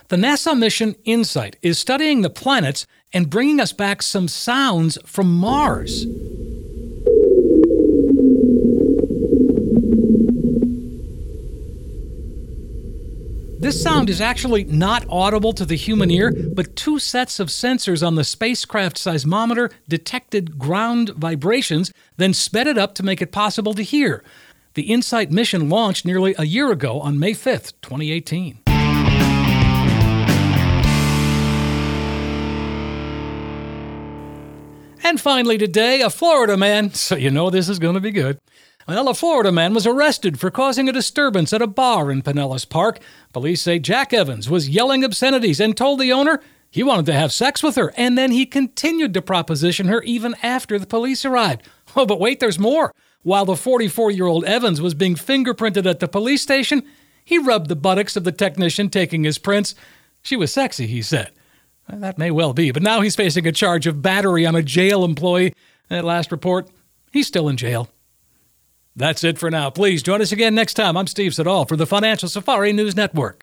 The 0.09 0.17
NASA 0.17 0.59
mission 0.59 0.95
InSight 1.05 1.55
is 1.61 1.79
studying 1.79 2.23
the 2.23 2.29
planets 2.29 2.85
and 3.13 3.29
bringing 3.29 3.61
us 3.61 3.71
back 3.71 4.01
some 4.01 4.27
sounds 4.27 4.97
from 5.05 5.33
Mars. 5.33 6.05
This 13.61 13.83
sound 13.83 14.09
is 14.09 14.21
actually 14.21 14.63
not 14.63 15.05
audible 15.09 15.51
to 15.51 15.65
the 15.65 15.75
human 15.75 16.09
ear, 16.09 16.33
but 16.53 16.77
two 16.77 16.97
sets 16.97 17.41
of 17.41 17.49
sensors 17.49 18.07
on 18.07 18.15
the 18.15 18.23
spacecraft 18.23 18.95
seismometer 18.95 19.69
detected 19.85 20.57
ground 20.57 21.09
vibrations, 21.09 21.91
then 22.15 22.33
sped 22.33 22.67
it 22.67 22.77
up 22.77 22.95
to 22.95 23.03
make 23.03 23.21
it 23.21 23.33
possible 23.33 23.73
to 23.73 23.83
hear. 23.83 24.23
The 24.75 24.89
InSight 24.89 25.29
mission 25.29 25.67
launched 25.67 26.05
nearly 26.05 26.35
a 26.37 26.45
year 26.45 26.71
ago 26.71 27.01
on 27.01 27.19
May 27.19 27.33
5th, 27.33 27.73
2018. 27.81 28.59
And 35.03 35.19
finally, 35.19 35.57
today, 35.57 35.99
a 35.99 36.09
Florida 36.09 36.55
man, 36.55 36.93
so 36.93 37.17
you 37.17 37.29
know 37.29 37.49
this 37.49 37.67
is 37.67 37.77
going 37.77 37.95
to 37.95 37.99
be 37.99 38.11
good. 38.11 38.39
Well, 38.89 39.07
a 39.07 39.13
Florida 39.13 39.51
man 39.51 39.75
was 39.75 39.85
arrested 39.85 40.39
for 40.39 40.49
causing 40.49 40.89
a 40.89 40.91
disturbance 40.91 41.53
at 41.53 41.61
a 41.61 41.67
bar 41.67 42.09
in 42.09 42.23
Pinellas 42.23 42.67
Park. 42.67 42.97
Police 43.31 43.61
say 43.61 43.77
Jack 43.77 44.13
Evans 44.13 44.49
was 44.49 44.67
yelling 44.67 45.03
obscenities 45.03 45.59
and 45.59 45.77
told 45.77 45.99
the 45.99 46.11
owner 46.11 46.41
he 46.71 46.81
wanted 46.81 47.05
to 47.05 47.13
have 47.13 47.31
sex 47.31 47.61
with 47.61 47.75
her, 47.75 47.93
and 47.95 48.17
then 48.17 48.31
he 48.31 48.47
continued 48.47 49.13
to 49.13 49.21
proposition 49.21 49.89
her 49.89 50.01
even 50.01 50.35
after 50.41 50.79
the 50.79 50.87
police 50.87 51.23
arrived. 51.23 51.69
Oh, 51.95 52.07
but 52.07 52.19
wait, 52.19 52.39
there's 52.39 52.57
more. 52.57 52.91
While 53.21 53.45
the 53.45 53.55
44 53.55 54.09
year 54.09 54.25
old 54.25 54.43
Evans 54.45 54.81
was 54.81 54.95
being 54.95 55.13
fingerprinted 55.13 55.85
at 55.85 55.99
the 55.99 56.07
police 56.07 56.41
station, 56.41 56.81
he 57.23 57.37
rubbed 57.37 57.69
the 57.69 57.75
buttocks 57.75 58.15
of 58.15 58.23
the 58.23 58.31
technician 58.31 58.89
taking 58.89 59.23
his 59.23 59.37
prints. 59.37 59.75
She 60.23 60.35
was 60.35 60.51
sexy, 60.51 60.87
he 60.87 61.03
said. 61.03 61.29
Well, 61.87 61.99
that 61.99 62.17
may 62.17 62.31
well 62.31 62.53
be, 62.53 62.71
but 62.71 62.81
now 62.81 63.01
he's 63.01 63.15
facing 63.15 63.45
a 63.45 63.51
charge 63.51 63.85
of 63.85 64.01
battery 64.01 64.47
on 64.47 64.55
a 64.55 64.63
jail 64.63 65.03
employee. 65.03 65.53
At 65.91 66.05
last 66.05 66.31
report, 66.31 66.71
he's 67.11 67.27
still 67.27 67.49
in 67.49 67.55
jail. 67.55 67.87
That's 68.99 69.23
it 69.23 69.37
for 69.37 69.49
now. 69.49 69.69
Please 69.69 70.03
join 70.03 70.21
us 70.21 70.33
again 70.33 70.53
next 70.53 70.73
time. 70.73 70.97
I'm 70.97 71.07
Steve 71.07 71.33
Siddall 71.33 71.63
for 71.63 71.77
the 71.77 71.85
Financial 71.85 72.27
Safari 72.27 72.73
News 72.73 72.97
Network. 72.97 73.39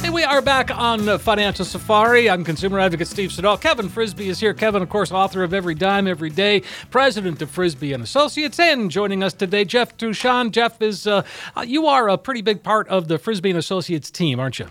Hey, 0.00 0.08
we 0.08 0.24
are 0.24 0.40
back 0.40 0.70
on 0.74 1.18
Financial 1.18 1.66
Safari. 1.66 2.30
I'm 2.30 2.44
consumer 2.44 2.80
advocate 2.80 3.08
Steve 3.08 3.30
Siddall. 3.30 3.58
Kevin 3.58 3.90
Frisby 3.90 4.30
is 4.30 4.40
here. 4.40 4.54
Kevin, 4.54 4.80
of 4.80 4.88
course, 4.88 5.12
author 5.12 5.42
of 5.42 5.52
Every 5.52 5.74
Dime 5.74 6.06
Every 6.06 6.30
Day, 6.30 6.62
president 6.90 7.42
of 7.42 7.50
Frisby 7.50 7.92
and 7.92 8.02
Associates, 8.02 8.58
and 8.58 8.90
joining 8.90 9.22
us 9.22 9.34
today, 9.34 9.66
Jeff 9.66 9.98
Touchon. 9.98 10.50
Jeff 10.50 10.80
is 10.80 11.06
uh, 11.06 11.24
you 11.66 11.86
are 11.86 12.08
a 12.08 12.16
pretty 12.16 12.40
big 12.40 12.62
part 12.62 12.88
of 12.88 13.08
the 13.08 13.18
Frisby 13.18 13.50
and 13.50 13.58
Associates 13.58 14.10
team, 14.10 14.40
aren't 14.40 14.58
you? 14.58 14.68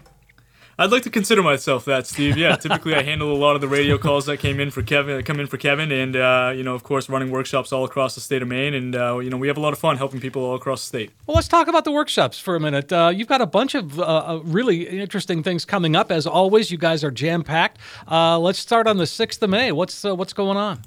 I'd 0.77 0.91
like 0.91 1.03
to 1.03 1.11
consider 1.11 1.43
myself 1.43 1.85
that, 1.85 2.07
Steve. 2.07 2.35
Yeah, 2.35 2.55
typically 2.55 2.95
I 2.95 3.03
handle 3.03 3.31
a 3.31 3.37
lot 3.37 3.55
of 3.55 3.61
the 3.61 3.67
radio 3.67 3.97
calls 3.97 4.25
that 4.25 4.37
came 4.37 4.59
in 4.59 4.71
for 4.71 4.81
Kevin, 4.81 5.21
come 5.23 5.39
in 5.39 5.45
for 5.45 5.57
Kevin, 5.57 5.91
and 5.91 6.15
uh, 6.15 6.51
you 6.55 6.63
know, 6.63 6.73
of 6.73 6.83
course, 6.83 7.09
running 7.09 7.29
workshops 7.29 7.71
all 7.71 7.85
across 7.85 8.15
the 8.15 8.21
state 8.21 8.41
of 8.41 8.47
Maine, 8.47 8.73
and 8.73 8.95
uh, 8.95 9.19
you 9.19 9.29
know, 9.29 9.37
we 9.37 9.47
have 9.47 9.57
a 9.57 9.59
lot 9.59 9.73
of 9.73 9.79
fun 9.79 9.97
helping 9.97 10.19
people 10.19 10.43
all 10.43 10.55
across 10.55 10.81
the 10.81 10.87
state. 10.87 11.11
Well, 11.27 11.35
let's 11.35 11.47
talk 11.47 11.67
about 11.67 11.83
the 11.83 11.91
workshops 11.91 12.39
for 12.39 12.55
a 12.55 12.59
minute. 12.59 12.91
Uh, 12.91 13.11
you've 13.13 13.27
got 13.27 13.41
a 13.41 13.45
bunch 13.45 13.75
of 13.75 13.99
uh, 13.99 14.03
uh, 14.03 14.39
really 14.43 14.87
interesting 14.87 15.43
things 15.43 15.63
coming 15.63 15.95
up. 15.95 16.11
As 16.11 16.25
always, 16.25 16.71
you 16.71 16.77
guys 16.77 17.03
are 17.03 17.11
jam 17.11 17.43
packed. 17.43 17.77
Uh, 18.09 18.39
let's 18.39 18.59
start 18.59 18.87
on 18.87 18.97
the 18.97 19.07
sixth 19.07 19.43
of 19.43 19.51
May. 19.51 19.71
What's 19.71 20.03
what's 20.03 20.33
going 20.33 20.57
on? 20.57 20.81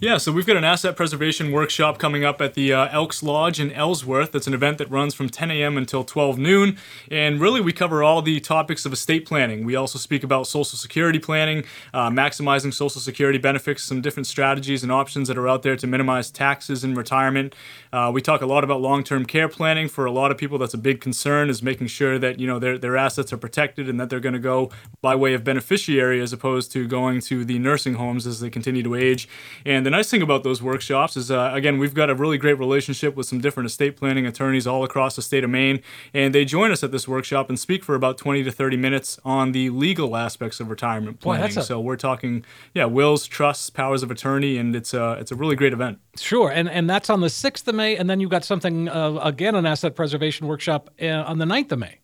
Yeah, 0.00 0.16
so 0.16 0.32
we've 0.32 0.46
got 0.46 0.56
an 0.56 0.64
asset 0.64 0.96
preservation 0.96 1.52
workshop 1.52 1.98
coming 1.98 2.24
up 2.24 2.40
at 2.40 2.54
the 2.54 2.72
uh, 2.72 2.88
Elks 2.90 3.22
Lodge 3.22 3.60
in 3.60 3.70
Ellsworth. 3.72 4.34
It's 4.34 4.48
an 4.48 4.54
event 4.54 4.78
that 4.78 4.90
runs 4.90 5.14
from 5.14 5.28
10 5.28 5.50
a.m. 5.50 5.76
until 5.76 6.02
12 6.02 6.38
noon. 6.38 6.76
And 7.10 7.40
really, 7.40 7.60
we 7.60 7.72
cover 7.72 8.02
all 8.02 8.20
the 8.20 8.40
topics 8.40 8.84
of 8.84 8.92
estate 8.92 9.26
planning. 9.26 9.64
We 9.64 9.76
also 9.76 9.98
speak 9.98 10.24
about 10.24 10.48
Social 10.48 10.76
Security 10.76 11.20
planning, 11.20 11.64
uh, 11.94 12.10
maximizing 12.10 12.74
Social 12.74 13.00
Security 13.00 13.38
benefits, 13.38 13.84
some 13.84 14.00
different 14.00 14.26
strategies 14.26 14.82
and 14.82 14.90
options 14.90 15.28
that 15.28 15.38
are 15.38 15.48
out 15.48 15.62
there 15.62 15.76
to 15.76 15.86
minimize 15.86 16.30
taxes 16.30 16.82
in 16.82 16.94
retirement. 16.94 17.54
Uh, 17.92 18.10
we 18.12 18.22
talk 18.22 18.40
a 18.40 18.46
lot 18.46 18.64
about 18.64 18.80
long-term 18.80 19.26
care 19.26 19.48
planning. 19.48 19.86
For 19.88 20.06
a 20.06 20.10
lot 20.12 20.30
of 20.30 20.38
people, 20.38 20.56
that's 20.56 20.72
a 20.72 20.78
big 20.78 21.00
concern, 21.00 21.50
is 21.50 21.62
making 21.62 21.88
sure 21.88 22.18
that 22.18 22.40
you 22.40 22.46
know 22.46 22.58
their, 22.58 22.78
their 22.78 22.96
assets 22.96 23.32
are 23.32 23.36
protected 23.36 23.88
and 23.88 24.00
that 24.00 24.08
they're 24.08 24.20
going 24.20 24.32
to 24.32 24.38
go 24.38 24.70
by 25.02 25.14
way 25.14 25.34
of 25.34 25.44
beneficiary 25.44 26.20
as 26.20 26.32
opposed 26.32 26.72
to 26.72 26.86
going 26.88 27.20
to 27.20 27.44
the 27.44 27.58
nursing 27.58 27.94
homes 27.94 28.26
as 28.26 28.40
they 28.40 28.48
continue 28.48 28.82
to 28.82 28.94
age. 28.94 29.28
And 29.66 29.84
the 29.84 29.90
nice 29.90 30.10
thing 30.10 30.22
about 30.22 30.42
those 30.42 30.62
workshops 30.62 31.16
is, 31.16 31.30
uh, 31.30 31.50
again, 31.52 31.78
we've 31.78 31.92
got 31.92 32.08
a 32.08 32.14
really 32.14 32.38
great 32.38 32.58
relationship 32.58 33.14
with 33.14 33.26
some 33.26 33.40
different 33.40 33.66
estate 33.66 33.96
planning 33.96 34.26
attorneys 34.26 34.66
all 34.66 34.84
across 34.84 35.16
the 35.16 35.22
state 35.22 35.44
of 35.44 35.50
Maine, 35.50 35.82
and 36.14 36.34
they 36.34 36.44
join 36.46 36.70
us 36.70 36.82
at 36.82 36.92
this 36.92 37.06
workshop 37.06 37.48
and 37.50 37.58
speak 37.58 37.84
for 37.84 37.94
about 37.94 38.16
20 38.16 38.42
to 38.44 38.50
30 38.50 38.76
minutes 38.78 39.18
on 39.24 39.52
the 39.52 39.68
legal 39.70 40.16
aspects 40.16 40.60
of 40.60 40.70
retirement 40.70 41.20
planning. 41.20 41.54
Boy, 41.54 41.60
a- 41.60 41.64
so 41.64 41.78
we're 41.78 41.96
talking, 41.96 42.44
yeah, 42.74 42.86
wills, 42.86 43.26
trusts, 43.26 43.68
powers 43.68 44.02
of 44.02 44.10
attorney, 44.10 44.56
and 44.56 44.74
it's 44.74 44.94
a 44.94 45.12
it's 45.20 45.30
a 45.30 45.36
really 45.36 45.56
great 45.56 45.72
event. 45.74 45.98
Sure, 46.16 46.50
and 46.50 46.70
and 46.70 46.88
that's 46.88 47.10
on 47.10 47.20
the 47.20 47.30
sixth 47.30 47.68
of 47.68 47.74
May, 47.82 47.96
and 47.96 48.08
then 48.08 48.20
you've 48.20 48.30
got 48.30 48.44
something 48.44 48.88
uh, 48.88 49.18
again, 49.22 49.54
an 49.54 49.66
asset 49.66 49.94
preservation 49.94 50.46
workshop 50.46 50.90
uh, 51.00 51.06
on 51.06 51.38
the 51.38 51.44
9th 51.44 51.72
of 51.72 51.78
May. 51.78 51.98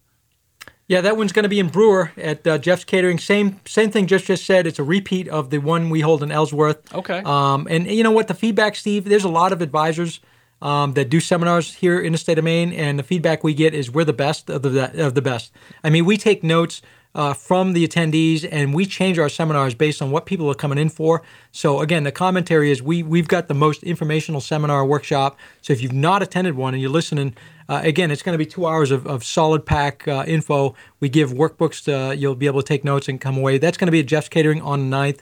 Yeah, 0.89 1.03
that 1.03 1.17
one's 1.17 1.33
going 1.33 1.43
to 1.43 1.51
be 1.51 1.61
in 1.61 1.69
Brewer 1.69 2.13
at 2.17 2.47
uh, 2.47 2.57
Jeff's 2.59 2.85
Catering. 2.85 3.19
Same 3.19 3.61
same 3.67 3.91
thing 3.91 4.07
Jeff 4.07 4.25
just 4.25 4.47
said. 4.47 4.67
It's 4.67 4.79
a 4.79 4.83
repeat 4.83 5.29
of 5.29 5.51
the 5.51 5.59
one 5.59 5.91
we 5.91 6.01
hold 6.01 6.23
in 6.23 6.33
Ellsworth. 6.33 6.95
Okay. 6.95 7.23
Um, 7.27 7.67
and 7.69 7.87
you 7.87 8.03
know 8.03 8.11
what? 8.11 8.27
The 8.27 8.35
feedback, 8.35 8.75
Steve, 8.75 9.05
there's 9.05 9.25
a 9.25 9.29
lot 9.29 9.53
of 9.53 9.61
advisors 9.61 10.21
um, 10.63 10.95
that 10.95 11.11
do 11.11 11.21
seminars 11.21 11.75
here 11.75 12.01
in 12.01 12.13
the 12.13 12.19
state 12.19 12.39
of 12.39 12.45
Maine, 12.45 12.73
and 12.73 12.99
the 12.99 13.03
feedback 13.03 13.45
we 13.45 13.53
get 13.53 13.75
is 13.75 13.91
we're 13.91 14.05
the 14.05 14.15
best 14.15 14.49
of 14.49 14.63
the 14.63 15.07
of 15.07 15.15
the 15.15 15.21
best. 15.21 15.53
I 15.85 15.91
mean, 15.91 16.07
we 16.07 16.17
take 16.17 16.43
notes 16.43 16.81
uh, 17.15 17.33
from 17.33 17.73
the 17.73 17.87
attendees, 17.87 18.47
and 18.51 18.75
we 18.75 18.87
change 18.87 19.19
our 19.19 19.29
seminars 19.29 19.75
based 19.75 20.01
on 20.01 20.11
what 20.11 20.27
people 20.27 20.49
are 20.51 20.55
coming 20.55 20.79
in 20.79 20.89
for. 20.89 21.23
So 21.53 21.81
again, 21.81 22.05
the 22.05 22.13
commentary 22.13 22.71
is 22.71 22.83
we 22.83 23.03
we've 23.03 23.29
got 23.29 23.49
the 23.49 23.55
most 23.55 23.83
informational 23.83 24.41
seminar 24.41 24.85
workshop. 24.85 25.39
So 25.63 25.73
if 25.73 25.83
you've 25.83 25.93
not 25.93 26.23
attended 26.23 26.55
one 26.55 26.75
and 26.75 26.81
you're 26.81 26.91
listening, 26.91 27.35
uh, 27.69 27.81
again, 27.83 28.11
it's 28.11 28.23
going 28.23 28.35
to 28.35 28.39
be 28.39 28.47
two 28.47 28.67
hours 28.67 28.91
of, 28.91 29.07
of 29.07 29.25
solid 29.25 29.67
pack 29.67 30.07
uh, 30.07 30.25
info. 30.27 30.75
We 31.01 31.09
give 31.09 31.33
workbooks. 31.33 31.85
To, 31.85 32.17
you'll 32.17 32.35
be 32.35 32.47
able 32.47 32.63
to 32.63 32.67
take 32.67 32.85
notes 32.85 33.09
and 33.09 33.21
come 33.21 33.37
away. 33.37 33.59
That's 33.59 33.77
going 33.77 33.87
to 33.87 33.93
be 33.93 34.01
at 34.01 34.07
Jeff's 34.07 34.29
Catering 34.29 34.63
on 34.63 34.91
the 34.91 34.97
9th 34.97 35.21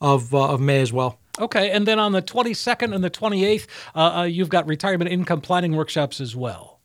of 0.00 0.34
uh, 0.34 0.52
of 0.52 0.60
May 0.60 0.80
as 0.80 0.92
well. 0.92 1.18
Okay, 1.40 1.70
and 1.70 1.86
then 1.86 2.00
on 2.00 2.12
the 2.12 2.22
22nd 2.22 2.92
and 2.92 3.04
the 3.04 3.10
28th, 3.10 3.66
uh, 3.94 3.98
uh, 3.98 4.22
you've 4.24 4.48
got 4.48 4.66
retirement 4.66 5.10
income 5.10 5.40
planning 5.40 5.76
workshops 5.76 6.20
as 6.20 6.34
well. 6.34 6.77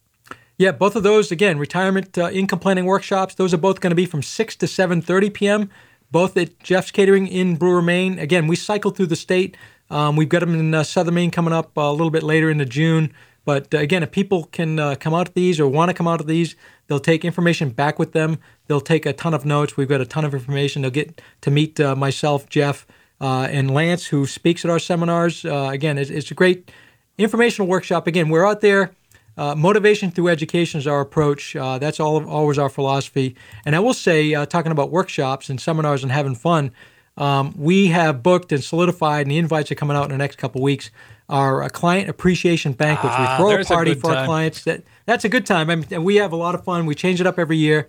Yeah, 0.64 0.72
both 0.72 0.96
of 0.96 1.04
those 1.04 1.30
again, 1.30 1.60
retirement 1.60 2.18
uh, 2.18 2.30
income 2.30 2.60
planning 2.60 2.86
workshops. 2.86 3.36
Those 3.36 3.54
are 3.54 3.58
both 3.58 3.82
going 3.82 3.92
to 3.92 3.96
be 3.96 4.06
from 4.06 4.24
six 4.24 4.56
to 4.56 4.66
seven 4.66 5.02
thirty 5.02 5.30
p.m. 5.30 5.70
Both 6.10 6.38
at 6.38 6.58
Jeff's 6.64 6.90
Catering 6.90 7.28
in 7.28 7.58
Brewer, 7.58 7.82
Maine. 7.82 8.18
Again, 8.18 8.48
we 8.48 8.56
cycle 8.56 8.90
through 8.90 9.08
the 9.08 9.18
state. 9.18 9.58
Um, 9.90 10.16
we've 10.16 10.30
got 10.30 10.40
them 10.40 10.58
in 10.58 10.74
uh, 10.74 10.84
Southern 10.84 11.16
Maine 11.16 11.32
coming 11.32 11.54
up 11.54 11.78
uh, 11.78 11.82
a 11.82 11.92
little 11.92 12.12
bit 12.12 12.24
later 12.24 12.50
into 12.50 12.64
June. 12.64 13.12
But 13.44 13.74
uh, 13.74 13.80
again, 13.80 14.04
if 14.04 14.12
people 14.12 14.46
can 14.54 14.80
uh, 14.80 14.96
come 14.96 15.14
out 15.14 15.26
to 15.26 15.34
these 15.34 15.60
or 15.60 15.68
want 15.68 15.90
to 15.90 15.94
come 15.94 16.08
out 16.08 16.22
to 16.22 16.26
these, 16.26 16.56
they'll 16.88 17.02
take 17.02 17.26
information 17.26 17.72
back 17.72 18.00
with 18.00 18.14
them. 18.14 18.38
They'll 18.68 18.80
take 18.80 19.06
a 19.06 19.12
ton 19.12 19.34
of 19.34 19.44
notes. 19.44 19.76
We've 19.76 19.90
got 19.90 20.00
a 20.00 20.06
ton 20.06 20.24
of 20.24 20.34
information. 20.34 20.84
They'll 20.84 20.92
get 20.92 21.22
to 21.42 21.52
meet 21.52 21.78
uh, 21.82 21.94
myself, 21.98 22.48
Jeff, 22.48 22.88
uh, 23.20 23.50
and 23.52 23.70
Lance, 23.70 24.06
who 24.06 24.26
speaks 24.26 24.64
at 24.64 24.72
our 24.72 24.80
seminars. 24.80 25.44
Uh, 25.44 25.72
again, 25.74 25.98
it's, 25.98 26.10
it's, 26.10 26.32
a 26.32 26.36
great 26.36 26.72
informational 27.18 27.68
workshop. 27.68 28.08
Again, 28.08 28.30
we're 28.30 28.48
out 28.48 28.62
there. 28.62 28.94
Uh, 29.38 29.56
motivation 29.56 30.12
through 30.12 30.28
education 30.28 30.80
is 30.80 30.88
our 30.88 31.02
approach. 31.02 31.54
that's 31.54 32.00
all, 32.00 32.28
always 32.28 32.58
our 32.58 32.70
philosophy. 32.70 33.36
And 33.66 33.76
I 33.76 33.80
will 33.80 33.94
say, 33.94 34.34
talking 34.46 34.72
about 34.72 34.92
workshops 34.92 35.50
and 35.50 35.60
seminars 35.60 36.04
and 36.04 36.12
having 36.12 36.36
fun, 36.36 36.72
um, 37.18 37.54
we 37.58 37.88
have 37.88 38.24
booked 38.24 38.52
and 38.52 38.64
solidified, 38.64 39.22
and 39.24 39.32
the 39.32 39.38
invites 39.38 39.72
are 39.72 39.76
coming 39.76 39.96
out 39.96 40.06
in 40.06 40.12
the 40.12 40.18
next 40.18 40.38
couple 40.38 40.62
weeks 40.62 40.90
our 41.30 41.64
uh, 41.64 41.70
client 41.70 42.10
appreciation 42.10 42.74
banquet. 42.74 43.12
Ah, 43.14 43.38
we 43.40 43.44
throw 43.44 43.62
a 43.62 43.66
party 43.66 43.92
a 43.92 43.96
for 43.96 44.16
our 44.16 44.26
clients. 44.26 44.64
That 44.64 44.84
that's 45.06 45.26
a 45.26 45.30
good 45.30 45.46
time. 45.46 45.70
I 45.70 45.76
mean, 45.76 46.04
we 46.04 46.16
have 46.18 46.32
a 46.32 46.36
lot 46.36 46.56
of 46.56 46.64
fun. 46.64 46.86
We 46.86 46.96
change 46.96 47.22
it 47.22 47.28
up 47.28 47.40
every 47.40 47.58
year. 47.58 47.88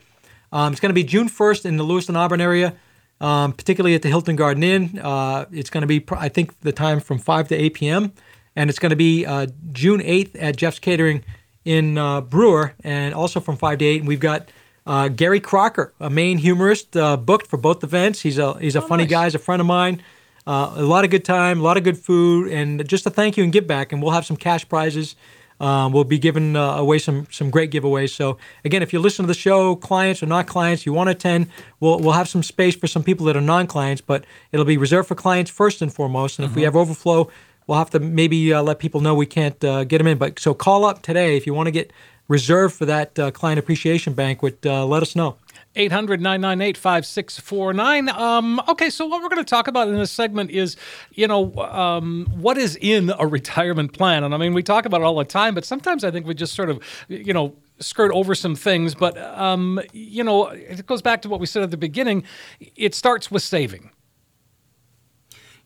Um, 0.52 0.72
it's 0.72 0.80
going 0.80 0.90
to 0.90 0.94
be 0.94 1.04
June 1.04 1.28
1st 1.28 1.66
in 1.66 1.76
the 1.76 1.82
Lewiston 1.82 2.14
Auburn 2.14 2.40
area, 2.40 2.74
um, 3.20 3.52
particularly 3.52 3.94
at 3.94 4.02
the 4.02 4.08
Hilton 4.08 4.36
Garden 4.36 4.62
Inn. 4.62 5.00
Uh, 5.00 5.46
it's 5.50 5.68
going 5.68 5.82
to 5.82 5.86
be, 5.86 6.04
I 6.12 6.28
think, 6.28 6.60
the 6.60 6.70
time 6.72 7.00
from 7.00 7.18
5 7.18 7.48
to 7.48 7.56
8 7.56 7.74
p.m. 7.74 8.12
And 8.56 8.70
it's 8.70 8.78
going 8.78 8.90
to 8.90 8.96
be 8.96 9.26
uh, 9.26 9.46
June 9.72 10.00
8th 10.00 10.36
at 10.40 10.56
Jeff's 10.56 10.78
Catering 10.78 11.24
in 11.64 11.98
uh, 11.98 12.20
Brewer, 12.20 12.74
and 12.84 13.14
also 13.14 13.40
from 13.40 13.56
5 13.56 13.78
to 13.78 13.84
8. 13.84 13.98
And 14.00 14.08
we've 14.08 14.20
got 14.20 14.50
uh, 14.86 15.08
Gary 15.08 15.40
Crocker, 15.40 15.92
a 15.98 16.10
Maine 16.10 16.38
humorist, 16.38 16.96
uh, 16.96 17.16
booked 17.16 17.46
for 17.46 17.56
both 17.56 17.82
events. 17.82 18.20
He's 18.20 18.38
a 18.38 18.58
he's 18.58 18.76
a 18.76 18.82
Oh, 18.82 18.86
funny 18.86 19.04
nice. 19.04 19.10
guy. 19.10 19.24
He's 19.24 19.34
a 19.34 19.38
friend 19.38 19.60
of 19.60 19.66
mine. 19.66 20.02
Uh, 20.46 20.74
a 20.76 20.82
lot 20.82 21.04
of 21.04 21.10
good 21.10 21.24
time, 21.24 21.58
a 21.60 21.62
lot 21.62 21.78
of 21.78 21.84
good 21.84 21.96
food, 21.96 22.52
and 22.52 22.86
just 22.86 23.06
a 23.06 23.10
thank 23.10 23.38
you 23.38 23.44
and 23.44 23.52
give 23.52 23.66
back. 23.66 23.92
And 23.92 24.02
we'll 24.02 24.12
have 24.12 24.26
some 24.26 24.36
cash 24.36 24.68
prizes. 24.68 25.16
Um, 25.58 25.92
we'll 25.92 26.04
be 26.04 26.18
giving 26.18 26.54
uh, 26.54 26.74
away 26.76 26.98
some 26.98 27.26
some 27.30 27.48
great 27.48 27.70
giveaways. 27.70 28.10
So 28.10 28.36
again, 28.64 28.82
if 28.82 28.92
you 28.92 28.98
listen 28.98 29.22
to 29.22 29.26
the 29.28 29.32
show, 29.38 29.74
clients 29.76 30.22
or 30.22 30.26
not 30.26 30.46
clients, 30.46 30.84
you 30.84 30.92
want 30.92 31.06
to 31.06 31.12
attend, 31.12 31.46
we'll 31.80 31.98
we'll 31.98 32.12
have 32.12 32.28
some 32.28 32.42
space 32.42 32.76
for 32.76 32.86
some 32.86 33.02
people 33.02 33.24
that 33.26 33.36
are 33.36 33.40
non-clients, 33.40 34.02
but 34.02 34.24
it'll 34.52 34.66
be 34.66 34.76
reserved 34.76 35.08
for 35.08 35.14
clients 35.14 35.50
first 35.50 35.80
and 35.80 35.90
foremost. 35.94 36.38
And 36.38 36.46
if 36.46 36.54
we 36.54 36.60
Mhm. 36.62 36.64
have 36.66 36.76
overflow, 36.76 37.30
we'll 37.66 37.78
have 37.78 37.90
to 37.90 38.00
maybe 38.00 38.52
uh, 38.52 38.62
let 38.62 38.78
people 38.78 39.00
know 39.00 39.14
we 39.14 39.26
can't 39.26 39.62
uh, 39.64 39.84
get 39.84 39.98
them 39.98 40.06
in. 40.06 40.18
But 40.18 40.38
so 40.38 40.54
call 40.54 40.84
up 40.84 41.02
today 41.02 41.36
if 41.36 41.46
you 41.46 41.54
want 41.54 41.66
to 41.66 41.72
get 41.72 41.92
reserved 42.28 42.74
for 42.74 42.86
that 42.86 43.18
uh, 43.18 43.30
client 43.30 43.58
appreciation 43.58 44.14
banquet. 44.14 44.64
Uh, 44.64 44.86
let 44.86 45.02
us 45.02 45.14
know. 45.14 45.36
800 45.76 46.20
998 46.20 46.76
5649. 46.76 48.08
Um, 48.10 48.60
okay, 48.68 48.90
so 48.90 49.06
what 49.06 49.22
we're 49.22 49.28
going 49.28 49.44
to 49.44 49.48
talk 49.48 49.66
about 49.66 49.88
in 49.88 49.96
this 49.96 50.12
segment 50.12 50.50
is, 50.50 50.76
you 51.12 51.26
know, 51.26 51.52
um, 51.56 52.28
what 52.36 52.56
is 52.56 52.76
in 52.76 53.12
a 53.18 53.26
retirement 53.26 53.92
plan? 53.92 54.22
And 54.22 54.34
I 54.34 54.38
mean, 54.38 54.54
we 54.54 54.62
talk 54.62 54.86
about 54.86 55.00
it 55.00 55.04
all 55.04 55.16
the 55.16 55.24
time, 55.24 55.54
but 55.54 55.64
sometimes 55.64 56.04
I 56.04 56.10
think 56.10 56.26
we 56.26 56.34
just 56.34 56.54
sort 56.54 56.70
of, 56.70 56.80
you 57.08 57.32
know, 57.32 57.56
skirt 57.80 58.12
over 58.12 58.36
some 58.36 58.54
things. 58.54 58.94
But, 58.94 59.18
um, 59.18 59.80
you 59.92 60.22
know, 60.22 60.46
it 60.46 60.86
goes 60.86 61.02
back 61.02 61.22
to 61.22 61.28
what 61.28 61.40
we 61.40 61.46
said 61.46 61.64
at 61.64 61.72
the 61.72 61.76
beginning. 61.76 62.22
It 62.76 62.94
starts 62.94 63.30
with 63.30 63.42
saving. 63.42 63.90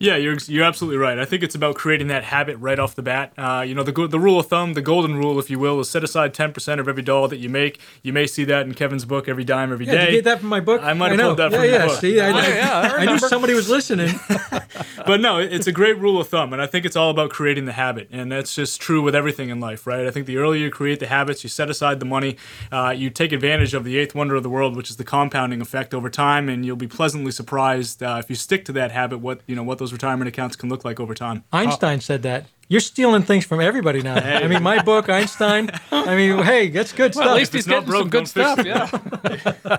Yeah, 0.00 0.16
you're 0.16 0.36
you're 0.46 0.64
absolutely 0.64 0.96
right. 0.98 1.18
I 1.18 1.24
think 1.24 1.42
it's 1.42 1.56
about 1.56 1.74
creating 1.74 2.06
that 2.06 2.22
habit 2.22 2.56
right 2.58 2.78
off 2.78 2.94
the 2.94 3.02
bat. 3.02 3.32
Uh, 3.36 3.64
you 3.66 3.74
know, 3.74 3.82
the 3.82 4.06
the 4.06 4.20
rule 4.20 4.38
of 4.38 4.46
thumb, 4.46 4.74
the 4.74 4.82
golden 4.82 5.16
rule, 5.16 5.38
if 5.40 5.50
you 5.50 5.58
will, 5.58 5.80
is 5.80 5.90
set 5.90 6.04
aside 6.04 6.34
ten 6.34 6.52
percent 6.52 6.80
of 6.80 6.86
every 6.88 7.02
dollar 7.02 7.26
that 7.28 7.38
you 7.38 7.48
make. 7.48 7.80
You 8.02 8.12
may 8.12 8.26
see 8.28 8.44
that 8.44 8.64
in 8.66 8.74
Kevin's 8.74 9.04
book, 9.04 9.28
every 9.28 9.42
dime, 9.44 9.72
every 9.72 9.86
day. 9.86 9.92
Yeah, 9.92 10.04
did 10.04 10.10
you 10.10 10.16
get 10.18 10.24
that 10.24 10.40
from 10.40 10.50
my 10.50 10.60
book? 10.60 10.82
I 10.82 10.92
might 10.92 11.08
have 11.10 11.18
know. 11.18 11.26
pulled 11.34 11.38
that 11.38 11.50
yeah, 11.50 11.58
from 11.58 11.66
yeah, 11.66 11.78
your 11.78 11.86
book. 11.88 12.00
See, 12.00 12.20
I, 12.20 12.28
Oh, 12.28 12.48
yeah, 12.48 12.92
I 12.94 13.02
I 13.02 13.04
knew 13.06 13.18
somebody 13.18 13.54
was 13.54 13.68
listening. 13.68 14.14
but 15.06 15.20
no, 15.20 15.38
it's 15.38 15.66
a 15.66 15.72
great 15.72 15.98
rule 15.98 16.20
of 16.20 16.28
thumb, 16.28 16.52
and 16.52 16.62
I 16.62 16.66
think 16.66 16.84
it's 16.84 16.96
all 16.96 17.10
about 17.10 17.30
creating 17.30 17.64
the 17.64 17.72
habit, 17.72 18.08
and 18.12 18.30
that's 18.30 18.54
just 18.54 18.80
true 18.80 19.02
with 19.02 19.16
everything 19.16 19.48
in 19.48 19.58
life, 19.58 19.84
right? 19.86 20.06
I 20.06 20.12
think 20.12 20.26
the 20.26 20.36
earlier 20.36 20.66
you 20.66 20.70
create 20.70 21.00
the 21.00 21.08
habits, 21.08 21.42
you 21.42 21.48
set 21.48 21.70
aside 21.70 21.98
the 21.98 22.06
money, 22.06 22.36
uh, 22.70 22.94
you 22.96 23.10
take 23.10 23.32
advantage 23.32 23.74
of 23.74 23.82
the 23.82 23.98
eighth 23.98 24.14
wonder 24.14 24.36
of 24.36 24.44
the 24.44 24.50
world, 24.50 24.76
which 24.76 24.90
is 24.90 24.96
the 24.96 25.04
compounding 25.04 25.60
effect 25.60 25.92
over 25.92 26.08
time, 26.08 26.48
and 26.48 26.64
you'll 26.64 26.76
be 26.76 26.86
pleasantly 26.86 27.32
surprised 27.32 28.00
uh, 28.02 28.16
if 28.20 28.30
you 28.30 28.36
stick 28.36 28.64
to 28.66 28.72
that 28.72 28.92
habit. 28.92 29.18
What 29.18 29.40
you 29.46 29.56
know, 29.56 29.64
what 29.64 29.78
those 29.78 29.87
retirement 29.92 30.28
accounts 30.28 30.56
can 30.56 30.68
look 30.68 30.84
like 30.84 31.00
over 31.00 31.14
time. 31.14 31.44
Einstein 31.52 32.00
said 32.00 32.22
that. 32.22 32.46
You're 32.70 32.80
stealing 32.80 33.22
things 33.22 33.46
from 33.46 33.60
everybody 33.62 34.02
now. 34.02 34.16
I 34.16 34.46
mean, 34.46 34.62
my 34.62 34.82
book, 34.82 35.08
Einstein. 35.08 35.70
I 35.90 36.14
mean, 36.16 36.42
hey, 36.44 36.68
that's 36.68 36.92
good 36.92 37.14
Well, 37.14 37.24
stuff. 37.24 37.26
at 37.28 37.36
least 37.36 37.52
he's 37.54 37.66
getting 37.66 37.90
some 37.90 38.10
good 38.10 38.28
stuff. 38.28 38.62
Yeah. 38.62 38.90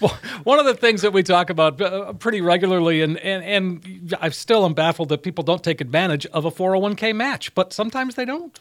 well, 0.00 0.16
one 0.44 0.60
of 0.60 0.66
the 0.66 0.74
things 0.74 1.02
that 1.02 1.12
we 1.12 1.24
talk 1.24 1.50
about 1.50 1.80
uh, 1.80 2.12
pretty 2.12 2.40
regularly, 2.40 3.02
and, 3.02 3.18
and, 3.18 3.44
and 3.44 4.14
I 4.20 4.28
still 4.28 4.64
am 4.64 4.74
baffled 4.74 5.08
that 5.08 5.24
people 5.24 5.42
don't 5.42 5.64
take 5.64 5.80
advantage 5.80 6.24
of 6.26 6.44
a 6.44 6.52
401k 6.52 7.14
match, 7.16 7.52
but 7.56 7.72
sometimes 7.72 8.14
they 8.14 8.24
don't. 8.24 8.60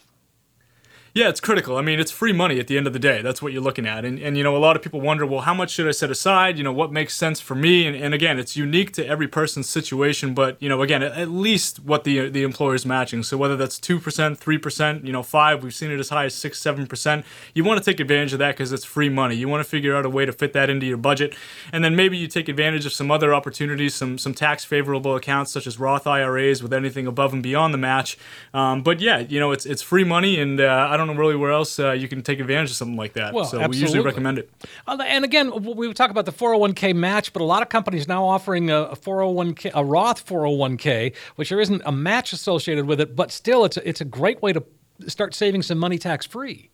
Yeah, 1.13 1.27
it's 1.27 1.41
critical. 1.41 1.75
I 1.75 1.81
mean, 1.81 1.99
it's 1.99 2.09
free 2.09 2.31
money 2.31 2.57
at 2.57 2.67
the 2.67 2.77
end 2.77 2.87
of 2.87 2.93
the 2.93 2.99
day. 2.99 3.21
That's 3.21 3.41
what 3.41 3.51
you're 3.51 3.61
looking 3.61 3.85
at. 3.85 4.05
And, 4.05 4.17
and 4.17 4.37
you 4.37 4.43
know, 4.43 4.55
a 4.55 4.59
lot 4.59 4.77
of 4.77 4.81
people 4.81 5.01
wonder, 5.01 5.25
well, 5.25 5.41
how 5.41 5.53
much 5.53 5.71
should 5.71 5.85
I 5.85 5.91
set 5.91 6.09
aside? 6.09 6.57
You 6.57 6.63
know, 6.63 6.71
what 6.71 6.93
makes 6.93 7.13
sense 7.13 7.41
for 7.41 7.53
me? 7.53 7.85
And, 7.85 7.97
and 7.97 8.13
again, 8.13 8.39
it's 8.39 8.55
unique 8.55 8.93
to 8.93 9.05
every 9.05 9.27
person's 9.27 9.67
situation. 9.67 10.33
But, 10.33 10.55
you 10.61 10.69
know, 10.69 10.81
again, 10.81 11.03
at 11.03 11.29
least 11.29 11.83
what 11.83 12.05
the 12.05 12.29
the 12.29 12.43
employer 12.43 12.75
is 12.75 12.85
matching. 12.85 13.23
So 13.23 13.35
whether 13.35 13.57
that's 13.57 13.77
2%, 13.77 13.99
3%, 13.99 15.05
you 15.05 15.11
know, 15.11 15.21
5 15.21 15.63
we've 15.63 15.73
seen 15.73 15.91
it 15.91 15.99
as 15.99 16.09
high 16.09 16.25
as 16.25 16.35
6 16.35 16.57
7%. 16.61 17.23
You 17.53 17.65
want 17.65 17.83
to 17.83 17.83
take 17.83 17.99
advantage 17.99 18.31
of 18.31 18.39
that 18.39 18.55
because 18.55 18.71
it's 18.71 18.85
free 18.85 19.09
money. 19.09 19.35
You 19.35 19.49
want 19.49 19.61
to 19.61 19.69
figure 19.69 19.97
out 19.97 20.05
a 20.05 20.09
way 20.09 20.25
to 20.25 20.31
fit 20.31 20.53
that 20.53 20.69
into 20.69 20.85
your 20.85 20.97
budget. 20.97 21.35
And 21.73 21.83
then 21.83 21.93
maybe 21.93 22.17
you 22.17 22.27
take 22.27 22.47
advantage 22.47 22.85
of 22.85 22.93
some 22.93 23.11
other 23.11 23.33
opportunities, 23.33 23.95
some, 23.95 24.17
some 24.17 24.33
tax 24.33 24.63
favorable 24.63 25.17
accounts 25.17 25.51
such 25.51 25.67
as 25.67 25.77
Roth 25.77 26.07
IRAs 26.07 26.63
with 26.63 26.71
anything 26.71 27.05
above 27.05 27.33
and 27.33 27.43
beyond 27.43 27.73
the 27.73 27.77
match. 27.77 28.17
Um, 28.53 28.81
but 28.81 29.01
yeah, 29.01 29.19
you 29.19 29.41
know, 29.41 29.51
it's, 29.51 29.65
it's 29.65 29.81
free 29.81 30.05
money. 30.05 30.39
And 30.39 30.61
uh, 30.61 30.87
I 30.89 31.00
don't 31.00 31.00
know 31.07 31.15
really 31.15 31.35
where 31.35 31.51
else 31.51 31.79
uh, 31.79 31.91
you 31.91 32.07
can 32.07 32.21
take 32.21 32.39
advantage 32.39 32.71
of 32.71 32.75
something 32.75 32.97
like 32.97 33.13
that. 33.13 33.33
Well, 33.33 33.45
so 33.45 33.57
absolutely. 33.57 33.77
we 33.77 33.81
usually 33.81 33.99
recommend 34.01 34.39
it. 34.39 34.49
Uh, 34.87 34.97
and 35.05 35.25
again, 35.25 35.51
we 35.63 35.93
talk 35.93 36.09
about 36.09 36.25
the 36.25 36.31
401k 36.31 36.95
match, 36.95 37.33
but 37.33 37.41
a 37.41 37.45
lot 37.45 37.61
of 37.61 37.69
companies 37.69 38.07
now 38.07 38.25
offering 38.25 38.69
a, 38.69 38.83
a 38.83 38.95
401k, 38.95 39.71
a 39.73 39.83
Roth 39.83 40.25
401k, 40.25 41.15
which 41.35 41.49
there 41.49 41.59
isn't 41.59 41.81
a 41.85 41.91
match 41.91 42.33
associated 42.33 42.85
with 42.85 42.99
it, 42.99 43.15
but 43.15 43.31
still, 43.31 43.65
it's 43.65 43.77
a, 43.77 43.87
it's 43.87 44.01
a 44.01 44.05
great 44.05 44.41
way 44.41 44.53
to 44.53 44.63
start 45.07 45.33
saving 45.33 45.61
some 45.61 45.77
money 45.77 45.97
tax 45.97 46.25
free. 46.25 46.69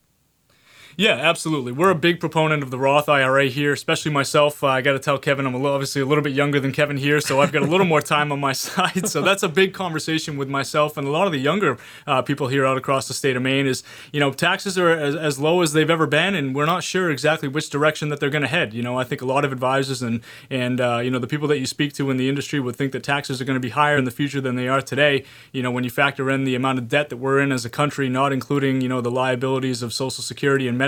Yeah, 0.99 1.11
absolutely. 1.11 1.73
We're 1.73 1.91
a 1.91 1.95
big 1.95 2.19
proponent 2.19 2.63
of 2.63 2.71
the 2.71 2.79
Roth 2.79 3.07
IRA 3.07 3.45
here, 3.49 3.71
especially 3.71 4.09
myself. 4.09 4.63
Uh, 4.63 4.69
I 4.69 4.81
got 4.81 4.93
to 4.93 4.99
tell 4.99 5.19
Kevin, 5.19 5.45
I'm 5.45 5.53
a 5.53 5.57
little, 5.57 5.75
obviously 5.75 6.01
a 6.01 6.07
little 6.07 6.23
bit 6.23 6.33
younger 6.33 6.59
than 6.59 6.71
Kevin 6.71 6.97
here, 6.97 7.21
so 7.21 7.39
I've 7.39 7.51
got 7.51 7.61
a 7.61 7.67
little 7.67 7.85
more 7.85 8.01
time 8.01 8.31
on 8.31 8.39
my 8.39 8.51
side. 8.53 9.07
So 9.07 9.21
that's 9.21 9.43
a 9.43 9.47
big 9.47 9.75
conversation 9.75 10.37
with 10.37 10.49
myself 10.49 10.97
and 10.97 11.07
a 11.07 11.11
lot 11.11 11.27
of 11.27 11.33
the 11.33 11.37
younger 11.37 11.77
uh, 12.07 12.23
people 12.23 12.47
here 12.47 12.65
out 12.65 12.77
across 12.77 13.07
the 13.07 13.13
state 13.13 13.35
of 13.35 13.43
Maine. 13.43 13.67
Is 13.67 13.83
you 14.11 14.19
know 14.19 14.33
taxes 14.33 14.75
are 14.75 14.89
as, 14.89 15.15
as 15.15 15.39
low 15.39 15.61
as 15.61 15.73
they've 15.73 15.87
ever 15.87 16.07
been, 16.07 16.33
and 16.33 16.55
we're 16.55 16.65
not 16.65 16.83
sure 16.83 17.11
exactly 17.11 17.47
which 17.47 17.69
direction 17.69 18.09
that 18.09 18.19
they're 18.19 18.31
going 18.31 18.41
to 18.41 18.47
head. 18.47 18.73
You 18.73 18.81
know, 18.81 18.97
I 18.97 19.03
think 19.03 19.21
a 19.21 19.25
lot 19.25 19.45
of 19.45 19.51
advisors 19.51 20.01
and 20.01 20.21
and 20.49 20.81
uh, 20.81 20.97
you 20.97 21.11
know 21.11 21.19
the 21.19 21.27
people 21.27 21.47
that 21.49 21.59
you 21.59 21.67
speak 21.67 21.93
to 21.93 22.09
in 22.09 22.17
the 22.17 22.27
industry 22.27 22.59
would 22.59 22.75
think 22.75 22.91
that 22.93 23.03
taxes 23.03 23.39
are 23.39 23.45
going 23.45 23.53
to 23.53 23.59
be 23.59 23.69
higher 23.69 23.97
in 23.97 24.05
the 24.05 24.09
future 24.09 24.41
than 24.41 24.55
they 24.55 24.67
are 24.67 24.81
today. 24.81 25.25
You 25.51 25.61
know, 25.61 25.69
when 25.69 25.83
you 25.83 25.91
factor 25.91 26.31
in 26.31 26.43
the 26.43 26.55
amount 26.55 26.79
of 26.79 26.87
debt 26.87 27.09
that 27.09 27.17
we're 27.17 27.39
in 27.39 27.51
as 27.51 27.65
a 27.65 27.69
country, 27.69 28.09
not 28.09 28.33
including 28.33 28.81
you 28.81 28.89
know 28.89 28.99
the 28.99 29.11
liabilities 29.11 29.83
of 29.83 29.93
Social 29.93 30.23
Security 30.23 30.67
and 30.67 30.75
Medicare. 30.75 30.86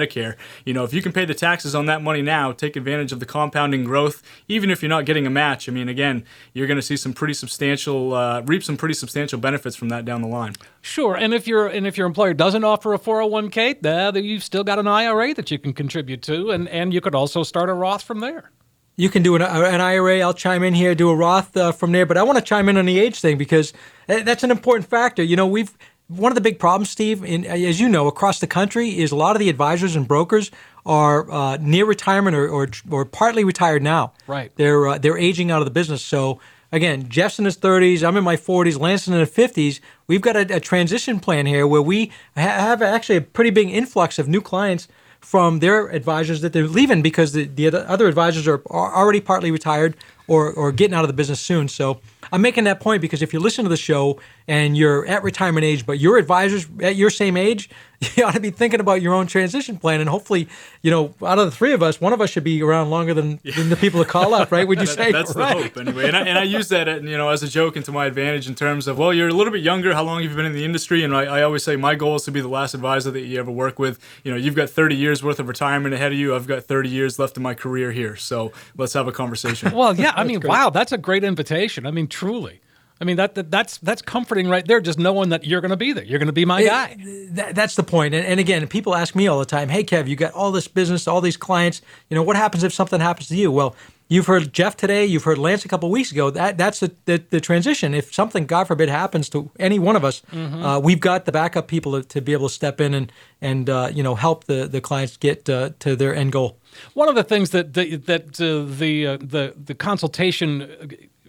You 0.65 0.73
know, 0.73 0.83
if 0.83 0.93
you 0.93 1.01
can 1.01 1.11
pay 1.11 1.25
the 1.25 1.33
taxes 1.33 1.75
on 1.75 1.85
that 1.87 2.01
money 2.01 2.21
now, 2.21 2.51
take 2.51 2.75
advantage 2.75 3.11
of 3.11 3.19
the 3.19 3.25
compounding 3.25 3.83
growth, 3.83 4.21
even 4.47 4.69
if 4.69 4.81
you're 4.81 4.89
not 4.89 5.05
getting 5.05 5.25
a 5.25 5.29
match. 5.29 5.67
I 5.67 5.71
mean, 5.71 5.89
again, 5.89 6.23
you're 6.53 6.67
going 6.67 6.77
to 6.77 6.81
see 6.81 6.97
some 6.97 7.13
pretty 7.13 7.33
substantial, 7.33 8.13
uh, 8.13 8.41
reap 8.41 8.63
some 8.63 8.77
pretty 8.77 8.95
substantial 8.95 9.39
benefits 9.39 9.75
from 9.75 9.89
that 9.89 10.05
down 10.05 10.21
the 10.21 10.27
line. 10.27 10.53
Sure, 10.81 11.15
and 11.15 11.33
if 11.33 11.47
your 11.47 11.67
and 11.67 11.85
if 11.85 11.97
your 11.97 12.07
employer 12.07 12.33
doesn't 12.33 12.63
offer 12.63 12.93
a 12.93 12.99
401k, 12.99 13.85
uh, 13.85 14.17
you've 14.19 14.43
still 14.43 14.63
got 14.63 14.79
an 14.79 14.87
IRA 14.87 15.33
that 15.33 15.51
you 15.51 15.59
can 15.59 15.73
contribute 15.73 16.21
to, 16.23 16.51
and 16.51 16.67
and 16.69 16.93
you 16.93 17.01
could 17.01 17.15
also 17.15 17.43
start 17.43 17.69
a 17.69 17.73
Roth 17.73 18.03
from 18.03 18.19
there. 18.19 18.51
You 18.99 19.09
can 19.09 19.23
do 19.23 19.35
an, 19.37 19.41
an 19.41 19.79
IRA. 19.79 20.19
I'll 20.19 20.33
chime 20.33 20.61
in 20.61 20.73
here, 20.73 20.93
do 20.93 21.09
a 21.09 21.15
Roth 21.15 21.55
uh, 21.55 21.71
from 21.71 21.93
there. 21.93 22.05
But 22.05 22.17
I 22.17 22.23
want 22.23 22.37
to 22.37 22.43
chime 22.43 22.67
in 22.67 22.75
on 22.75 22.85
the 22.85 22.99
age 22.99 23.21
thing 23.21 23.37
because 23.37 23.71
that's 24.07 24.43
an 24.43 24.51
important 24.51 24.89
factor. 24.89 25.23
You 25.23 25.37
know, 25.37 25.47
we've 25.47 25.71
one 26.09 26.31
of 26.31 26.35
the 26.35 26.41
big 26.41 26.57
problems, 26.57 26.89
Steve, 26.89 27.23
in, 27.23 27.45
as 27.45 27.79
you 27.79 27.87
know, 27.87 28.07
across 28.07 28.39
the 28.39 28.47
country, 28.47 28.97
is 28.97 29.11
a 29.11 29.15
lot 29.15 29.35
of 29.35 29.39
the 29.39 29.47
advisors 29.47 29.95
and 29.95 30.07
brokers 30.07 30.49
are 30.85 31.31
uh, 31.31 31.57
near 31.57 31.85
retirement 31.85 32.35
or, 32.35 32.49
or, 32.49 32.67
or 32.89 33.05
partly 33.05 33.43
retired 33.43 33.83
now. 33.83 34.13
Right. 34.25 34.51
They're 34.55 34.87
uh, 34.87 34.97
they're 34.97 35.17
aging 35.17 35.51
out 35.51 35.61
of 35.61 35.65
the 35.65 35.71
business. 35.71 36.03
So 36.03 36.39
again, 36.71 37.09
Jeff's 37.09 37.37
in 37.37 37.45
his 37.45 37.57
30s. 37.57 38.03
I'm 38.03 38.17
in 38.17 38.23
my 38.23 38.35
40s. 38.35 38.79
Lance 38.79 39.07
in 39.07 39.13
his 39.13 39.29
50s. 39.29 39.79
We've 40.07 40.21
got 40.21 40.35
a, 40.35 40.55
a 40.55 40.59
transition 40.59 41.19
plan 41.19 41.45
here 41.45 41.67
where 41.67 41.81
we 41.81 42.07
ha- 42.35 42.41
have 42.41 42.81
actually 42.81 43.17
a 43.17 43.21
pretty 43.21 43.51
big 43.51 43.69
influx 43.69 44.17
of 44.17 44.27
new 44.27 44.41
clients 44.41 44.87
from 45.19 45.59
their 45.59 45.89
advisors 45.89 46.41
that 46.41 46.53
they're 46.53 46.67
leaving 46.67 47.01
because 47.01 47.33
the, 47.33 47.43
the 47.45 47.67
other 47.67 48.07
advisors 48.07 48.47
are, 48.47 48.61
are 48.67 48.95
already 48.95 49.19
partly 49.19 49.51
retired 49.51 49.95
or, 50.29 50.53
or 50.53 50.71
getting 50.71 50.93
out 50.93 51.03
of 51.03 51.07
the 51.07 51.13
business 51.13 51.39
soon. 51.39 51.67
So 51.67 51.99
I'm 52.31 52.41
making 52.41 52.65
that 52.65 52.79
point 52.79 53.01
because 53.01 53.21
if 53.21 53.33
you 53.33 53.39
listen 53.39 53.65
to 53.65 53.69
the 53.69 53.77
show 53.77 54.19
and 54.47 54.77
you're 54.77 55.05
at 55.05 55.23
retirement 55.23 55.65
age, 55.65 55.85
but 55.85 55.99
your 55.99 56.17
advisors 56.17 56.67
at 56.81 56.95
your 56.95 57.09
same 57.09 57.37
age, 57.37 57.69
you 58.15 58.23
ought 58.23 58.33
to 58.33 58.39
be 58.39 58.49
thinking 58.49 58.79
about 58.79 59.01
your 59.01 59.13
own 59.13 59.27
transition 59.27 59.77
plan. 59.77 59.99
And 59.99 60.09
hopefully, 60.09 60.47
you 60.81 60.89
know, 60.89 61.13
out 61.21 61.37
of 61.37 61.45
the 61.45 61.51
three 61.51 61.73
of 61.73 61.83
us, 61.83 61.99
one 61.99 62.13
of 62.13 62.21
us 62.21 62.29
should 62.29 62.43
be 62.43 62.61
around 62.63 62.89
longer 62.89 63.13
than, 63.13 63.39
than 63.43 63.69
the 63.69 63.75
people 63.75 63.99
that 63.99 64.07
call 64.07 64.33
up, 64.33 64.51
right? 64.51 64.67
Would 64.67 64.79
you 64.79 64.85
that, 64.87 64.95
say? 64.95 65.11
That's 65.11 65.35
right. 65.35 65.57
the 65.57 65.63
hope, 65.63 65.77
anyway. 65.77 66.07
And 66.07 66.15
I, 66.15 66.21
and 66.21 66.39
I 66.39 66.43
use 66.43 66.69
that, 66.69 66.87
uh, 66.87 66.95
you 66.95 67.17
know, 67.17 67.29
as 67.29 67.43
a 67.43 67.47
joke 67.47 67.75
and 67.75 67.83
to 67.85 67.91
my 67.91 68.05
advantage 68.05 68.47
in 68.47 68.55
terms 68.55 68.87
of, 68.87 68.97
well, 68.97 69.13
you're 69.13 69.27
a 69.27 69.33
little 69.33 69.51
bit 69.51 69.63
younger. 69.63 69.93
How 69.93 70.03
long 70.03 70.21
have 70.21 70.31
you 70.31 70.35
been 70.35 70.45
in 70.45 70.53
the 70.53 70.63
industry? 70.63 71.03
And 71.03 71.15
I, 71.15 71.23
I 71.23 71.41
always 71.43 71.63
say 71.63 71.75
my 71.75 71.95
goal 71.95 72.15
is 72.15 72.23
to 72.23 72.31
be 72.31 72.39
the 72.39 72.47
last 72.47 72.73
advisor 72.73 73.11
that 73.11 73.21
you 73.21 73.37
ever 73.37 73.51
work 73.51 73.79
with. 73.79 73.99
You 74.23 74.31
know, 74.31 74.37
you've 74.37 74.55
got 74.55 74.69
30 74.69 74.95
years 74.95 75.21
worth 75.21 75.39
of 75.39 75.47
retirement 75.49 75.93
ahead 75.93 76.13
of 76.13 76.17
you. 76.17 76.35
I've 76.35 76.47
got 76.47 76.63
30 76.63 76.89
years 76.89 77.19
left 77.19 77.35
in 77.35 77.43
my 77.43 77.53
career 77.53 77.91
here. 77.91 78.15
So 78.15 78.53
let's 78.77 78.93
have 78.93 79.07
a 79.07 79.11
conversation. 79.11 79.71
well, 79.75 79.95
yeah. 79.95 80.13
I 80.19 80.23
mean, 80.23 80.41
wow, 80.41 80.69
that's 80.69 80.91
a 80.91 80.97
great 80.97 81.23
invitation. 81.23 81.85
I 81.85 81.91
mean, 81.91 82.07
truly. 82.07 82.61
I 83.01 83.05
mean 83.05 83.15
that, 83.15 83.35
that 83.35 83.49
that's 83.49 83.77
that's 83.77 84.01
comforting 84.01 84.49
right 84.49 84.67
there. 84.67 84.81
Just 84.81 84.99
knowing 84.99 85.29
that 85.29 85.45
you're 85.45 85.61
going 85.61 85.71
to 85.71 85.77
be 85.77 85.93
there. 85.93 86.03
You're 86.03 86.19
going 86.19 86.27
to 86.27 86.33
be 86.33 86.43
my 86.43 86.61
It- 86.61 86.67
guy. 86.67 86.97
that- 87.31 87.55
that's 87.55 87.75
the 87.75 87.83
point. 87.83 88.13
And, 88.13 88.25
and 88.25 88.39
again, 88.41 88.67
people 88.67 88.93
ask 88.93 89.15
me 89.15 89.27
all 89.27 89.39
the 89.39 89.45
time, 89.45 89.69
"Hey, 89.69 89.83
Kev, 89.85 90.07
you 90.07 90.17
got 90.17 90.33
all 90.33 90.51
this 90.51 90.67
business, 90.67 91.07
all 91.07 91.21
these 91.21 91.37
clients. 91.37 91.81
You 92.09 92.15
know, 92.15 92.23
what 92.23 92.35
happens 92.35 92.63
if 92.65 92.73
something 92.73 92.99
happens 92.99 93.29
to 93.29 93.37
you?" 93.37 93.51
Well, 93.51 93.73
you've 94.09 94.25
heard 94.25 94.51
Jeff 94.51 94.75
today. 94.75 95.05
You've 95.05 95.23
heard 95.23 95.37
Lance 95.37 95.63
a 95.63 95.67
couple 95.69 95.87
of 95.87 95.93
weeks 95.93 96.11
ago. 96.11 96.29
That 96.29 96.57
that's 96.57 96.81
the, 96.81 96.91
the, 97.05 97.23
the 97.29 97.39
transition. 97.39 97.93
If 97.93 98.13
something, 98.13 98.45
God 98.45 98.65
forbid, 98.67 98.89
happens 98.89 99.29
to 99.29 99.49
any 99.59 99.79
one 99.79 99.95
of 99.95 100.03
us, 100.03 100.21
Mhm. 100.33 100.63
uh, 100.63 100.79
we've 100.81 100.99
got 100.99 101.23
the 101.25 101.31
backup 101.31 101.67
people 101.67 101.91
to, 102.01 102.07
to 102.09 102.19
be 102.21 102.33
able 102.33 102.49
to 102.49 102.53
step 102.53 102.81
in 102.81 102.93
and 102.93 103.11
and 103.41 103.69
uh, 103.69 103.89
you 103.93 104.03
know 104.03 104.15
help 104.15 104.43
the 104.45 104.67
the 104.67 104.81
clients 104.81 105.15
get 105.17 105.49
uh, 105.49 105.69
to 105.79 105.95
their 105.95 106.13
end 106.13 106.31
goal. 106.33 106.57
One 106.93 107.07
of 107.07 107.15
the 107.15 107.23
things 107.23 107.51
that 107.51 107.73
the, 107.73 107.95
that 107.95 108.41
uh, 108.41 108.65
the 108.77 109.07
uh, 109.07 109.17
the 109.17 109.53
the 109.65 109.75
consultation 109.75 110.61
uh, 110.63 110.67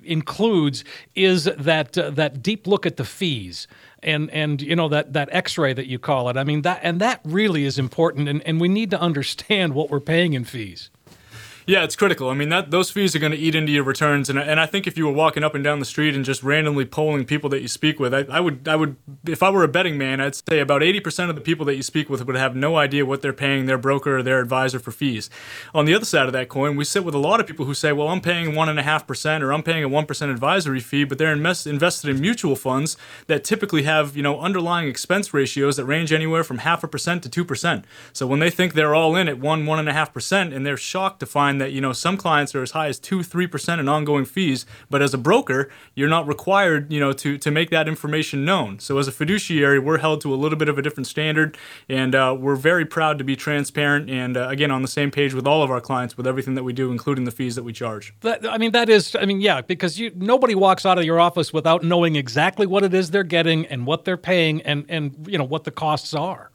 includes 0.03 0.83
is 1.15 1.45
that 1.45 1.97
uh, 1.99 2.11
that 2.11 2.43
deep 2.43 2.67
look 2.67 2.87
at 2.87 2.97
the 2.97 3.05
fees 3.05 3.69
and 4.03 4.31
and 4.31 4.63
you 4.63 4.75
know 4.75 4.89
that 4.89 5.13
that 5.13 5.29
X-ray 5.31 5.75
that 5.75 5.87
you 5.87 5.99
call 5.99 6.29
it. 6.31 6.37
I 6.37 6.45
mean 6.45 6.63
that 6.63 6.81
and 6.83 7.01
that 7.01 7.21
really 7.25 7.65
is 7.65 7.79
important, 7.79 8.29
and, 8.29 8.43
and 8.47 8.61
we 8.61 8.69
need 8.69 8.91
to 8.91 9.01
understand 9.01 9.75
what 9.75 9.91
we're 9.91 10.01
paying 10.01 10.33
in 10.33 10.45
fees. 10.45 10.91
Yeah, 11.71 11.85
it's 11.85 11.95
critical. 11.95 12.31
I 12.31 12.35
mean, 12.35 12.49
that 12.49 12.73
those 12.73 12.91
fees 12.91 13.15
are 13.15 13.21
going 13.21 13.31
to 13.31 13.39
eat 13.39 13.55
into 13.55 13.71
your 13.71 13.85
returns, 13.85 14.29
and 14.29 14.37
and 14.41 14.59
I 14.59 14.67
think 14.67 14.89
if 14.89 14.99
you 14.99 15.07
were 15.07 15.13
walking 15.13 15.45
up 15.45 15.55
and 15.55 15.63
down 15.63 15.79
the 15.79 15.85
street 15.85 16.17
and 16.17 16.25
just 16.25 16.43
randomly 16.43 16.85
polling 16.85 17.25
people 17.25 17.49
that 17.51 17.63
you 17.63 17.69
speak 17.69 18.01
with, 18.01 18.13
I, 18.13 18.27
I 18.29 18.41
would 18.41 18.67
I 18.67 18.75
would 18.75 18.97
if 19.25 19.41
I 19.41 19.51
were 19.51 19.63
a 19.63 19.69
betting 19.69 19.97
man, 19.97 20.21
I'd 20.21 20.35
say 20.35 20.59
about 20.59 20.83
eighty 20.83 20.99
percent 20.99 21.31
of 21.31 21.37
the 21.37 21.41
people 21.41 21.65
that 21.67 21.77
you 21.77 21.85
speak 21.85 22.11
with 22.11 22.27
would 22.27 22.35
have 22.35 22.57
no 22.57 22.77
idea 22.77 23.07
what 23.07 23.23
they're 23.23 23.33
paying 23.33 23.67
their 23.67 23.79
broker 23.79 24.19
or 24.19 24.23
their 24.25 24.41
advisor 24.41 24.81
for 24.81 24.91
fees. 24.91 25.31
On 25.73 25.85
the 25.85 25.95
other 25.95 26.05
side 26.05 26.27
of 26.27 26.33
that 26.33 26.49
coin, 26.49 26.75
we 26.75 26.85
sit 26.85 27.05
with 27.05 27.15
a 27.15 27.19
lot 27.19 27.39
of 27.39 27.47
people 27.47 27.67
who 27.67 27.75
say, 27.75 27.93
well, 27.93 28.09
I'm 28.09 28.21
paying 28.21 28.57
one 28.57 28.69
and 28.69 28.81
a 28.81 28.83
half 28.83 29.07
percent 29.07 29.45
or 29.45 29.53
I'm 29.53 29.63
paying 29.63 29.85
a 29.85 29.89
one 29.89 30.07
percent 30.07 30.33
advisory 30.33 30.81
fee, 30.81 31.05
but 31.05 31.19
they're 31.19 31.33
invest, 31.33 31.69
invested 31.69 32.11
in 32.11 32.21
mutual 32.21 32.57
funds 32.57 32.97
that 33.29 33.45
typically 33.45 33.85
have 33.85 34.17
you 34.17 34.25
know 34.25 34.41
underlying 34.41 34.89
expense 34.89 35.33
ratios 35.33 35.77
that 35.77 35.85
range 35.85 36.13
anywhere 36.13 36.43
from 36.43 36.59
half 36.59 36.83
a 36.83 36.89
percent 36.89 37.23
to 37.23 37.29
two 37.29 37.45
percent. 37.45 37.85
So 38.13 38.27
when 38.27 38.41
they 38.41 38.51
think 38.51 38.75
they're 38.75 38.97
all 38.97 39.15
in 39.15 39.29
at 39.29 39.39
one 39.39 39.67
one 39.67 39.79
and 39.79 39.89
a 39.89 39.93
half 39.93 40.13
percent, 40.13 40.53
and 40.53 40.67
they're 40.67 40.77
shocked 40.77 41.21
to 41.21 41.27
find 41.27 41.60
that 41.61 41.73
you 41.73 41.81
know 41.81 41.93
some 41.93 42.17
clients 42.17 42.55
are 42.55 42.63
as 42.63 42.73
high 42.73 42.89
as 42.89 42.99
two 42.99 43.23
three 43.23 43.47
percent 43.47 43.81
in 43.81 43.89
ongoing 43.89 44.25
fees, 44.25 44.67
but 44.89 45.03
as 45.03 45.15
a 45.15 45.19
broker, 45.19 45.71
you're 45.95 46.09
not 46.09 46.27
required 46.27 46.93
you 46.93 47.01
know 47.01 47.13
to 47.13 47.39
to 47.39 47.51
make 47.51 47.71
that 47.71 47.89
information 47.89 48.45
known. 48.45 48.79
So 48.79 48.99
as 48.99 49.09
a 49.09 49.13
fiduciary, 49.13 49.79
we're 49.79 49.99
held 49.99 50.21
to 50.23 50.35
a 50.35 50.37
little 50.37 50.59
bit 50.59 50.69
of 50.69 50.79
a 50.79 50.83
different 50.83 51.07
standard, 51.07 51.57
and 51.89 52.15
uh, 52.15 52.37
we're 52.39 52.57
very 52.57 52.85
proud 52.85 53.19
to 53.19 53.25
be 53.25 53.37
transparent 53.37 54.11
and 54.11 54.37
uh, 54.37 54.49
again 54.49 54.71
on 54.71 54.83
the 54.83 54.89
same 54.89 55.11
page 55.11 55.35
with 55.35 55.47
all 55.47 55.63
of 55.63 55.71
our 55.71 55.81
clients 55.81 56.17
with 56.17 56.27
everything 56.27 56.55
that 56.55 56.65
we 56.65 56.73
do, 56.73 56.91
including 56.91 57.25
the 57.25 57.31
fees 57.31 57.55
that 57.55 57.63
we 57.63 57.73
charge. 57.73 58.15
That, 58.21 58.47
I 58.49 58.59
mean, 58.59 58.73
that 58.73 58.89
is, 58.89 59.17
I 59.19 59.25
mean, 59.25 59.41
yeah, 59.41 59.61
because 59.61 59.99
you 59.99 60.13
nobody 60.17 60.55
walks 60.55 60.85
out 60.87 60.99
of 60.99 61.05
your 61.05 61.21
office 61.21 61.53
without 61.53 61.83
knowing 61.83 62.17
exactly 62.17 62.67
what 62.67 62.83
it 62.85 62.95
is 62.95 63.11
they're 63.11 63.23
getting 63.23 63.67
and 63.67 63.87
what 63.87 64.05
they're 64.05 64.17
paying, 64.17 64.63
and 64.63 64.85
and 64.89 65.27
you 65.29 65.39
know 65.39 65.45
what 65.45 65.65
the 65.65 65.71
costs 65.71 66.15
are. 66.15 66.51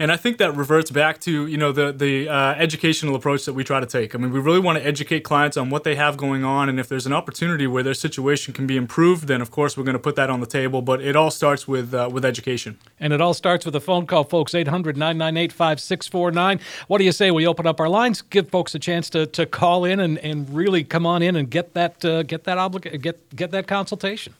And 0.00 0.10
I 0.10 0.16
think 0.16 0.38
that 0.38 0.56
reverts 0.56 0.90
back 0.90 1.20
to 1.20 1.46
you 1.46 1.58
know 1.58 1.72
the 1.72 1.92
the 1.92 2.26
uh, 2.26 2.54
educational 2.54 3.14
approach 3.14 3.44
that 3.44 3.52
we 3.52 3.64
try 3.64 3.80
to 3.80 3.86
take. 3.86 4.14
I 4.14 4.18
mean, 4.18 4.32
we 4.32 4.40
really 4.40 4.58
want 4.58 4.78
to 4.78 4.84
educate 4.84 5.24
clients 5.24 5.58
on 5.58 5.68
what 5.68 5.84
they 5.84 5.94
have 5.94 6.16
going 6.16 6.42
on, 6.42 6.70
and 6.70 6.80
if 6.80 6.88
there's 6.88 7.04
an 7.04 7.12
opportunity 7.12 7.66
where 7.66 7.82
their 7.82 7.92
situation 7.92 8.54
can 8.54 8.66
be 8.66 8.78
improved, 8.78 9.28
then 9.28 9.42
of 9.42 9.50
course 9.50 9.76
we're 9.76 9.84
going 9.84 9.92
to 9.92 10.02
put 10.02 10.16
that 10.16 10.30
on 10.30 10.40
the 10.40 10.46
table. 10.46 10.80
But 10.80 11.02
it 11.02 11.16
all 11.16 11.30
starts 11.30 11.68
with 11.68 11.92
uh, 11.92 12.08
with 12.10 12.24
education. 12.24 12.78
And 12.98 13.12
it 13.12 13.20
all 13.20 13.34
starts 13.34 13.66
with 13.66 13.76
a 13.76 13.80
phone 13.80 14.06
call, 14.06 14.24
folks. 14.24 14.54
800 14.54 14.96
998 14.96 15.52
5649. 15.52 16.60
What 16.88 16.96
do 16.96 17.04
you 17.04 17.12
say 17.12 17.30
we 17.30 17.46
open 17.46 17.66
up 17.66 17.78
our 17.78 17.90
lines, 17.90 18.22
give 18.22 18.48
folks 18.48 18.74
a 18.74 18.78
chance 18.78 19.10
to, 19.10 19.26
to 19.26 19.44
call 19.44 19.84
in 19.84 20.00
and, 20.00 20.16
and 20.20 20.48
really 20.48 20.82
come 20.82 21.04
on 21.04 21.20
in 21.20 21.36
and 21.36 21.50
get 21.50 21.74
that 21.74 22.02
uh, 22.06 22.22
get 22.22 22.44
that 22.44 22.56
obliga- 22.56 22.98
get 22.98 23.36
get 23.36 23.50
that 23.50 23.66
consultation? 23.66 24.32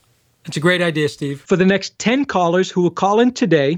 It's 0.45 0.57
a 0.57 0.59
great 0.59 0.81
idea, 0.81 1.07
Steve. 1.07 1.39
For 1.41 1.55
the 1.55 1.65
next 1.65 1.99
10 1.99 2.25
callers 2.25 2.71
who 2.71 2.81
will 2.81 2.89
call 2.89 3.19
in 3.19 3.31
today, 3.31 3.77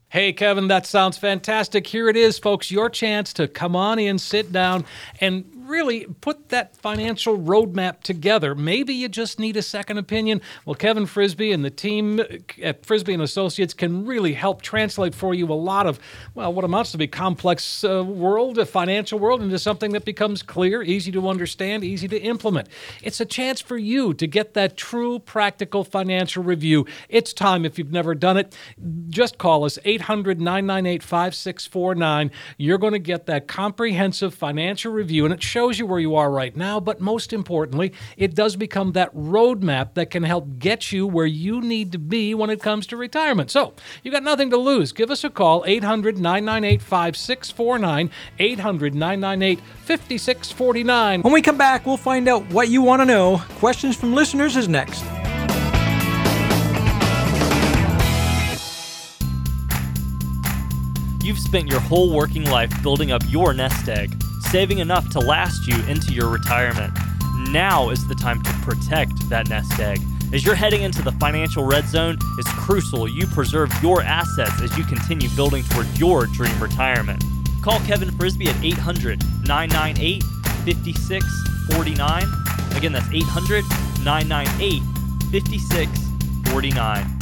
Hey, 0.11 0.33
Kevin, 0.33 0.67
that 0.67 0.85
sounds 0.85 1.17
fantastic. 1.17 1.87
Here 1.87 2.09
it 2.09 2.17
is, 2.17 2.37
folks, 2.37 2.69
your 2.69 2.89
chance 2.89 3.31
to 3.31 3.47
come 3.47 3.77
on 3.77 3.97
in, 3.97 4.19
sit 4.19 4.51
down, 4.51 4.83
and 5.21 5.45
really 5.71 6.05
put 6.19 6.49
that 6.49 6.75
financial 6.77 7.37
roadmap 7.37 8.01
together. 8.01 8.53
Maybe 8.53 8.93
you 8.93 9.07
just 9.07 9.39
need 9.39 9.55
a 9.55 9.61
second 9.61 9.97
opinion. 9.97 10.41
Well, 10.65 10.75
Kevin 10.75 11.05
Frisby 11.05 11.51
and 11.51 11.63
the 11.63 11.69
team 11.69 12.21
at 12.61 12.85
Frisby 12.85 13.13
and 13.13 13.23
Associates 13.23 13.73
can 13.73 14.05
really 14.05 14.33
help 14.33 14.61
translate 14.61 15.15
for 15.15 15.33
you 15.33 15.47
a 15.47 15.55
lot 15.55 15.87
of, 15.87 15.99
well, 16.35 16.53
what 16.53 16.65
amounts 16.65 16.91
to 16.91 16.97
be 16.97 17.07
complex 17.07 17.83
uh, 17.83 18.03
world, 18.03 18.57
a 18.57 18.65
financial 18.65 19.17
world, 19.17 19.41
into 19.41 19.57
something 19.57 19.93
that 19.93 20.03
becomes 20.03 20.43
clear, 20.43 20.83
easy 20.83 21.11
to 21.11 21.29
understand, 21.29 21.83
easy 21.83 22.07
to 22.09 22.19
implement. 22.19 22.67
It's 23.01 23.21
a 23.21 23.25
chance 23.25 23.61
for 23.61 23.77
you 23.77 24.13
to 24.15 24.27
get 24.27 24.53
that 24.55 24.75
true 24.75 25.19
practical 25.19 25.85
financial 25.85 26.43
review. 26.43 26.85
It's 27.07 27.31
time 27.31 27.63
if 27.63 27.79
you've 27.79 27.91
never 27.91 28.13
done 28.13 28.35
it. 28.35 28.55
Just 29.07 29.37
call 29.37 29.63
us 29.63 29.79
800 29.85 30.41
998 30.41 31.01
5649. 31.01 32.31
You're 32.57 32.77
going 32.77 32.93
to 32.93 32.99
get 32.99 33.25
that 33.27 33.47
comprehensive 33.47 34.33
financial 34.33 34.91
review, 34.91 35.23
and 35.23 35.33
it 35.33 35.41
shows 35.41 35.60
shows 35.61 35.77
you 35.77 35.85
where 35.85 35.99
you 35.99 36.15
are 36.15 36.31
right 36.31 36.57
now, 36.57 36.79
but 36.79 36.99
most 36.99 37.31
importantly, 37.31 37.93
it 38.17 38.33
does 38.33 38.55
become 38.55 38.93
that 38.93 39.13
roadmap 39.13 39.93
that 39.93 40.09
can 40.09 40.23
help 40.23 40.57
get 40.57 40.91
you 40.91 41.05
where 41.05 41.27
you 41.27 41.61
need 41.61 41.91
to 41.91 41.99
be 41.99 42.33
when 42.33 42.49
it 42.49 42.59
comes 42.59 42.87
to 42.87 42.97
retirement. 42.97 43.51
So 43.51 43.75
you've 44.01 44.11
got 44.11 44.23
nothing 44.23 44.49
to 44.49 44.57
lose. 44.57 44.91
Give 44.91 45.11
us 45.11 45.23
a 45.23 45.29
call, 45.29 45.63
800 45.67 46.17
998 46.17 46.81
5649, 46.81 48.09
800 48.39 48.95
998 48.95 49.59
5649. 49.83 51.21
When 51.21 51.31
we 51.31 51.43
come 51.43 51.59
back, 51.59 51.85
we'll 51.85 51.95
find 51.95 52.27
out 52.27 52.43
what 52.49 52.69
you 52.69 52.81
want 52.81 53.03
to 53.03 53.05
know. 53.05 53.43
Questions 53.59 53.95
from 53.95 54.15
listeners 54.15 54.57
is 54.57 54.67
next. 54.67 55.03
You've 61.23 61.37
spent 61.37 61.67
your 61.67 61.81
whole 61.81 62.11
working 62.11 62.45
life 62.45 62.71
building 62.81 63.11
up 63.11 63.21
your 63.27 63.53
nest 63.53 63.87
egg 63.87 64.11
saving 64.51 64.79
enough 64.79 65.09
to 65.09 65.19
last 65.19 65.65
you 65.65 65.75
into 65.85 66.13
your 66.13 66.27
retirement. 66.27 66.93
Now 67.49 67.89
is 67.89 68.05
the 68.09 68.15
time 68.15 68.41
to 68.43 68.51
protect 68.61 69.29
that 69.29 69.47
nest 69.47 69.79
egg. 69.79 70.01
As 70.33 70.45
you're 70.45 70.55
heading 70.55 70.81
into 70.81 71.01
the 71.01 71.13
financial 71.13 71.63
red 71.63 71.87
zone, 71.87 72.17
it's 72.37 72.51
crucial 72.51 73.07
you 73.07 73.27
preserve 73.27 73.71
your 73.81 74.01
assets 74.01 74.61
as 74.61 74.77
you 74.77 74.83
continue 74.83 75.29
building 75.37 75.63
toward 75.69 75.87
your 75.97 76.25
dream 76.27 76.61
retirement. 76.61 77.23
Call 77.63 77.79
Kevin 77.81 78.11
Frisby 78.11 78.49
at 78.49 78.61
800 78.61 79.23
998 79.47 80.21
5649. 80.65 82.23
Again, 82.75 82.91
that's 82.91 83.09
800 83.09 83.63
998 84.03 84.81
5649. 85.31 87.20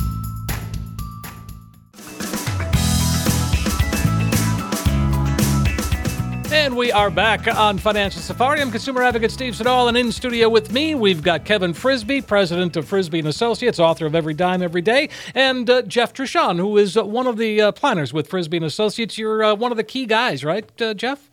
And 6.51 6.75
we 6.75 6.91
are 6.91 7.11
back 7.11 7.47
on 7.47 7.77
Financial 7.77 8.21
Safari. 8.21 8.59
I'm 8.59 8.71
consumer 8.71 9.03
advocate 9.03 9.29
Steve 9.29 9.55
Siddall, 9.55 9.87
and 9.87 9.95
in 9.95 10.11
studio 10.11 10.49
with 10.49 10.71
me, 10.71 10.95
we've 10.95 11.21
got 11.21 11.45
Kevin 11.45 11.75
Frisby, 11.75 12.21
president 12.21 12.75
of 12.75 12.87
Frisby 12.87 13.19
and 13.19 13.27
Associates, 13.27 13.79
author 13.79 14.07
of 14.07 14.15
Every 14.15 14.33
Dime 14.33 14.63
Every 14.63 14.81
Day, 14.81 15.09
and 15.35 15.69
uh, 15.69 15.83
Jeff 15.83 16.11
Truchon, 16.11 16.57
who 16.57 16.75
is 16.77 16.97
uh, 16.97 17.05
one 17.05 17.27
of 17.27 17.37
the 17.37 17.61
uh, 17.61 17.71
planners 17.71 18.13
with 18.13 18.27
Frisby 18.27 18.57
and 18.57 18.65
Associates. 18.65 19.15
You're 19.15 19.43
uh, 19.43 19.53
one 19.53 19.71
of 19.71 19.77
the 19.77 19.83
key 19.83 20.07
guys, 20.07 20.43
right, 20.43 20.69
uh, 20.81 20.95
Jeff? 20.95 21.29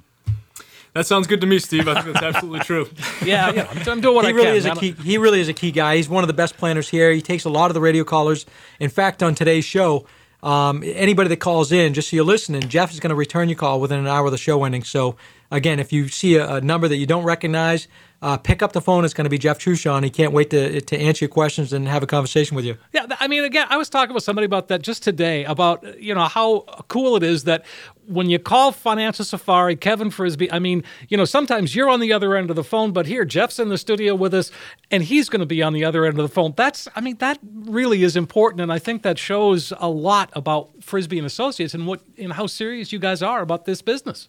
That 0.93 1.07
sounds 1.07 1.27
good 1.27 1.41
to 1.41 1.47
me, 1.47 1.59
Steve. 1.61 1.89
I 1.89 2.03
think 2.03 2.14
that's 2.14 2.37
absolutely 2.37 2.61
true. 2.61 2.89
yeah, 3.25 3.53
yeah, 3.53 3.69
I'm, 3.71 3.89
I'm 3.89 4.01
doing 4.03 4.14
what 4.14 4.27
he 4.27 4.33
I 4.33 4.35
really 4.35 4.47
can. 4.49 4.57
Is 4.57 4.64
a 4.67 4.75
key, 4.75 4.93
he 4.93 5.17
really 5.17 5.41
is 5.41 5.49
a 5.49 5.55
key 5.55 5.71
guy. 5.71 5.97
He's 5.97 6.11
one 6.11 6.25
of 6.25 6.29
the 6.29 6.35
best 6.35 6.59
planners 6.59 6.91
here. 6.91 7.11
He 7.12 7.23
takes 7.23 7.45
a 7.45 7.51
lot 7.51 7.71
of 7.71 7.75
the 7.75 7.81
radio 7.81 8.05
callers. 8.05 8.45
In 8.81 8.91
fact, 8.91 9.23
on 9.23 9.35
today's 9.35 9.64
show, 9.64 10.07
um, 10.43 10.82
anybody 10.84 11.28
that 11.28 11.39
calls 11.39 11.72
in, 11.72 11.95
just 11.95 12.11
so 12.11 12.16
you're 12.16 12.24
listening, 12.24 12.68
Jeff 12.68 12.93
is 12.93 13.01
going 13.01 13.11
to 13.11 13.16
return 13.16 13.49
your 13.49 13.57
call 13.57 13.80
within 13.80 13.99
an 13.99 14.07
hour 14.07 14.26
of 14.26 14.32
the 14.32 14.39
show 14.39 14.64
ending. 14.64 14.84
So 14.84 15.16
Again, 15.51 15.78
if 15.78 15.93
you 15.93 16.09
see 16.09 16.37
a, 16.37 16.57
a 16.57 16.61
number 16.61 16.89
that 16.89 16.97
you 16.97 17.07
don't 17.07 17.24
recognize, 17.24 17.87
uh, 18.22 18.37
pick 18.37 18.62
up 18.62 18.72
the 18.72 18.80
phone. 18.80 19.05
It's 19.05 19.14
going 19.14 19.26
to 19.26 19.30
be 19.30 19.39
Jeff 19.39 19.59
Truchon. 19.59 20.03
He 20.03 20.11
can't 20.11 20.32
wait 20.32 20.51
to 20.51 20.80
to 20.80 20.99
answer 20.99 21.26
your 21.26 21.30
questions 21.30 21.72
and 21.72 21.87
have 21.87 22.03
a 22.03 22.07
conversation 22.07 22.57
with 22.57 22.64
you. 22.64 22.76
Yeah, 22.93 23.07
I 23.20 23.28
mean, 23.28 23.45
again, 23.45 23.66
I 23.70 23.76
was 23.76 23.89
talking 23.89 24.14
with 24.14 24.24
somebody 24.24 24.47
about 24.47 24.68
that 24.68 24.82
just 24.82 25.03
today 25.03 25.45
about 25.45 26.01
you 26.01 26.14
know 26.14 26.24
how 26.24 26.61
cool 26.89 27.16
it 27.16 27.22
is 27.22 27.45
that 27.45 27.64
when 28.07 28.30
you 28.30 28.38
call 28.38 28.72
Financial 28.72 29.24
Safari, 29.24 29.76
Kevin 29.76 30.11
Frisby, 30.11 30.50
I 30.52 30.59
mean, 30.59 30.84
you 31.09 31.16
know, 31.16 31.24
sometimes 31.24 31.74
you're 31.74 31.88
on 31.88 32.00
the 32.00 32.12
other 32.12 32.36
end 32.36 32.50
of 32.50 32.57
the 32.57 32.64
phone, 32.64 32.92
but 32.92 33.07
here 33.07 33.24
Jeff's 33.24 33.59
in 33.59 33.68
the 33.68 33.78
studio 33.78 34.14
with 34.14 34.34
us, 34.34 34.50
and 34.90 35.02
he's 35.02 35.28
going 35.28 35.40
to 35.40 35.46
be 35.46 35.62
on 35.62 35.72
the 35.72 35.84
other 35.84 36.04
end 36.04 36.18
of 36.18 36.28
the 36.28 36.32
phone. 36.32 36.54
That's, 36.57 36.88
I 36.94 37.00
mean, 37.00 37.16
that 37.18 37.38
really 37.42 38.02
is 38.02 38.16
important, 38.16 38.61
and 38.61 38.72
I 38.72 38.78
think 38.78 39.02
that 39.02 39.18
shows 39.18 39.72
a 39.78 39.88
lot 39.88 40.30
about 40.34 40.70
Frisby 40.80 41.18
and 41.18 41.26
Associates 41.26 41.74
and 41.74 41.86
what 41.86 42.02
and 42.18 42.32
how 42.32 42.46
serious 42.46 42.92
you 42.92 42.98
guys 42.98 43.22
are 43.22 43.42
about 43.42 43.64
this 43.64 43.82
business. 43.82 44.28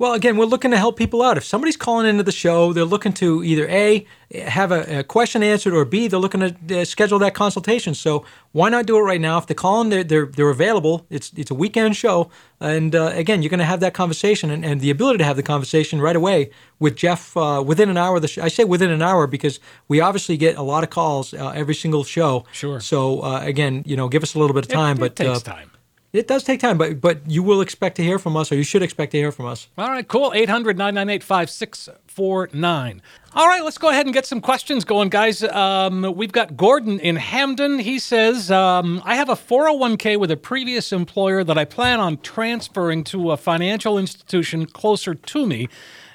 Well, 0.00 0.14
again, 0.14 0.38
we're 0.38 0.46
looking 0.46 0.70
to 0.70 0.78
help 0.78 0.96
people 0.96 1.20
out. 1.20 1.36
If 1.36 1.44
somebody's 1.44 1.76
calling 1.76 2.06
into 2.06 2.22
the 2.22 2.32
show, 2.32 2.72
they're 2.72 2.86
looking 2.86 3.12
to 3.12 3.44
either 3.44 3.68
A, 3.68 4.06
have 4.32 4.72
a, 4.72 5.00
a 5.00 5.04
question 5.04 5.42
answered, 5.42 5.74
or 5.74 5.84
B, 5.84 6.08
they're 6.08 6.18
looking 6.18 6.40
to 6.40 6.80
uh, 6.80 6.86
schedule 6.86 7.18
that 7.18 7.34
consultation. 7.34 7.92
So 7.92 8.24
why 8.52 8.70
not 8.70 8.86
do 8.86 8.96
it 8.96 9.02
right 9.02 9.20
now? 9.20 9.36
If 9.36 9.46
they're 9.46 9.54
calling, 9.54 9.90
they're, 9.90 10.02
they're, 10.02 10.24
they're 10.24 10.48
available. 10.48 11.04
It's, 11.10 11.30
it's 11.36 11.50
a 11.50 11.54
weekend 11.54 11.96
show. 11.96 12.30
And 12.60 12.94
uh, 12.94 13.12
again, 13.12 13.42
you're 13.42 13.50
going 13.50 13.58
to 13.58 13.66
have 13.66 13.80
that 13.80 13.92
conversation 13.92 14.50
and, 14.50 14.64
and 14.64 14.80
the 14.80 14.88
ability 14.88 15.18
to 15.18 15.24
have 15.24 15.36
the 15.36 15.42
conversation 15.42 16.00
right 16.00 16.16
away 16.16 16.50
with 16.78 16.96
Jeff 16.96 17.36
uh, 17.36 17.62
within 17.62 17.90
an 17.90 17.98
hour 17.98 18.16
of 18.16 18.22
the 18.22 18.28
show. 18.28 18.42
I 18.42 18.48
say 18.48 18.64
within 18.64 18.90
an 18.90 19.02
hour 19.02 19.26
because 19.26 19.60
we 19.86 20.00
obviously 20.00 20.38
get 20.38 20.56
a 20.56 20.62
lot 20.62 20.82
of 20.82 20.88
calls 20.88 21.34
uh, 21.34 21.50
every 21.50 21.74
single 21.74 22.04
show. 22.04 22.46
Sure. 22.52 22.80
So 22.80 23.20
uh, 23.22 23.42
again, 23.42 23.82
you 23.84 23.96
know, 23.96 24.08
give 24.08 24.22
us 24.22 24.34
a 24.34 24.38
little 24.38 24.54
bit 24.54 24.64
of 24.64 24.70
time. 24.70 24.96
It, 24.96 25.04
it 25.04 25.14
but 25.14 25.16
takes 25.16 25.42
time. 25.42 25.70
It 26.12 26.26
does 26.26 26.42
take 26.42 26.58
time, 26.58 26.76
but 26.76 27.00
but 27.00 27.20
you 27.30 27.42
will 27.42 27.60
expect 27.60 27.96
to 27.96 28.02
hear 28.02 28.18
from 28.18 28.36
us, 28.36 28.50
or 28.50 28.56
you 28.56 28.64
should 28.64 28.82
expect 28.82 29.12
to 29.12 29.18
hear 29.18 29.30
from 29.30 29.46
us. 29.46 29.68
All 29.78 29.88
right, 29.88 30.06
cool. 30.06 30.32
800 30.34 30.76
998 30.76 31.22
5649. 31.22 33.02
All 33.32 33.46
right, 33.46 33.62
let's 33.62 33.78
go 33.78 33.90
ahead 33.90 34.06
and 34.06 34.12
get 34.12 34.26
some 34.26 34.40
questions 34.40 34.84
going, 34.84 35.08
guys. 35.08 35.44
Um, 35.44 36.14
we've 36.16 36.32
got 36.32 36.56
Gordon 36.56 36.98
in 36.98 37.14
Hampden. 37.14 37.78
He 37.78 38.00
says, 38.00 38.50
um, 38.50 39.00
I 39.04 39.14
have 39.14 39.28
a 39.28 39.36
401k 39.36 40.18
with 40.18 40.32
a 40.32 40.36
previous 40.36 40.92
employer 40.92 41.44
that 41.44 41.56
I 41.56 41.64
plan 41.64 42.00
on 42.00 42.16
transferring 42.18 43.04
to 43.04 43.30
a 43.30 43.36
financial 43.36 43.96
institution 43.96 44.66
closer 44.66 45.14
to 45.14 45.46
me. 45.46 45.68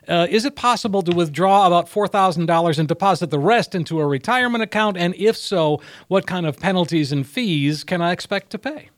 Uh, 0.09 0.27
is 0.29 0.43
it 0.43 0.57
possible 0.57 1.01
to 1.03 1.15
withdraw 1.15 1.65
about 1.65 1.89
$4,000 1.89 2.77
and 2.77 2.87
deposit 2.87 3.29
the 3.29 3.39
rest 3.39 3.73
into 3.73 4.01
a 4.01 4.05
retirement 4.05 4.61
account? 4.61 4.97
And 4.97 5.15
if 5.15 5.37
so, 5.37 5.81
what 6.09 6.27
kind 6.27 6.45
of 6.45 6.59
penalties 6.59 7.13
and 7.13 7.25
fees 7.25 7.85
can 7.85 8.01
I 8.01 8.11
expect 8.11 8.49
to 8.51 8.59
pay? 8.59 8.89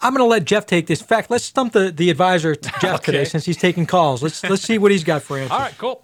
I'm 0.00 0.12
going 0.12 0.24
to 0.24 0.30
let 0.30 0.44
Jeff 0.44 0.66
take 0.66 0.86
this. 0.86 1.00
In 1.00 1.06
fact, 1.06 1.30
let's 1.30 1.44
stump 1.44 1.72
the, 1.72 1.90
the 1.90 2.10
advisor, 2.10 2.54
Jeff, 2.54 2.84
okay. 2.84 3.04
today, 3.12 3.24
since 3.24 3.44
he's 3.44 3.56
taking 3.56 3.86
calls. 3.86 4.22
Let's 4.22 4.42
let's 4.44 4.62
see 4.62 4.78
what 4.78 4.90
he's 4.90 5.04
got 5.04 5.22
for 5.22 5.38
answers. 5.38 5.52
All 5.52 5.58
right, 5.58 5.78
cool. 5.78 6.00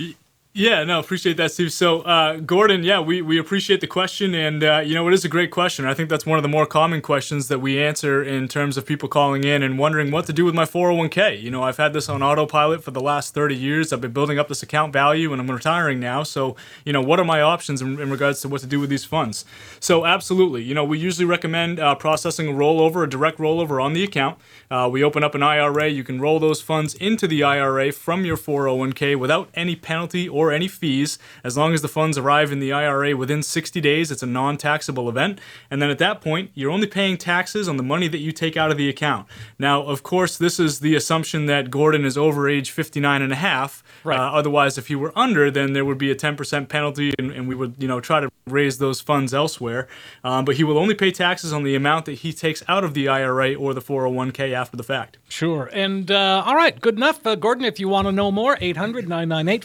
Yeah, 0.55 0.85
no, 0.85 1.01
appreciate 1.01 1.39
that, 1.39 1.51
Steve. 1.51 1.73
So, 1.73 2.03
uh, 2.03 2.37
Gordon, 2.37 2.85
yeah, 2.85 3.01
we, 3.01 3.23
we 3.23 3.39
appreciate 3.39 3.81
the 3.81 3.87
question, 3.87 4.35
and 4.35 4.63
uh, 4.63 4.83
you 4.85 4.95
know 4.95 5.09
it 5.09 5.15
is 5.15 5.25
a 5.25 5.29
great 5.31 5.51
question. 5.51 5.87
I 5.87 5.95
think 5.95 6.11
that's 6.11 6.27
one 6.27 6.39
of 6.39 6.43
the 6.43 6.49
more 6.51 6.67
common 6.67 7.01
questions 7.01 7.49
that 7.49 7.61
we 7.61 7.83
answer 7.83 8.23
in 8.23 8.49
terms 8.49 8.77
of 8.77 8.85
people 8.85 9.09
calling 9.09 9.45
in 9.45 9.63
and 9.63 9.79
wondering 9.79 10.11
what 10.11 10.27
to 10.27 10.33
do 10.35 10.45
with 10.45 10.55
my 10.55 10.67
401k. 10.67 11.41
You 11.41 11.51
know, 11.51 11.63
I've 11.63 11.79
had 11.79 11.95
this 11.95 12.11
on 12.11 12.23
autopilot 12.23 12.85
for 12.85 12.91
the 12.91 13.01
last 13.01 13.33
30 13.33 13.57
years. 13.57 13.95
I've 13.95 14.03
been 14.03 14.13
building 14.13 14.39
up 14.39 14.49
this 14.49 14.63
account 14.63 14.93
value, 14.93 15.33
and 15.33 15.41
I'm 15.41 15.51
retiring 15.51 15.99
now. 15.99 16.23
So, 16.23 16.55
you 16.85 16.93
know, 16.93 17.01
what 17.01 17.19
are 17.19 17.25
my 17.25 17.41
options 17.41 17.81
in, 17.81 17.99
in 17.99 18.11
regards 18.11 18.43
to 18.43 18.49
what 18.49 18.61
to 18.61 18.67
do 18.67 18.79
with 18.79 18.91
these 18.91 19.07
funds? 19.07 19.47
So, 19.81 20.05
absolutely, 20.05 20.63
you 20.65 20.75
know, 20.75 20.85
we 20.85 20.99
usually 20.99 21.25
recommend 21.25 21.81
uh, 21.81 21.95
processing 21.95 22.49
a 22.49 22.53
rollover, 22.53 23.05
a 23.05 23.09
direct 23.09 23.39
rollover 23.39 23.83
on 23.83 23.95
the 23.95 24.05
account. 24.05 24.37
Uh, 24.71 24.87
we 24.93 25.03
open 25.03 25.25
up 25.25 25.35
an 25.35 25.43
IRA. 25.43 25.89
You 25.89 26.05
can 26.05 26.21
roll 26.21 26.39
those 26.39 26.61
funds 26.61 26.93
into 26.97 27.27
the 27.27 27.43
IRA 27.43 27.91
from 27.91 28.27
your 28.27 28.37
401k 28.37 29.17
without 29.17 29.49
any 29.55 29.77
penalty 29.77 30.29
or 30.29 30.42
or 30.43 30.53
any 30.53 30.69
fees. 30.69 31.19
As 31.45 31.57
long 31.57 31.73
as 31.73 31.83
the 31.83 31.89
funds 31.89 32.19
arrive 32.19 32.53
in 32.53 32.59
the 32.59 32.73
IRA 32.73 33.17
within 33.17 33.43
60 33.43 33.81
days, 33.81 34.11
it's 34.11 34.23
a 34.23 34.27
non 34.27 34.57
taxable 34.57 35.09
event. 35.09 35.41
And 35.71 35.81
then 35.81 35.91
at 35.91 35.99
that 35.99 36.21
point, 36.21 36.51
you're 36.55 36.71
only 36.71 36.87
paying 36.87 37.17
taxes 37.17 37.69
on 37.69 37.77
the 37.77 37.83
money 37.83 38.09
that 38.09 38.19
you 38.19 38.33
take 38.33 38.57
out 38.57 38.71
of 38.71 38.77
the 38.77 38.89
account. 38.89 39.27
Now, 39.59 39.83
of 39.83 40.03
course, 40.03 40.37
this 40.37 40.59
is 40.59 40.81
the 40.81 40.95
assumption 40.95 41.47
that 41.47 41.71
Gordon 41.71 42.05
is 42.05 42.19
over 42.19 42.49
age 42.49 42.71
59 42.71 43.23
and 43.23 43.33
a 43.33 43.37
half. 43.37 43.83
Right. 44.05 44.19
Uh, 44.19 44.33
otherwise, 44.33 44.79
if 44.79 44.89
he 44.89 44.97
were 44.97 45.13
under, 45.17 45.51
then 45.51 45.73
there 45.73 45.85
would 45.85 45.99
be 45.99 46.11
a 46.11 46.15
10% 46.15 46.69
penalty, 46.69 47.13
and, 47.19 47.31
and 47.31 47.49
we 47.49 47.55
would, 47.55 47.77
you 47.79 47.89
know, 47.89 48.01
try 48.01 48.21
to 48.21 48.31
raise 48.47 48.79
those 48.79 49.01
funds 49.01 49.33
elsewhere. 49.33 49.89
Um, 50.25 50.45
but 50.45 50.57
he 50.57 50.65
will 50.65 50.79
only 50.79 50.95
pay 50.95 51.11
taxes 51.11 51.53
on 51.53 51.63
the 51.63 51.75
amount 51.75 52.07
that 52.07 52.15
he 52.15 52.33
takes 52.33 52.63
out 52.69 52.85
of 52.85 52.95
the 52.95 53.09
IRA 53.09 53.55
or 53.55 53.75
the 53.75 53.81
401k 53.81 54.53
after 54.53 54.77
the 54.77 54.83
fact. 54.83 55.19
Sure. 55.29 55.71
And 55.73 56.11
uh, 56.11 56.43
all 56.45 56.57
right, 56.57 56.79
good 56.81 56.97
enough. 56.97 57.27
Uh, 57.27 57.35
Gordon, 57.35 57.65
if 57.65 57.79
you 57.79 57.89
want 57.89 58.07
to 58.09 58.13
know 58.13 58.31
more, 58.31 58.59
800 58.61 59.09
998 59.09 59.65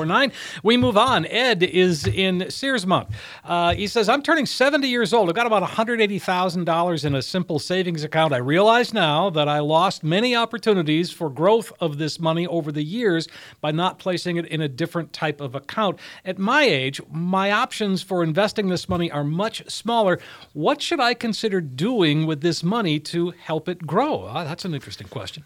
5649. 0.00 0.60
We 0.62 0.76
move 0.76 0.96
on. 0.96 1.26
Ed 1.26 1.62
is 1.62 2.06
in 2.06 2.40
Searsmont. 2.40 3.10
Uh, 3.44 3.74
he 3.74 3.86
says, 3.86 4.08
I'm 4.08 4.22
turning 4.22 4.46
70 4.46 4.88
years 4.88 5.12
old. 5.12 5.28
I've 5.28 5.34
got 5.34 5.46
about 5.46 5.62
$180,000 5.62 7.04
in 7.04 7.14
a 7.14 7.22
simple 7.22 7.58
savings 7.58 8.04
account. 8.04 8.32
I 8.32 8.38
realize 8.38 8.94
now 8.94 9.30
that 9.30 9.48
I 9.48 9.60
lost 9.60 10.02
many 10.02 10.34
opportunities 10.34 11.10
for 11.10 11.30
growth 11.30 11.72
of 11.80 11.98
this 11.98 12.18
money 12.18 12.46
over 12.46 12.72
the 12.72 12.82
years 12.82 13.28
by 13.60 13.70
not 13.70 13.98
placing 13.98 14.36
it 14.36 14.46
in 14.46 14.60
a 14.60 14.68
different 14.68 15.12
type 15.12 15.40
of 15.40 15.54
account. 15.54 15.98
At 16.24 16.38
my 16.38 16.62
age, 16.62 17.00
my 17.10 17.52
options 17.52 18.02
for 18.02 18.22
investing 18.22 18.68
this 18.68 18.88
money 18.88 19.10
are 19.10 19.24
much 19.24 19.68
smaller. 19.70 20.18
What 20.52 20.80
should 20.80 21.00
I 21.00 21.14
consider 21.14 21.60
doing 21.60 22.26
with 22.26 22.40
this 22.40 22.62
money 22.62 22.98
to 23.00 23.30
help 23.30 23.68
it 23.68 23.86
grow? 23.86 24.24
Uh, 24.24 24.44
that's 24.44 24.64
an 24.64 24.74
interesting 24.74 25.08
question. 25.08 25.44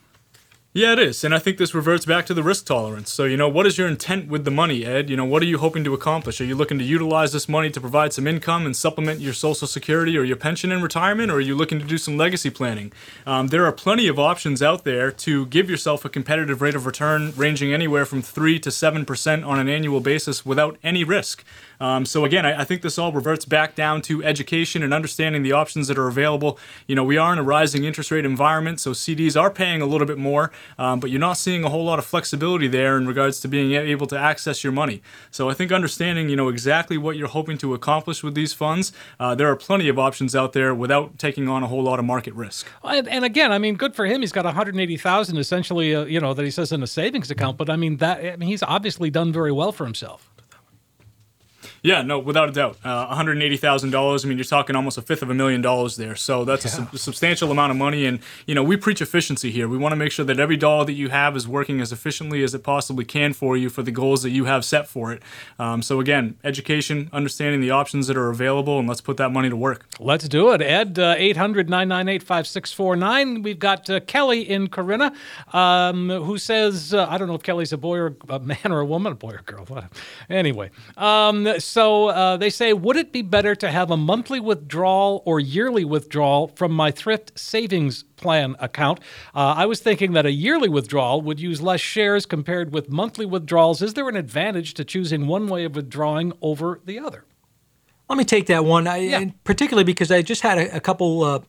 Yeah, 0.77 0.95
it 0.95 0.99
is. 0.99 1.23
And 1.23 1.33
I 1.33 1.39
think 1.39 1.57
this 1.57 1.73
reverts 1.73 2.05
back 2.05 2.27
to 2.27 2.35
the 2.35 2.43
risk 2.43 2.67
tolerance. 2.67 3.13
So, 3.13 3.27
you 3.27 3.37
know, 3.37 3.49
what 3.49 3.65
is 3.65 3.79
your 3.79 3.87
intent 3.87 4.27
with 4.27 4.45
the 4.45 4.51
money, 4.51 4.85
Ed? 4.85 5.09
You 5.09 5.17
know, 5.17 5.25
what 5.25 5.41
are 5.41 5.47
you 5.47 5.59
hoping 5.59 5.85
to 5.85 5.95
accomplish? 5.95 6.41
Are 6.41 6.45
you 6.45 6.57
looking 6.57 6.81
to 6.81 6.85
utilize 6.85 7.31
this 7.31 7.49
money 7.49 7.71
to 7.71 7.81
provide 7.81 8.13
some 8.13 8.27
income 8.27 8.67
and 8.67 8.77
supplement 8.77 9.21
your 9.21 9.35
Social 9.35 9.69
Security 9.69 10.19
or 10.19 10.25
your 10.25 10.35
pension 10.35 10.73
in 10.73 10.83
retirement? 10.83 11.31
Or 11.31 11.37
are 11.37 11.41
you 11.41 11.55
looking 11.55 11.79
to 11.79 11.85
do 11.85 11.97
some 11.97 12.17
legacy 12.17 12.51
planning? 12.51 12.93
Um, 13.25 13.47
there 13.47 13.65
are 13.65 13.71
plenty 13.71 14.09
of 14.09 14.19
options 14.19 14.63
out 14.63 14.83
there 14.83 15.13
to 15.13 15.47
give 15.47 15.71
yourself 15.71 16.05
a 16.05 16.09
competitive 16.09 16.61
rate 16.61 16.75
of 16.75 16.87
return 16.87 17.33
ranging 17.37 17.73
anywhere 17.73 18.05
from 18.05 18.21
3 18.21 18.59
to 18.59 18.71
7% 18.71 19.47
on 19.47 19.61
an 19.61 19.69
annual 19.69 20.01
basis 20.01 20.45
without 20.45 20.77
any 20.83 21.05
risk. 21.05 21.45
Um, 21.85 22.07
so 22.07 22.25
again, 22.25 22.47
I, 22.47 22.63
I, 22.63 22.65
think 22.65 22.81
this 22.81 22.99
all 22.99 23.13
reverts 23.13 23.45
back 23.45 23.75
down 23.75 24.01
to 24.03 24.25
education 24.25 24.83
and 24.83 24.95
understanding 24.95 25.43
the 25.43 25.53
options 25.53 25.87
that 25.89 25.99
are 25.99 26.09
available. 26.09 26.59
You 26.87 26.95
know, 26.95 27.05
we 27.05 27.19
are 27.19 27.31
in 27.31 27.39
a 27.39 27.43
rising 27.43 27.85
interest 27.85 28.11
rate 28.11 28.25
environment, 28.25 28.81
so 28.81 28.93
CDs 28.93 29.39
are 29.39 29.51
paying 29.51 29.83
a 29.83 29.87
little 29.87 30.07
bit 30.07 30.17
more, 30.17 30.51
um, 30.79 30.99
but 30.99 31.11
you're 31.11 31.21
not 31.21 31.35
seeing 31.35 31.63
a 31.63 31.69
whole 31.69 31.85
lot 31.85 31.99
of 31.99 32.07
flexibility 32.07 32.69
there 32.69 32.97
in 32.97 33.07
regards 33.07 33.39
to 33.41 33.49
being 33.49 33.73
able 33.73 34.07
to 34.07 34.19
access 34.19 34.65
your 34.65 34.73
money. 34.73 35.03
So 35.31 35.51
I 35.51 35.53
think 35.53 35.73
understanding, 35.73 36.31
you 36.31 36.37
know, 36.37 36.49
exactly 36.49 36.97
what 36.97 37.19
you're 37.19 37.29
hoping 37.29 37.59
to 37.59 37.75
accomplish 37.75 38.23
with 38.23 38.35
these 38.35 38.55
funds, 38.55 38.91
uh, 39.21 39.35
there 39.35 39.49
are 39.49 39.57
plenty 39.57 39.91
of 39.91 39.99
options 39.99 40.35
out 40.35 40.55
there 40.55 40.75
without 40.75 41.19
taking 41.19 41.51
on 41.51 41.63
a 41.63 41.67
whole 41.67 41.83
lot 41.83 41.99
of 41.99 42.07
market 42.07 42.33
risk. 42.33 42.67
And, 42.83 43.27
again, 43.27 43.53
I 43.53 43.59
mean, 43.59 43.75
good 43.77 43.95
for 43.95 44.07
him. 44.07 44.23
He's 44.23 44.33
got 44.33 44.47
180,000 44.47 45.37
essentially, 45.37 45.95
uh, 45.95 46.05
you 46.07 46.19
know, 46.19 46.33
that 46.33 46.45
he 46.47 46.51
says 46.51 46.73
in 46.73 46.83
a 46.83 46.87
savings 46.87 47.31
account. 47.31 47.59
But 47.59 47.69
I 47.69 47.77
mean, 47.77 47.99
that 47.99 48.25
I 48.25 48.37
mean, 48.37 48.49
he's 48.49 48.63
obviously 48.63 49.11
done 49.11 49.35
very 49.35 49.53
well 49.53 49.71
for 49.71 49.85
himself. 49.85 50.31
Yeah, 51.83 52.03
no, 52.03 52.19
without 52.19 52.49
a 52.49 52.53
doubt. 52.53 52.79
Uh, 52.85 53.15
$180,000. 53.15 54.25
I 54.25 54.29
mean, 54.29 54.39
you're 54.39 54.45
talking 54.45 54.77
almost 54.77 54.99
a 54.99 55.03
fifth 55.03 55.23
of 55.23 55.31
a 55.31 55.35
million 55.35 55.61
dollars 55.61 55.97
there. 55.97 56.17
So 56.17 56.45
that's 56.45 56.65
yeah. 56.65 56.85
a, 56.85 56.91
su- 56.91 56.99
substantial 56.99 57.51
amount 57.51 57.71
of 57.71 57.77
money. 57.77 58.07
And, 58.07 58.21
you 58.47 58.55
know, 58.55 58.63
we 58.63 58.77
preach 58.77 59.01
efficiency 59.01 59.51
here. 59.51 59.69
We 59.69 59.77
want 59.77 59.93
to 59.93 59.97
make 59.97 60.13
sure 60.13 60.25
that 60.25 60.39
every 60.39 60.57
dollar 60.57 60.85
that 60.87 60.93
you 60.93 61.09
have 61.11 61.37
is 61.37 61.47
working 61.47 61.81
as 61.81 61.93
efficiently 61.93 62.43
as 62.43 62.55
it 62.55 62.63
possibly 62.63 63.05
can 63.05 63.33
for 63.33 63.57
you 63.57 63.69
for 63.69 63.83
the 63.83 63.91
goals 63.91 64.23
that 64.23 64.31
you 64.31 64.47
have 64.47 64.65
set 64.65 64.87
for 64.89 65.13
it. 65.13 65.23
Um, 65.59 65.83
so, 65.83 66.01
again, 66.01 66.37
education, 66.45 67.11
understanding 67.13 67.61
the 67.61 67.71
options 67.71 68.07
that 68.07 68.17
are 68.17 68.31
available, 68.31 68.79
and 68.79 68.89
let's 68.89 69.01
put 69.01 69.17
that 69.19 69.31
money 69.31 69.51
to 69.51 69.57
work. 69.57 69.87
Let's 70.01 70.29
do 70.29 70.53
it. 70.53 70.63
Ed, 70.63 70.99
uh, 70.99 71.15
800 71.17 71.69
998 71.69 72.23
5649. 72.23 73.43
We've 73.43 73.59
got 73.59 73.89
uh, 73.91 74.01
Kelly 74.01 74.49
in 74.49 74.69
Corinna 74.69 75.13
um, 75.53 76.09
who 76.11 76.39
says, 76.39 76.95
uh, 76.95 77.07
I 77.09 77.19
don't 77.19 77.29
know 77.29 77.35
if 77.35 77.43
Kelly's 77.43 77.73
a 77.73 77.79
boy 77.79 77.99
or 77.99 78.17
a 78.29 78.39
man 78.41 78.59
or 78.71 78.81
a 78.81 78.87
woman, 78.87 79.13
a 79.13 79.17
boy 79.17 79.33
or 79.33 79.43
girl. 79.45 79.67
Anyway. 80.29 80.71
Um, 80.97 81.54
so 81.59 82.09
uh, 82.09 82.37
they 82.37 82.51
say, 82.51 82.73
would 82.73 82.97
it 82.97 83.13
be 83.13 83.23
better 83.23 83.55
to 83.55 83.71
have 83.71 83.91
a 83.91 83.97
monthly 83.97 84.41
withdrawal 84.41 85.23
or 85.25 85.41
yearly 85.41 85.85
withdrawal 85.85 86.49
from 86.49 86.73
my 86.73 86.91
thrift 86.91 87.39
savings 87.39 88.03
plan 88.17 88.57
account? 88.59 89.01
Uh, 89.35 89.55
I 89.57 89.67
was 89.67 89.81
thinking 89.81 90.13
that 90.13 90.27
a 90.27 90.33
yearly 90.33 90.69
withdrawal 90.69 91.21
would 91.23 91.41
use 91.41 91.61
less 91.61 91.81
shares 91.81 92.27
compared 92.27 92.73
with 92.73 92.91
monthly 92.91 93.27
withdrawals. 93.27 93.83
Is 93.83 93.95
there 93.95 94.09
an 94.09 94.17
advantage 94.17 94.75
to 94.75 94.85
choosing 94.85 95.27
one 95.27 95.47
way 95.47 95.65
of 95.65 95.75
withdrawing 95.77 96.33
over 96.43 96.81
the 96.85 96.99
other? 96.99 97.25
Let 98.09 98.19
me 98.19 98.25
take 98.25 98.47
that 98.47 98.65
one, 98.65 98.87
I, 98.87 98.97
yeah. 98.99 99.25
particularly 99.45 99.85
because 99.85 100.11
I 100.11 100.23
just 100.23 100.43
had 100.43 100.59
a, 100.59 100.77
a 100.77 100.81
couple 100.81 101.23
uh, 101.23 101.41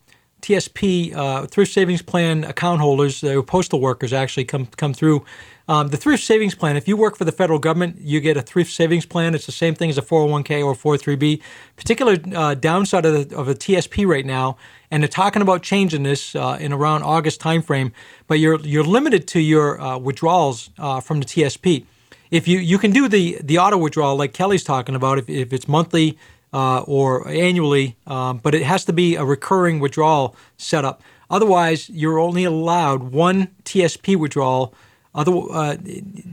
TSP 0.42 1.14
uh, 1.16 1.48
thrift 1.48 1.74
savings 1.74 2.02
plan 2.02 2.44
account 2.44 2.80
holders, 2.80 3.22
they 3.22 3.36
were 3.36 3.44
postal 3.44 3.82
workers, 3.82 4.14
actually 4.14 4.46
come 4.46 4.68
come 4.78 4.94
through 4.94 5.26
um, 5.68 5.88
the 5.88 5.98
thrift 5.98 6.24
savings 6.24 6.54
plan, 6.54 6.78
if 6.78 6.88
you 6.88 6.96
work 6.96 7.18
for 7.18 7.26
the 7.26 7.32
federal 7.32 7.58
government, 7.58 7.98
you 8.00 8.20
get 8.20 8.38
a 8.38 8.42
thrift 8.42 8.72
savings 8.72 9.06
plan. 9.06 9.34
It's 9.34 9.48
the 9.48 9.52
same 9.52 9.74
thing 9.74 9.90
as 9.90 9.98
a 9.98 10.02
401k 10.02 10.64
or 10.64 10.76
403b. 10.76 11.42
Particular 11.76 12.18
uh, 12.36 12.54
downside 12.54 13.06
of 13.06 13.30
the, 13.30 13.36
of 13.36 13.48
the 13.48 13.56
TSP 13.56 14.06
right 14.06 14.26
now, 14.26 14.58
and 14.92 15.02
they're 15.02 15.08
talking 15.08 15.42
about 15.42 15.64
changing 15.64 16.04
this 16.04 16.36
uh, 16.36 16.58
in 16.60 16.72
around 16.72 17.02
August 17.02 17.42
timeframe, 17.42 17.92
but 18.28 18.40
you're 18.40 18.60
you're 18.62 18.84
limited 18.84 19.28
to 19.30 19.40
your 19.40 19.82
uh, 19.82 19.98
withdrawals 19.98 20.70
uh, 20.78 21.00
from 21.00 21.20
the 21.20 21.26
TSP. 21.26 21.86
If 22.30 22.48
you 22.48 22.60
you 22.60 22.78
can 22.78 22.92
do 22.92 23.08
the 23.08 23.40
the 23.44 23.58
auto 23.58 23.78
withdrawal 23.78 24.16
like 24.16 24.34
Kelly's 24.34 24.64
talking 24.64 24.94
about, 24.94 25.18
if, 25.18 25.30
if 25.30 25.52
it's 25.52 25.68
monthly 25.68 26.18
uh, 26.54 26.82
or 26.82 27.28
annually, 27.28 27.98
um, 28.06 28.38
but 28.38 28.54
it 28.54 28.64
has 28.64 28.86
to 28.86 28.94
be 28.94 29.16
a 29.16 29.26
recurring 29.26 29.80
withdrawal 29.80 30.36
setup. 30.58 31.02
Otherwise, 31.30 31.90
you're 31.90 32.20
only 32.20 32.44
allowed 32.44 33.02
one 33.12 33.48
TSP 33.64 34.16
withdrawal 34.16 34.76
other, 35.16 35.32
uh, 35.52 35.78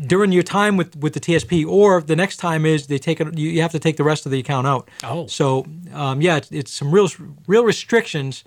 during 0.06 0.32
your 0.32 0.42
time 0.42 0.76
with, 0.76 0.96
with 0.96 1.14
the 1.14 1.20
TSP, 1.20 1.66
or 1.66 2.02
the 2.02 2.16
next 2.16 2.36
time 2.36 2.66
is 2.66 2.88
they 2.88 2.98
take 2.98 3.20
it, 3.20 3.38
you 3.38 3.62
have 3.62 3.72
to 3.72 3.78
take 3.78 3.96
the 3.96 4.04
rest 4.04 4.26
of 4.26 4.32
the 4.32 4.40
account 4.40 4.66
out. 4.66 4.88
Oh. 5.04 5.26
So, 5.28 5.64
um, 5.94 6.20
yeah, 6.20 6.36
it's, 6.36 6.50
it's, 6.50 6.72
some 6.72 6.90
real 6.90 7.08
real 7.46 7.64
restrictions 7.64 8.44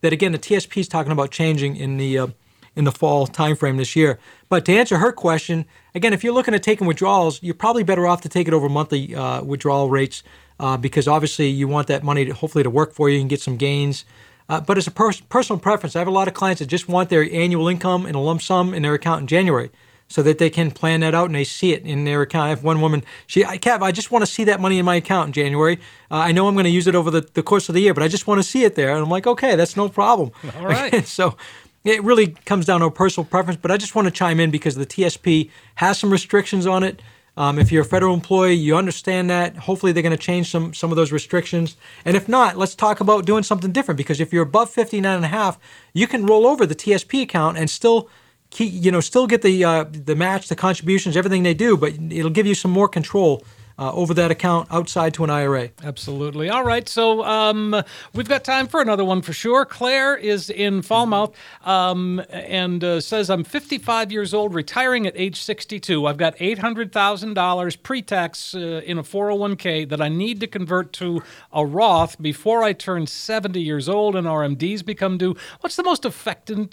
that 0.00 0.12
again 0.12 0.32
the 0.32 0.38
TSP 0.38 0.78
is 0.78 0.88
talking 0.88 1.12
about 1.12 1.30
changing 1.30 1.76
in 1.76 1.96
the 1.96 2.18
uh, 2.18 2.26
in 2.74 2.84
the 2.84 2.92
fall 2.92 3.26
timeframe 3.26 3.78
this 3.78 3.96
year. 3.96 4.18
But 4.48 4.64
to 4.66 4.72
answer 4.76 4.98
her 4.98 5.12
question, 5.12 5.64
again, 5.94 6.12
if 6.12 6.22
you're 6.22 6.34
looking 6.34 6.54
at 6.54 6.62
taking 6.62 6.86
withdrawals, 6.86 7.42
you're 7.42 7.54
probably 7.54 7.82
better 7.82 8.06
off 8.06 8.20
to 8.22 8.28
take 8.28 8.46
it 8.48 8.54
over 8.54 8.68
monthly 8.68 9.14
uh, 9.14 9.42
withdrawal 9.42 9.88
rates 9.88 10.22
uh, 10.60 10.76
because 10.76 11.08
obviously 11.08 11.48
you 11.48 11.68
want 11.68 11.88
that 11.88 12.02
money 12.02 12.24
to 12.24 12.34
hopefully 12.34 12.64
to 12.64 12.70
work 12.70 12.92
for 12.92 13.08
you 13.08 13.20
and 13.20 13.30
get 13.30 13.40
some 13.40 13.56
gains. 13.56 14.04
Uh, 14.48 14.60
but 14.60 14.78
it's 14.78 14.86
a 14.86 14.92
pers- 14.92 15.20
personal 15.22 15.58
preference. 15.58 15.96
I 15.96 15.98
have 15.98 16.08
a 16.08 16.12
lot 16.12 16.28
of 16.28 16.34
clients 16.34 16.60
that 16.60 16.66
just 16.66 16.88
want 16.88 17.08
their 17.08 17.22
annual 17.32 17.68
income 17.68 18.06
in 18.06 18.14
a 18.14 18.22
lump 18.22 18.42
sum 18.42 18.74
in 18.74 18.82
their 18.82 18.94
account 18.94 19.22
in 19.22 19.26
January 19.26 19.70
so 20.08 20.22
that 20.22 20.38
they 20.38 20.50
can 20.50 20.70
plan 20.70 21.00
that 21.00 21.14
out 21.14 21.26
and 21.26 21.34
they 21.34 21.44
see 21.44 21.72
it 21.72 21.82
in 21.84 22.04
their 22.04 22.22
account. 22.22 22.46
I 22.46 22.48
have 22.50 22.62
one 22.62 22.80
woman, 22.80 23.02
she, 23.26 23.44
I, 23.44 23.58
Kev, 23.58 23.82
I 23.82 23.90
just 23.90 24.10
want 24.10 24.24
to 24.24 24.30
see 24.30 24.44
that 24.44 24.60
money 24.60 24.78
in 24.78 24.84
my 24.84 24.96
account 24.96 25.28
in 25.28 25.32
January. 25.32 25.78
Uh, 26.10 26.16
I 26.16 26.32
know 26.32 26.46
I'm 26.46 26.54
going 26.54 26.64
to 26.64 26.70
use 26.70 26.86
it 26.86 26.94
over 26.94 27.10
the, 27.10 27.22
the 27.34 27.42
course 27.42 27.68
of 27.68 27.74
the 27.74 27.80
year, 27.80 27.92
but 27.92 28.02
I 28.02 28.08
just 28.08 28.26
want 28.26 28.38
to 28.38 28.44
see 28.44 28.62
it 28.62 28.76
there. 28.76 28.90
And 28.92 29.02
I'm 29.02 29.10
like, 29.10 29.26
okay, 29.26 29.56
that's 29.56 29.76
no 29.76 29.88
problem. 29.88 30.30
All 30.56 30.66
right. 30.66 31.04
so 31.06 31.36
it 31.84 32.02
really 32.04 32.28
comes 32.44 32.66
down 32.66 32.80
to 32.80 32.86
a 32.86 32.90
personal 32.90 33.24
preference, 33.24 33.58
but 33.60 33.70
I 33.70 33.76
just 33.76 33.94
want 33.94 34.06
to 34.06 34.12
chime 34.12 34.38
in 34.38 34.50
because 34.50 34.76
the 34.76 34.86
TSP 34.86 35.50
has 35.76 35.98
some 35.98 36.10
restrictions 36.10 36.66
on 36.66 36.82
it. 36.82 37.02
Um, 37.36 37.58
if 37.58 37.70
you're 37.70 37.82
a 37.82 37.86
federal 37.86 38.14
employee, 38.14 38.54
you 38.54 38.76
understand 38.76 39.28
that. 39.30 39.56
Hopefully, 39.56 39.92
they're 39.92 40.02
going 40.02 40.16
to 40.16 40.22
change 40.22 40.50
some 40.50 40.72
some 40.72 40.90
of 40.90 40.96
those 40.96 41.12
restrictions. 41.12 41.76
And 42.04 42.16
if 42.16 42.28
not, 42.28 42.56
let's 42.56 42.74
talk 42.74 43.00
about 43.00 43.26
doing 43.26 43.42
something 43.42 43.72
different. 43.72 43.98
Because 43.98 44.20
if 44.20 44.32
you're 44.32 44.44
above 44.44 44.70
59 44.70 45.14
and 45.14 45.24
a 45.24 45.28
half, 45.28 45.58
you 45.92 46.06
can 46.06 46.24
roll 46.24 46.46
over 46.46 46.64
the 46.64 46.74
TSP 46.74 47.22
account 47.22 47.58
and 47.58 47.68
still 47.68 48.08
keep, 48.50 48.72
you 48.72 48.90
know, 48.90 49.00
still 49.00 49.26
get 49.26 49.42
the 49.42 49.64
uh, 49.64 49.84
the 49.90 50.16
match, 50.16 50.48
the 50.48 50.56
contributions, 50.56 51.16
everything 51.16 51.42
they 51.42 51.54
do, 51.54 51.76
but 51.76 51.92
it'll 52.10 52.30
give 52.30 52.46
you 52.46 52.54
some 52.54 52.70
more 52.70 52.88
control 52.88 53.44
uh, 53.78 53.92
over 53.92 54.14
that 54.14 54.30
account 54.30 54.68
outside 54.70 55.14
to 55.14 55.24
an 55.24 55.30
IRA. 55.30 55.70
Absolutely. 55.82 56.48
All 56.48 56.64
right. 56.64 56.88
So 56.88 57.24
um, 57.24 57.82
we've 58.14 58.28
got 58.28 58.44
time 58.44 58.66
for 58.66 58.80
another 58.80 59.04
one 59.04 59.22
for 59.22 59.32
sure. 59.32 59.64
Claire 59.64 60.16
is 60.16 60.50
in 60.50 60.82
Falmouth 60.82 61.34
um, 61.64 62.22
and 62.30 62.82
uh, 62.82 63.00
says, 63.00 63.28
I'm 63.30 63.44
55 63.44 64.12
years 64.12 64.32
old, 64.32 64.54
retiring 64.54 65.06
at 65.06 65.12
age 65.16 65.40
62. 65.40 66.06
I've 66.06 66.16
got 66.16 66.36
$800,000 66.36 67.82
pre 67.82 68.02
tax 68.02 68.54
uh, 68.54 68.58
in 68.84 68.98
a 68.98 69.02
401k 69.02 69.88
that 69.88 70.00
I 70.00 70.08
need 70.08 70.40
to 70.40 70.46
convert 70.46 70.92
to 70.94 71.22
a 71.52 71.64
Roth 71.64 72.20
before 72.20 72.62
I 72.62 72.72
turn 72.72 73.06
70 73.06 73.60
years 73.60 73.88
old 73.88 74.16
and 74.16 74.26
RMDs 74.26 74.84
become 74.84 75.18
due. 75.18 75.36
What's 75.60 75.76
the 75.76 75.82
most 75.82 76.04
effective? 76.04 76.70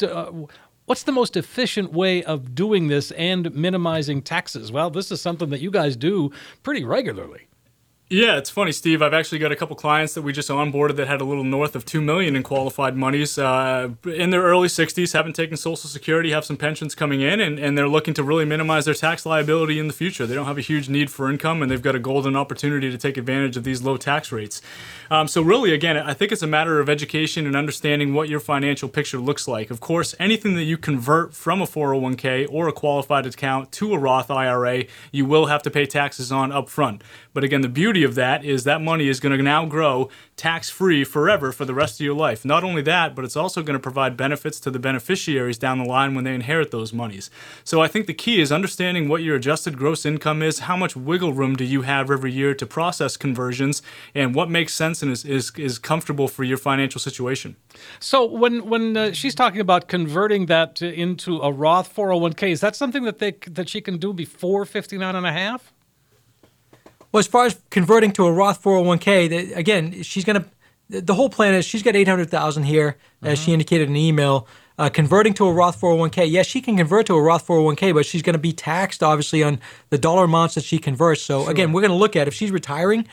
What's 0.85 1.03
the 1.03 1.13
most 1.13 1.37
efficient 1.37 1.93
way 1.93 2.21
of 2.23 2.53
doing 2.55 2.89
this 2.89 3.11
and 3.11 3.55
minimizing 3.55 4.21
taxes? 4.21 4.69
Well, 4.69 4.89
this 4.89 5.11
is 5.11 5.21
something 5.21 5.49
that 5.51 5.61
you 5.61 5.71
guys 5.71 5.95
do 5.95 6.31
pretty 6.61 6.83
regularly. 6.83 7.47
Yeah, 8.09 8.37
it's 8.37 8.49
funny, 8.49 8.73
Steve. 8.73 9.01
I've 9.01 9.13
actually 9.13 9.39
got 9.39 9.53
a 9.53 9.55
couple 9.55 9.75
clients 9.77 10.13
that 10.13 10.21
we 10.23 10.33
just 10.33 10.49
onboarded 10.49 10.97
that 10.97 11.07
had 11.07 11.21
a 11.21 11.23
little 11.23 11.45
north 11.45 11.73
of 11.73 11.85
two 11.85 12.01
million 12.01 12.35
in 12.35 12.43
qualified 12.43 12.97
monies 12.97 13.39
uh, 13.39 13.89
in 14.05 14.29
their 14.29 14.43
early 14.43 14.67
60s, 14.67 15.13
haven't 15.13 15.33
taken 15.33 15.55
Social 15.55 15.89
Security, 15.89 16.31
have 16.31 16.43
some 16.43 16.57
pensions 16.57 16.95
coming 16.95 17.21
in, 17.21 17.39
and, 17.39 17.57
and 17.57 17.77
they're 17.77 17.87
looking 17.87 18.13
to 18.15 18.21
really 18.21 18.43
minimize 18.43 18.85
their 18.85 18.93
tax 18.93 19.25
liability 19.25 19.79
in 19.79 19.87
the 19.87 19.93
future. 19.93 20.27
They 20.27 20.35
don't 20.35 20.45
have 20.45 20.57
a 20.57 20.61
huge 20.61 20.89
need 20.89 21.09
for 21.09 21.31
income, 21.31 21.61
and 21.61 21.71
they've 21.71 21.81
got 21.81 21.95
a 21.95 21.99
golden 21.99 22.35
opportunity 22.35 22.91
to 22.91 22.97
take 22.97 23.17
advantage 23.17 23.55
of 23.55 23.63
these 23.63 23.81
low 23.81 23.95
tax 23.95 24.33
rates. 24.33 24.61
Um, 25.09 25.27
so, 25.27 25.41
really, 25.41 25.73
again, 25.73 25.97
I 25.97 26.13
think 26.13 26.31
it's 26.31 26.43
a 26.43 26.47
matter 26.47 26.79
of 26.79 26.89
education 26.89 27.47
and 27.47 27.55
understanding 27.55 28.13
what 28.13 28.29
your 28.29 28.39
financial 28.41 28.89
picture 28.89 29.17
looks 29.17 29.47
like. 29.47 29.71
Of 29.71 29.79
course, 29.79 30.13
anything 30.19 30.55
that 30.55 30.63
you 30.63 30.77
convert 30.77 31.33
from 31.33 31.61
a 31.61 31.65
401k 31.65 32.47
or 32.51 32.67
a 32.67 32.73
qualified 32.73 33.25
account 33.25 33.71
to 33.73 33.93
a 33.93 33.97
Roth 33.97 34.29
IRA, 34.29 34.85
you 35.11 35.25
will 35.25 35.47
have 35.47 35.63
to 35.63 35.71
pay 35.71 35.85
taxes 35.85 36.31
on 36.31 36.51
upfront. 36.51 37.01
But 37.33 37.43
again, 37.43 37.61
the 37.61 37.69
beauty 37.69 37.92
of 38.01 38.15
that 38.15 38.43
is 38.43 38.63
that 38.63 38.81
money 38.81 39.07
is 39.07 39.19
going 39.19 39.37
to 39.37 39.43
now 39.43 39.67
grow 39.67 40.09
tax 40.35 40.71
free 40.71 41.03
forever 41.03 41.51
for 41.51 41.65
the 41.65 41.73
rest 41.75 41.99
of 41.99 42.03
your 42.03 42.15
life. 42.15 42.43
Not 42.43 42.63
only 42.63 42.81
that, 42.83 43.15
but 43.15 43.23
it's 43.23 43.35
also 43.35 43.61
going 43.61 43.75
to 43.75 43.79
provide 43.79 44.17
benefits 44.17 44.59
to 44.61 44.71
the 44.71 44.79
beneficiaries 44.79 45.59
down 45.59 45.77
the 45.77 45.85
line 45.85 46.15
when 46.15 46.23
they 46.23 46.33
inherit 46.33 46.71
those 46.71 46.91
monies. 46.91 47.29
So 47.63 47.81
I 47.81 47.87
think 47.87 48.07
the 48.07 48.13
key 48.15 48.41
is 48.41 48.51
understanding 48.51 49.07
what 49.07 49.21
your 49.21 49.35
adjusted 49.35 49.77
gross 49.77 50.05
income 50.05 50.41
is, 50.41 50.59
how 50.59 50.75
much 50.75 50.95
wiggle 50.95 51.33
room 51.33 51.55
do 51.55 51.63
you 51.63 51.83
have 51.83 52.09
every 52.09 52.31
year 52.31 52.55
to 52.55 52.65
process 52.65 53.17
conversions, 53.17 53.83
and 54.15 54.33
what 54.33 54.49
makes 54.49 54.73
sense 54.73 55.03
and 55.03 55.11
is, 55.11 55.23
is, 55.25 55.51
is 55.57 55.77
comfortable 55.77 56.27
for 56.27 56.43
your 56.43 56.57
financial 56.57 56.99
situation. 56.99 57.55
So 57.99 58.25
when 58.25 58.69
when 58.69 58.97
uh, 58.97 59.11
she's 59.11 59.35
talking 59.35 59.59
about 59.59 59.87
converting 59.87 60.45
that 60.47 60.81
into 60.81 61.39
a 61.39 61.51
Roth 61.51 61.93
401k, 61.93 62.51
is 62.51 62.61
that 62.61 62.75
something 62.75 63.03
that 63.03 63.19
they 63.19 63.31
that 63.47 63.69
she 63.69 63.81
can 63.81 63.97
do 63.97 64.13
before 64.13 64.65
59 64.65 65.15
and 65.15 65.25
a 65.25 65.31
half? 65.31 65.72
Well, 67.13 67.19
as 67.19 67.27
far 67.27 67.45
as 67.45 67.55
converting 67.69 68.11
to 68.13 68.25
a 68.25 68.31
Roth 68.33 68.61
401k, 68.61 69.29
the, 69.29 69.53
again, 69.53 70.01
she's 70.03 70.25
going 70.25 70.41
to. 70.41 71.01
The 71.01 71.13
whole 71.13 71.29
plan 71.29 71.53
is 71.53 71.63
she's 71.65 71.81
got 71.81 71.95
800,000 71.95 72.63
here, 72.63 72.97
as 73.21 73.39
she 73.39 73.53
indicated 73.53 73.87
in 73.87 73.93
the 73.93 74.05
email. 74.05 74.47
Uh, 74.77 74.89
converting 74.89 75.33
to 75.35 75.45
a 75.45 75.53
Roth 75.53 75.79
401k, 75.79 76.29
yes, 76.29 76.45
she 76.45 76.59
can 76.59 76.75
convert 76.75 77.05
to 77.05 77.13
a 77.15 77.21
Roth 77.21 77.47
401k, 77.47 77.93
but 77.93 78.05
she's 78.05 78.21
going 78.21 78.33
to 78.33 78.39
be 78.39 78.51
taxed 78.51 79.01
obviously 79.01 79.41
on 79.43 79.59
the 79.91 79.97
dollar 79.97 80.25
amounts 80.25 80.55
that 80.55 80.63
she 80.63 80.79
converts. 80.79 81.21
So 81.21 81.47
again, 81.47 81.71
we're 81.71 81.81
going 81.81 81.91
to 81.91 81.97
look 81.97 82.15
at 82.15 82.27
if 82.27 82.33
she's 82.33 82.51
retiring 82.51 83.07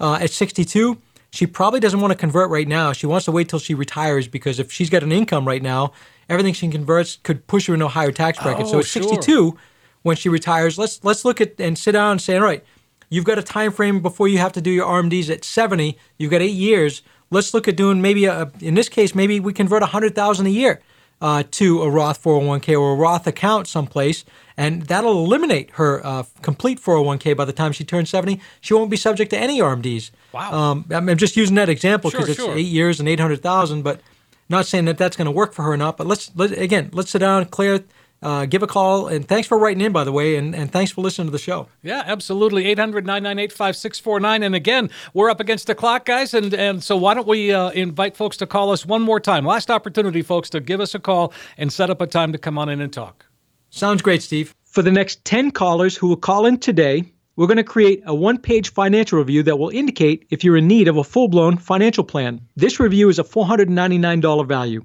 uh, 0.00 0.18
at 0.20 0.30
62, 0.30 0.98
she 1.30 1.46
probably 1.46 1.80
doesn't 1.80 2.00
want 2.00 2.10
to 2.10 2.16
convert 2.18 2.50
right 2.50 2.68
now. 2.68 2.92
She 2.92 3.06
wants 3.06 3.24
to 3.26 3.32
wait 3.32 3.48
till 3.48 3.60
she 3.60 3.74
retires 3.74 4.28
because 4.28 4.58
if 4.58 4.70
she's 4.72 4.90
got 4.90 5.02
an 5.04 5.12
income 5.12 5.46
right 5.46 5.62
now, 5.62 5.92
everything 6.28 6.52
she 6.52 6.68
converts 6.68 7.18
could 7.22 7.46
push 7.46 7.66
her 7.68 7.74
into 7.74 7.86
a 7.86 7.90
higher 7.90 8.12
tax 8.12 8.40
bracket. 8.42 8.66
so 8.66 8.76
Oh, 8.76 8.78
at 8.80 8.86
sure. 8.86 9.02
62, 9.02 9.56
when 10.02 10.16
she 10.16 10.28
retires, 10.28 10.78
let's 10.78 11.02
let's 11.04 11.24
look 11.24 11.40
at 11.40 11.58
and 11.60 11.78
sit 11.78 11.92
down 11.92 12.12
and 12.12 12.20
say, 12.20 12.36
all 12.36 12.42
right, 12.42 12.64
you've 13.14 13.24
got 13.24 13.38
a 13.38 13.42
time 13.42 13.70
frame 13.70 14.00
before 14.00 14.26
you 14.26 14.38
have 14.38 14.52
to 14.52 14.60
do 14.60 14.70
your 14.70 14.86
RMDs 14.86 15.30
at 15.30 15.44
70. 15.44 15.96
You've 16.18 16.32
got 16.32 16.42
eight 16.42 16.48
years. 16.48 17.02
Let's 17.30 17.54
look 17.54 17.68
at 17.68 17.76
doing 17.76 18.02
maybe 18.02 18.24
a, 18.24 18.50
in 18.60 18.74
this 18.74 18.88
case, 18.88 19.14
maybe 19.14 19.38
we 19.38 19.52
convert 19.52 19.82
100,000 19.82 20.46
a 20.46 20.50
year 20.50 20.80
uh, 21.20 21.44
to 21.52 21.82
a 21.82 21.90
Roth 21.90 22.20
401k 22.22 22.78
or 22.78 22.92
a 22.92 22.96
Roth 22.96 23.26
account 23.28 23.68
someplace, 23.68 24.24
and 24.56 24.82
that'll 24.82 25.24
eliminate 25.24 25.70
her 25.74 26.04
uh, 26.04 26.24
complete 26.42 26.80
401k 26.80 27.36
by 27.36 27.44
the 27.44 27.52
time 27.52 27.70
she 27.70 27.84
turns 27.84 28.10
70. 28.10 28.40
She 28.60 28.74
won't 28.74 28.90
be 28.90 28.96
subject 28.96 29.30
to 29.30 29.38
any 29.38 29.60
RMDs. 29.60 30.10
Wow. 30.32 30.52
Um, 30.52 30.84
I'm 30.90 31.16
just 31.16 31.36
using 31.36 31.54
that 31.54 31.68
example 31.68 32.10
Sure, 32.10 32.20
because 32.20 32.30
it's 32.30 32.40
sure. 32.44 32.56
eight 32.56 32.66
years 32.66 32.98
and 32.98 33.08
800,000, 33.08 33.82
but 33.82 34.00
not 34.48 34.66
saying 34.66 34.86
that 34.86 34.98
that's 34.98 35.16
going 35.16 35.26
to 35.26 35.30
work 35.30 35.52
for 35.52 35.62
her 35.62 35.72
or 35.72 35.76
not. 35.76 35.96
But 35.96 36.08
let's 36.08 36.32
let, 36.34 36.50
again, 36.50 36.90
let's 36.92 37.10
sit 37.10 37.20
down, 37.20 37.44
Claire, 37.46 37.84
uh, 38.24 38.46
give 38.46 38.62
a 38.62 38.66
call, 38.66 39.06
and 39.06 39.28
thanks 39.28 39.46
for 39.46 39.58
writing 39.58 39.82
in, 39.82 39.92
by 39.92 40.02
the 40.02 40.10
way, 40.10 40.36
and, 40.36 40.54
and 40.54 40.72
thanks 40.72 40.90
for 40.90 41.02
listening 41.02 41.26
to 41.26 41.30
the 41.30 41.38
show. 41.38 41.68
Yeah, 41.82 42.02
absolutely. 42.06 42.64
800 42.66 43.04
998 43.04 43.52
5649. 43.52 44.42
And 44.42 44.54
again, 44.54 44.90
we're 45.12 45.28
up 45.28 45.40
against 45.40 45.66
the 45.66 45.74
clock, 45.74 46.06
guys. 46.06 46.32
And, 46.32 46.54
and 46.54 46.82
so 46.82 46.96
why 46.96 47.12
don't 47.12 47.28
we 47.28 47.52
uh, 47.52 47.70
invite 47.70 48.16
folks 48.16 48.38
to 48.38 48.46
call 48.46 48.72
us 48.72 48.86
one 48.86 49.02
more 49.02 49.20
time? 49.20 49.44
Last 49.44 49.70
opportunity, 49.70 50.22
folks, 50.22 50.48
to 50.50 50.60
give 50.60 50.80
us 50.80 50.94
a 50.94 50.98
call 50.98 51.34
and 51.58 51.70
set 51.70 51.90
up 51.90 52.00
a 52.00 52.06
time 52.06 52.32
to 52.32 52.38
come 52.38 52.56
on 52.56 52.70
in 52.70 52.80
and 52.80 52.92
talk. 52.92 53.26
Sounds 53.68 54.00
great, 54.00 54.22
Steve. 54.22 54.54
For 54.64 54.80
the 54.80 54.90
next 54.90 55.24
10 55.26 55.50
callers 55.50 55.94
who 55.94 56.08
will 56.08 56.16
call 56.16 56.46
in 56.46 56.58
today, 56.58 57.04
we're 57.36 57.46
going 57.46 57.58
to 57.58 57.64
create 57.64 58.02
a 58.06 58.14
one 58.14 58.38
page 58.38 58.72
financial 58.72 59.18
review 59.18 59.42
that 59.42 59.58
will 59.58 59.70
indicate 59.70 60.26
if 60.30 60.44
you're 60.44 60.56
in 60.56 60.66
need 60.66 60.88
of 60.88 60.96
a 60.96 61.04
full 61.04 61.28
blown 61.28 61.58
financial 61.58 62.04
plan. 62.04 62.40
This 62.56 62.80
review 62.80 63.08
is 63.08 63.18
a 63.18 63.24
$499 63.24 64.48
value. 64.48 64.84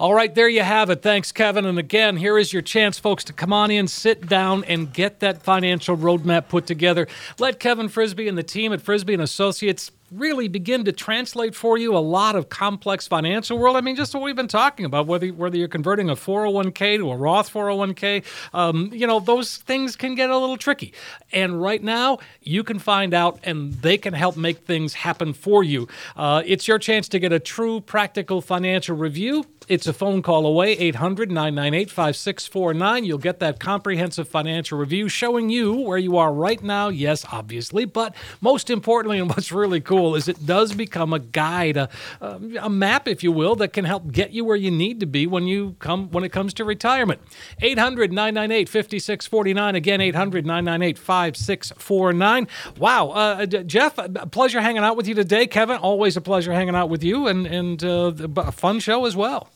All 0.00 0.14
right, 0.14 0.32
there 0.32 0.48
you 0.48 0.62
have 0.62 0.90
it. 0.90 1.02
Thanks, 1.02 1.32
Kevin. 1.32 1.66
And 1.66 1.76
again, 1.76 2.18
here 2.18 2.38
is 2.38 2.52
your 2.52 2.62
chance, 2.62 3.00
folks, 3.00 3.24
to 3.24 3.32
come 3.32 3.52
on 3.52 3.72
in, 3.72 3.88
sit 3.88 4.28
down, 4.28 4.62
and 4.64 4.92
get 4.92 5.18
that 5.20 5.42
financial 5.42 5.96
roadmap 5.96 6.46
put 6.46 6.66
together. 6.66 7.08
Let 7.40 7.58
Kevin 7.58 7.88
Frisby 7.88 8.28
and 8.28 8.38
the 8.38 8.44
team 8.44 8.72
at 8.72 8.80
Frisby 8.80 9.14
and 9.14 9.22
Associates 9.22 9.90
really 10.10 10.48
begin 10.48 10.84
to 10.84 10.92
translate 10.92 11.54
for 11.54 11.76
you 11.76 11.96
a 11.96 11.98
lot 11.98 12.36
of 12.36 12.48
complex 12.48 13.06
financial 13.06 13.58
world. 13.58 13.76
I 13.76 13.80
mean, 13.80 13.96
just 13.96 14.14
what 14.14 14.22
we've 14.22 14.36
been 14.36 14.48
talking 14.48 14.84
about, 14.84 15.06
whether 15.06 15.28
whether 15.28 15.56
you're 15.56 15.68
converting 15.68 16.08
a 16.10 16.16
401k 16.16 16.98
to 16.98 17.10
a 17.10 17.16
Roth 17.16 17.52
401k, 17.52 18.24
um, 18.54 18.90
you 18.92 19.06
know, 19.06 19.20
those 19.20 19.58
things 19.58 19.96
can 19.96 20.14
get 20.14 20.30
a 20.30 20.38
little 20.38 20.56
tricky. 20.56 20.92
And 21.32 21.60
right 21.60 21.82
now, 21.82 22.18
you 22.42 22.64
can 22.64 22.78
find 22.78 23.12
out, 23.12 23.38
and 23.44 23.74
they 23.74 23.98
can 23.98 24.14
help 24.14 24.36
make 24.36 24.58
things 24.58 24.94
happen 24.94 25.32
for 25.32 25.62
you. 25.62 25.88
Uh, 26.16 26.42
it's 26.46 26.66
your 26.66 26.78
chance 26.78 27.08
to 27.08 27.18
get 27.18 27.32
a 27.32 27.38
true 27.38 27.80
practical 27.80 28.40
financial 28.40 28.96
review. 28.96 29.44
It's 29.68 29.86
a 29.86 29.92
phone 29.92 30.22
call 30.22 30.46
away, 30.46 30.72
800 30.72 31.30
998 31.30 31.90
5649. 31.90 33.04
You'll 33.04 33.18
get 33.18 33.38
that 33.40 33.60
comprehensive 33.60 34.26
financial 34.26 34.78
review 34.78 35.10
showing 35.10 35.50
you 35.50 35.74
where 35.74 35.98
you 35.98 36.16
are 36.16 36.32
right 36.32 36.62
now. 36.62 36.88
Yes, 36.88 37.26
obviously. 37.30 37.84
But 37.84 38.14
most 38.40 38.70
importantly, 38.70 39.18
and 39.18 39.28
what's 39.28 39.52
really 39.52 39.82
cool, 39.82 39.97
is 40.14 40.28
it 40.28 40.46
does 40.46 40.74
become 40.74 41.12
a 41.12 41.18
guide, 41.18 41.76
a, 41.76 41.88
a 42.20 42.70
map, 42.70 43.08
if 43.08 43.22
you 43.22 43.32
will, 43.32 43.54
that 43.56 43.72
can 43.72 43.84
help 43.84 44.12
get 44.12 44.32
you 44.32 44.44
where 44.44 44.56
you 44.56 44.70
need 44.70 45.00
to 45.00 45.06
be 45.06 45.26
when 45.26 45.46
you 45.46 45.76
come 45.78 46.10
when 46.10 46.24
it 46.24 46.32
comes 46.32 46.54
to 46.54 46.64
retirement. 46.64 47.20
800 47.60 48.12
998 48.12 48.68
5649. 48.68 49.74
Again, 49.74 50.00
800 50.00 50.46
998 50.46 50.98
5649. 50.98 52.48
Wow. 52.78 53.10
Uh, 53.10 53.46
D- 53.46 53.64
Jeff, 53.64 53.98
pleasure 54.30 54.60
hanging 54.60 54.82
out 54.82 54.96
with 54.96 55.08
you 55.08 55.14
today. 55.14 55.46
Kevin, 55.46 55.76
always 55.78 56.16
a 56.16 56.20
pleasure 56.20 56.52
hanging 56.52 56.74
out 56.74 56.88
with 56.88 57.02
you 57.02 57.26
and, 57.26 57.46
and 57.46 57.84
uh, 57.84 58.12
a 58.36 58.52
fun 58.52 58.80
show 58.80 59.04
as 59.04 59.16
well. 59.16 59.50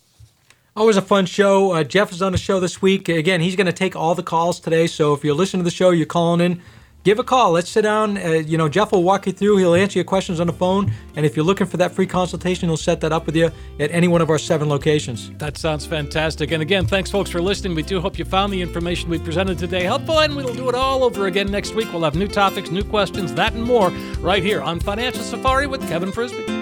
Always 0.74 0.96
a 0.96 1.02
fun 1.02 1.26
show. 1.26 1.72
Uh, 1.72 1.84
Jeff 1.84 2.12
is 2.12 2.22
on 2.22 2.32
the 2.32 2.38
show 2.38 2.58
this 2.58 2.80
week. 2.80 3.10
Again, 3.10 3.42
he's 3.42 3.56
going 3.56 3.66
to 3.66 3.74
take 3.74 3.94
all 3.94 4.14
the 4.14 4.22
calls 4.22 4.58
today. 4.58 4.86
So 4.86 5.12
if 5.12 5.22
you're 5.22 5.34
listening 5.34 5.60
to 5.60 5.64
the 5.64 5.70
show, 5.70 5.90
you're 5.90 6.06
calling 6.06 6.40
in, 6.40 6.62
give 7.04 7.18
a 7.18 7.24
call. 7.24 7.52
Let's 7.52 7.68
sit 7.68 7.82
down. 7.82 8.16
Uh, 8.16 8.30
you 8.30 8.58
know, 8.58 8.68
Jeff 8.68 8.92
will 8.92 9.02
walk 9.02 9.26
you 9.26 9.32
through. 9.32 9.56
He'll 9.58 9.74
answer 9.74 9.98
your 9.98 10.04
questions 10.04 10.40
on 10.40 10.46
the 10.46 10.52
phone. 10.52 10.92
And 11.16 11.26
if 11.26 11.36
you're 11.36 11.44
looking 11.44 11.66
for 11.66 11.76
that 11.78 11.92
free 11.92 12.06
consultation, 12.06 12.68
he'll 12.68 12.76
set 12.76 13.00
that 13.00 13.12
up 13.12 13.26
with 13.26 13.36
you 13.36 13.50
at 13.80 13.90
any 13.90 14.08
one 14.08 14.20
of 14.20 14.30
our 14.30 14.38
seven 14.38 14.68
locations. 14.68 15.30
That 15.38 15.56
sounds 15.56 15.86
fantastic. 15.86 16.50
And 16.52 16.62
again, 16.62 16.86
thanks, 16.86 17.10
folks, 17.10 17.30
for 17.30 17.40
listening. 17.40 17.74
We 17.74 17.82
do 17.82 18.00
hope 18.00 18.18
you 18.18 18.24
found 18.24 18.52
the 18.52 18.62
information 18.62 19.08
we 19.10 19.18
presented 19.18 19.58
today 19.58 19.84
helpful, 19.84 20.20
and 20.20 20.36
we'll 20.36 20.54
do 20.54 20.68
it 20.68 20.74
all 20.74 21.04
over 21.04 21.26
again 21.26 21.50
next 21.50 21.74
week. 21.74 21.92
We'll 21.92 22.04
have 22.04 22.14
new 22.14 22.28
topics, 22.28 22.70
new 22.70 22.84
questions, 22.84 23.34
that 23.34 23.52
and 23.54 23.64
more 23.64 23.90
right 24.20 24.42
here 24.42 24.60
on 24.60 24.80
Financial 24.80 25.22
Safari 25.22 25.66
with 25.66 25.86
Kevin 25.88 26.12
Frisby. 26.12 26.61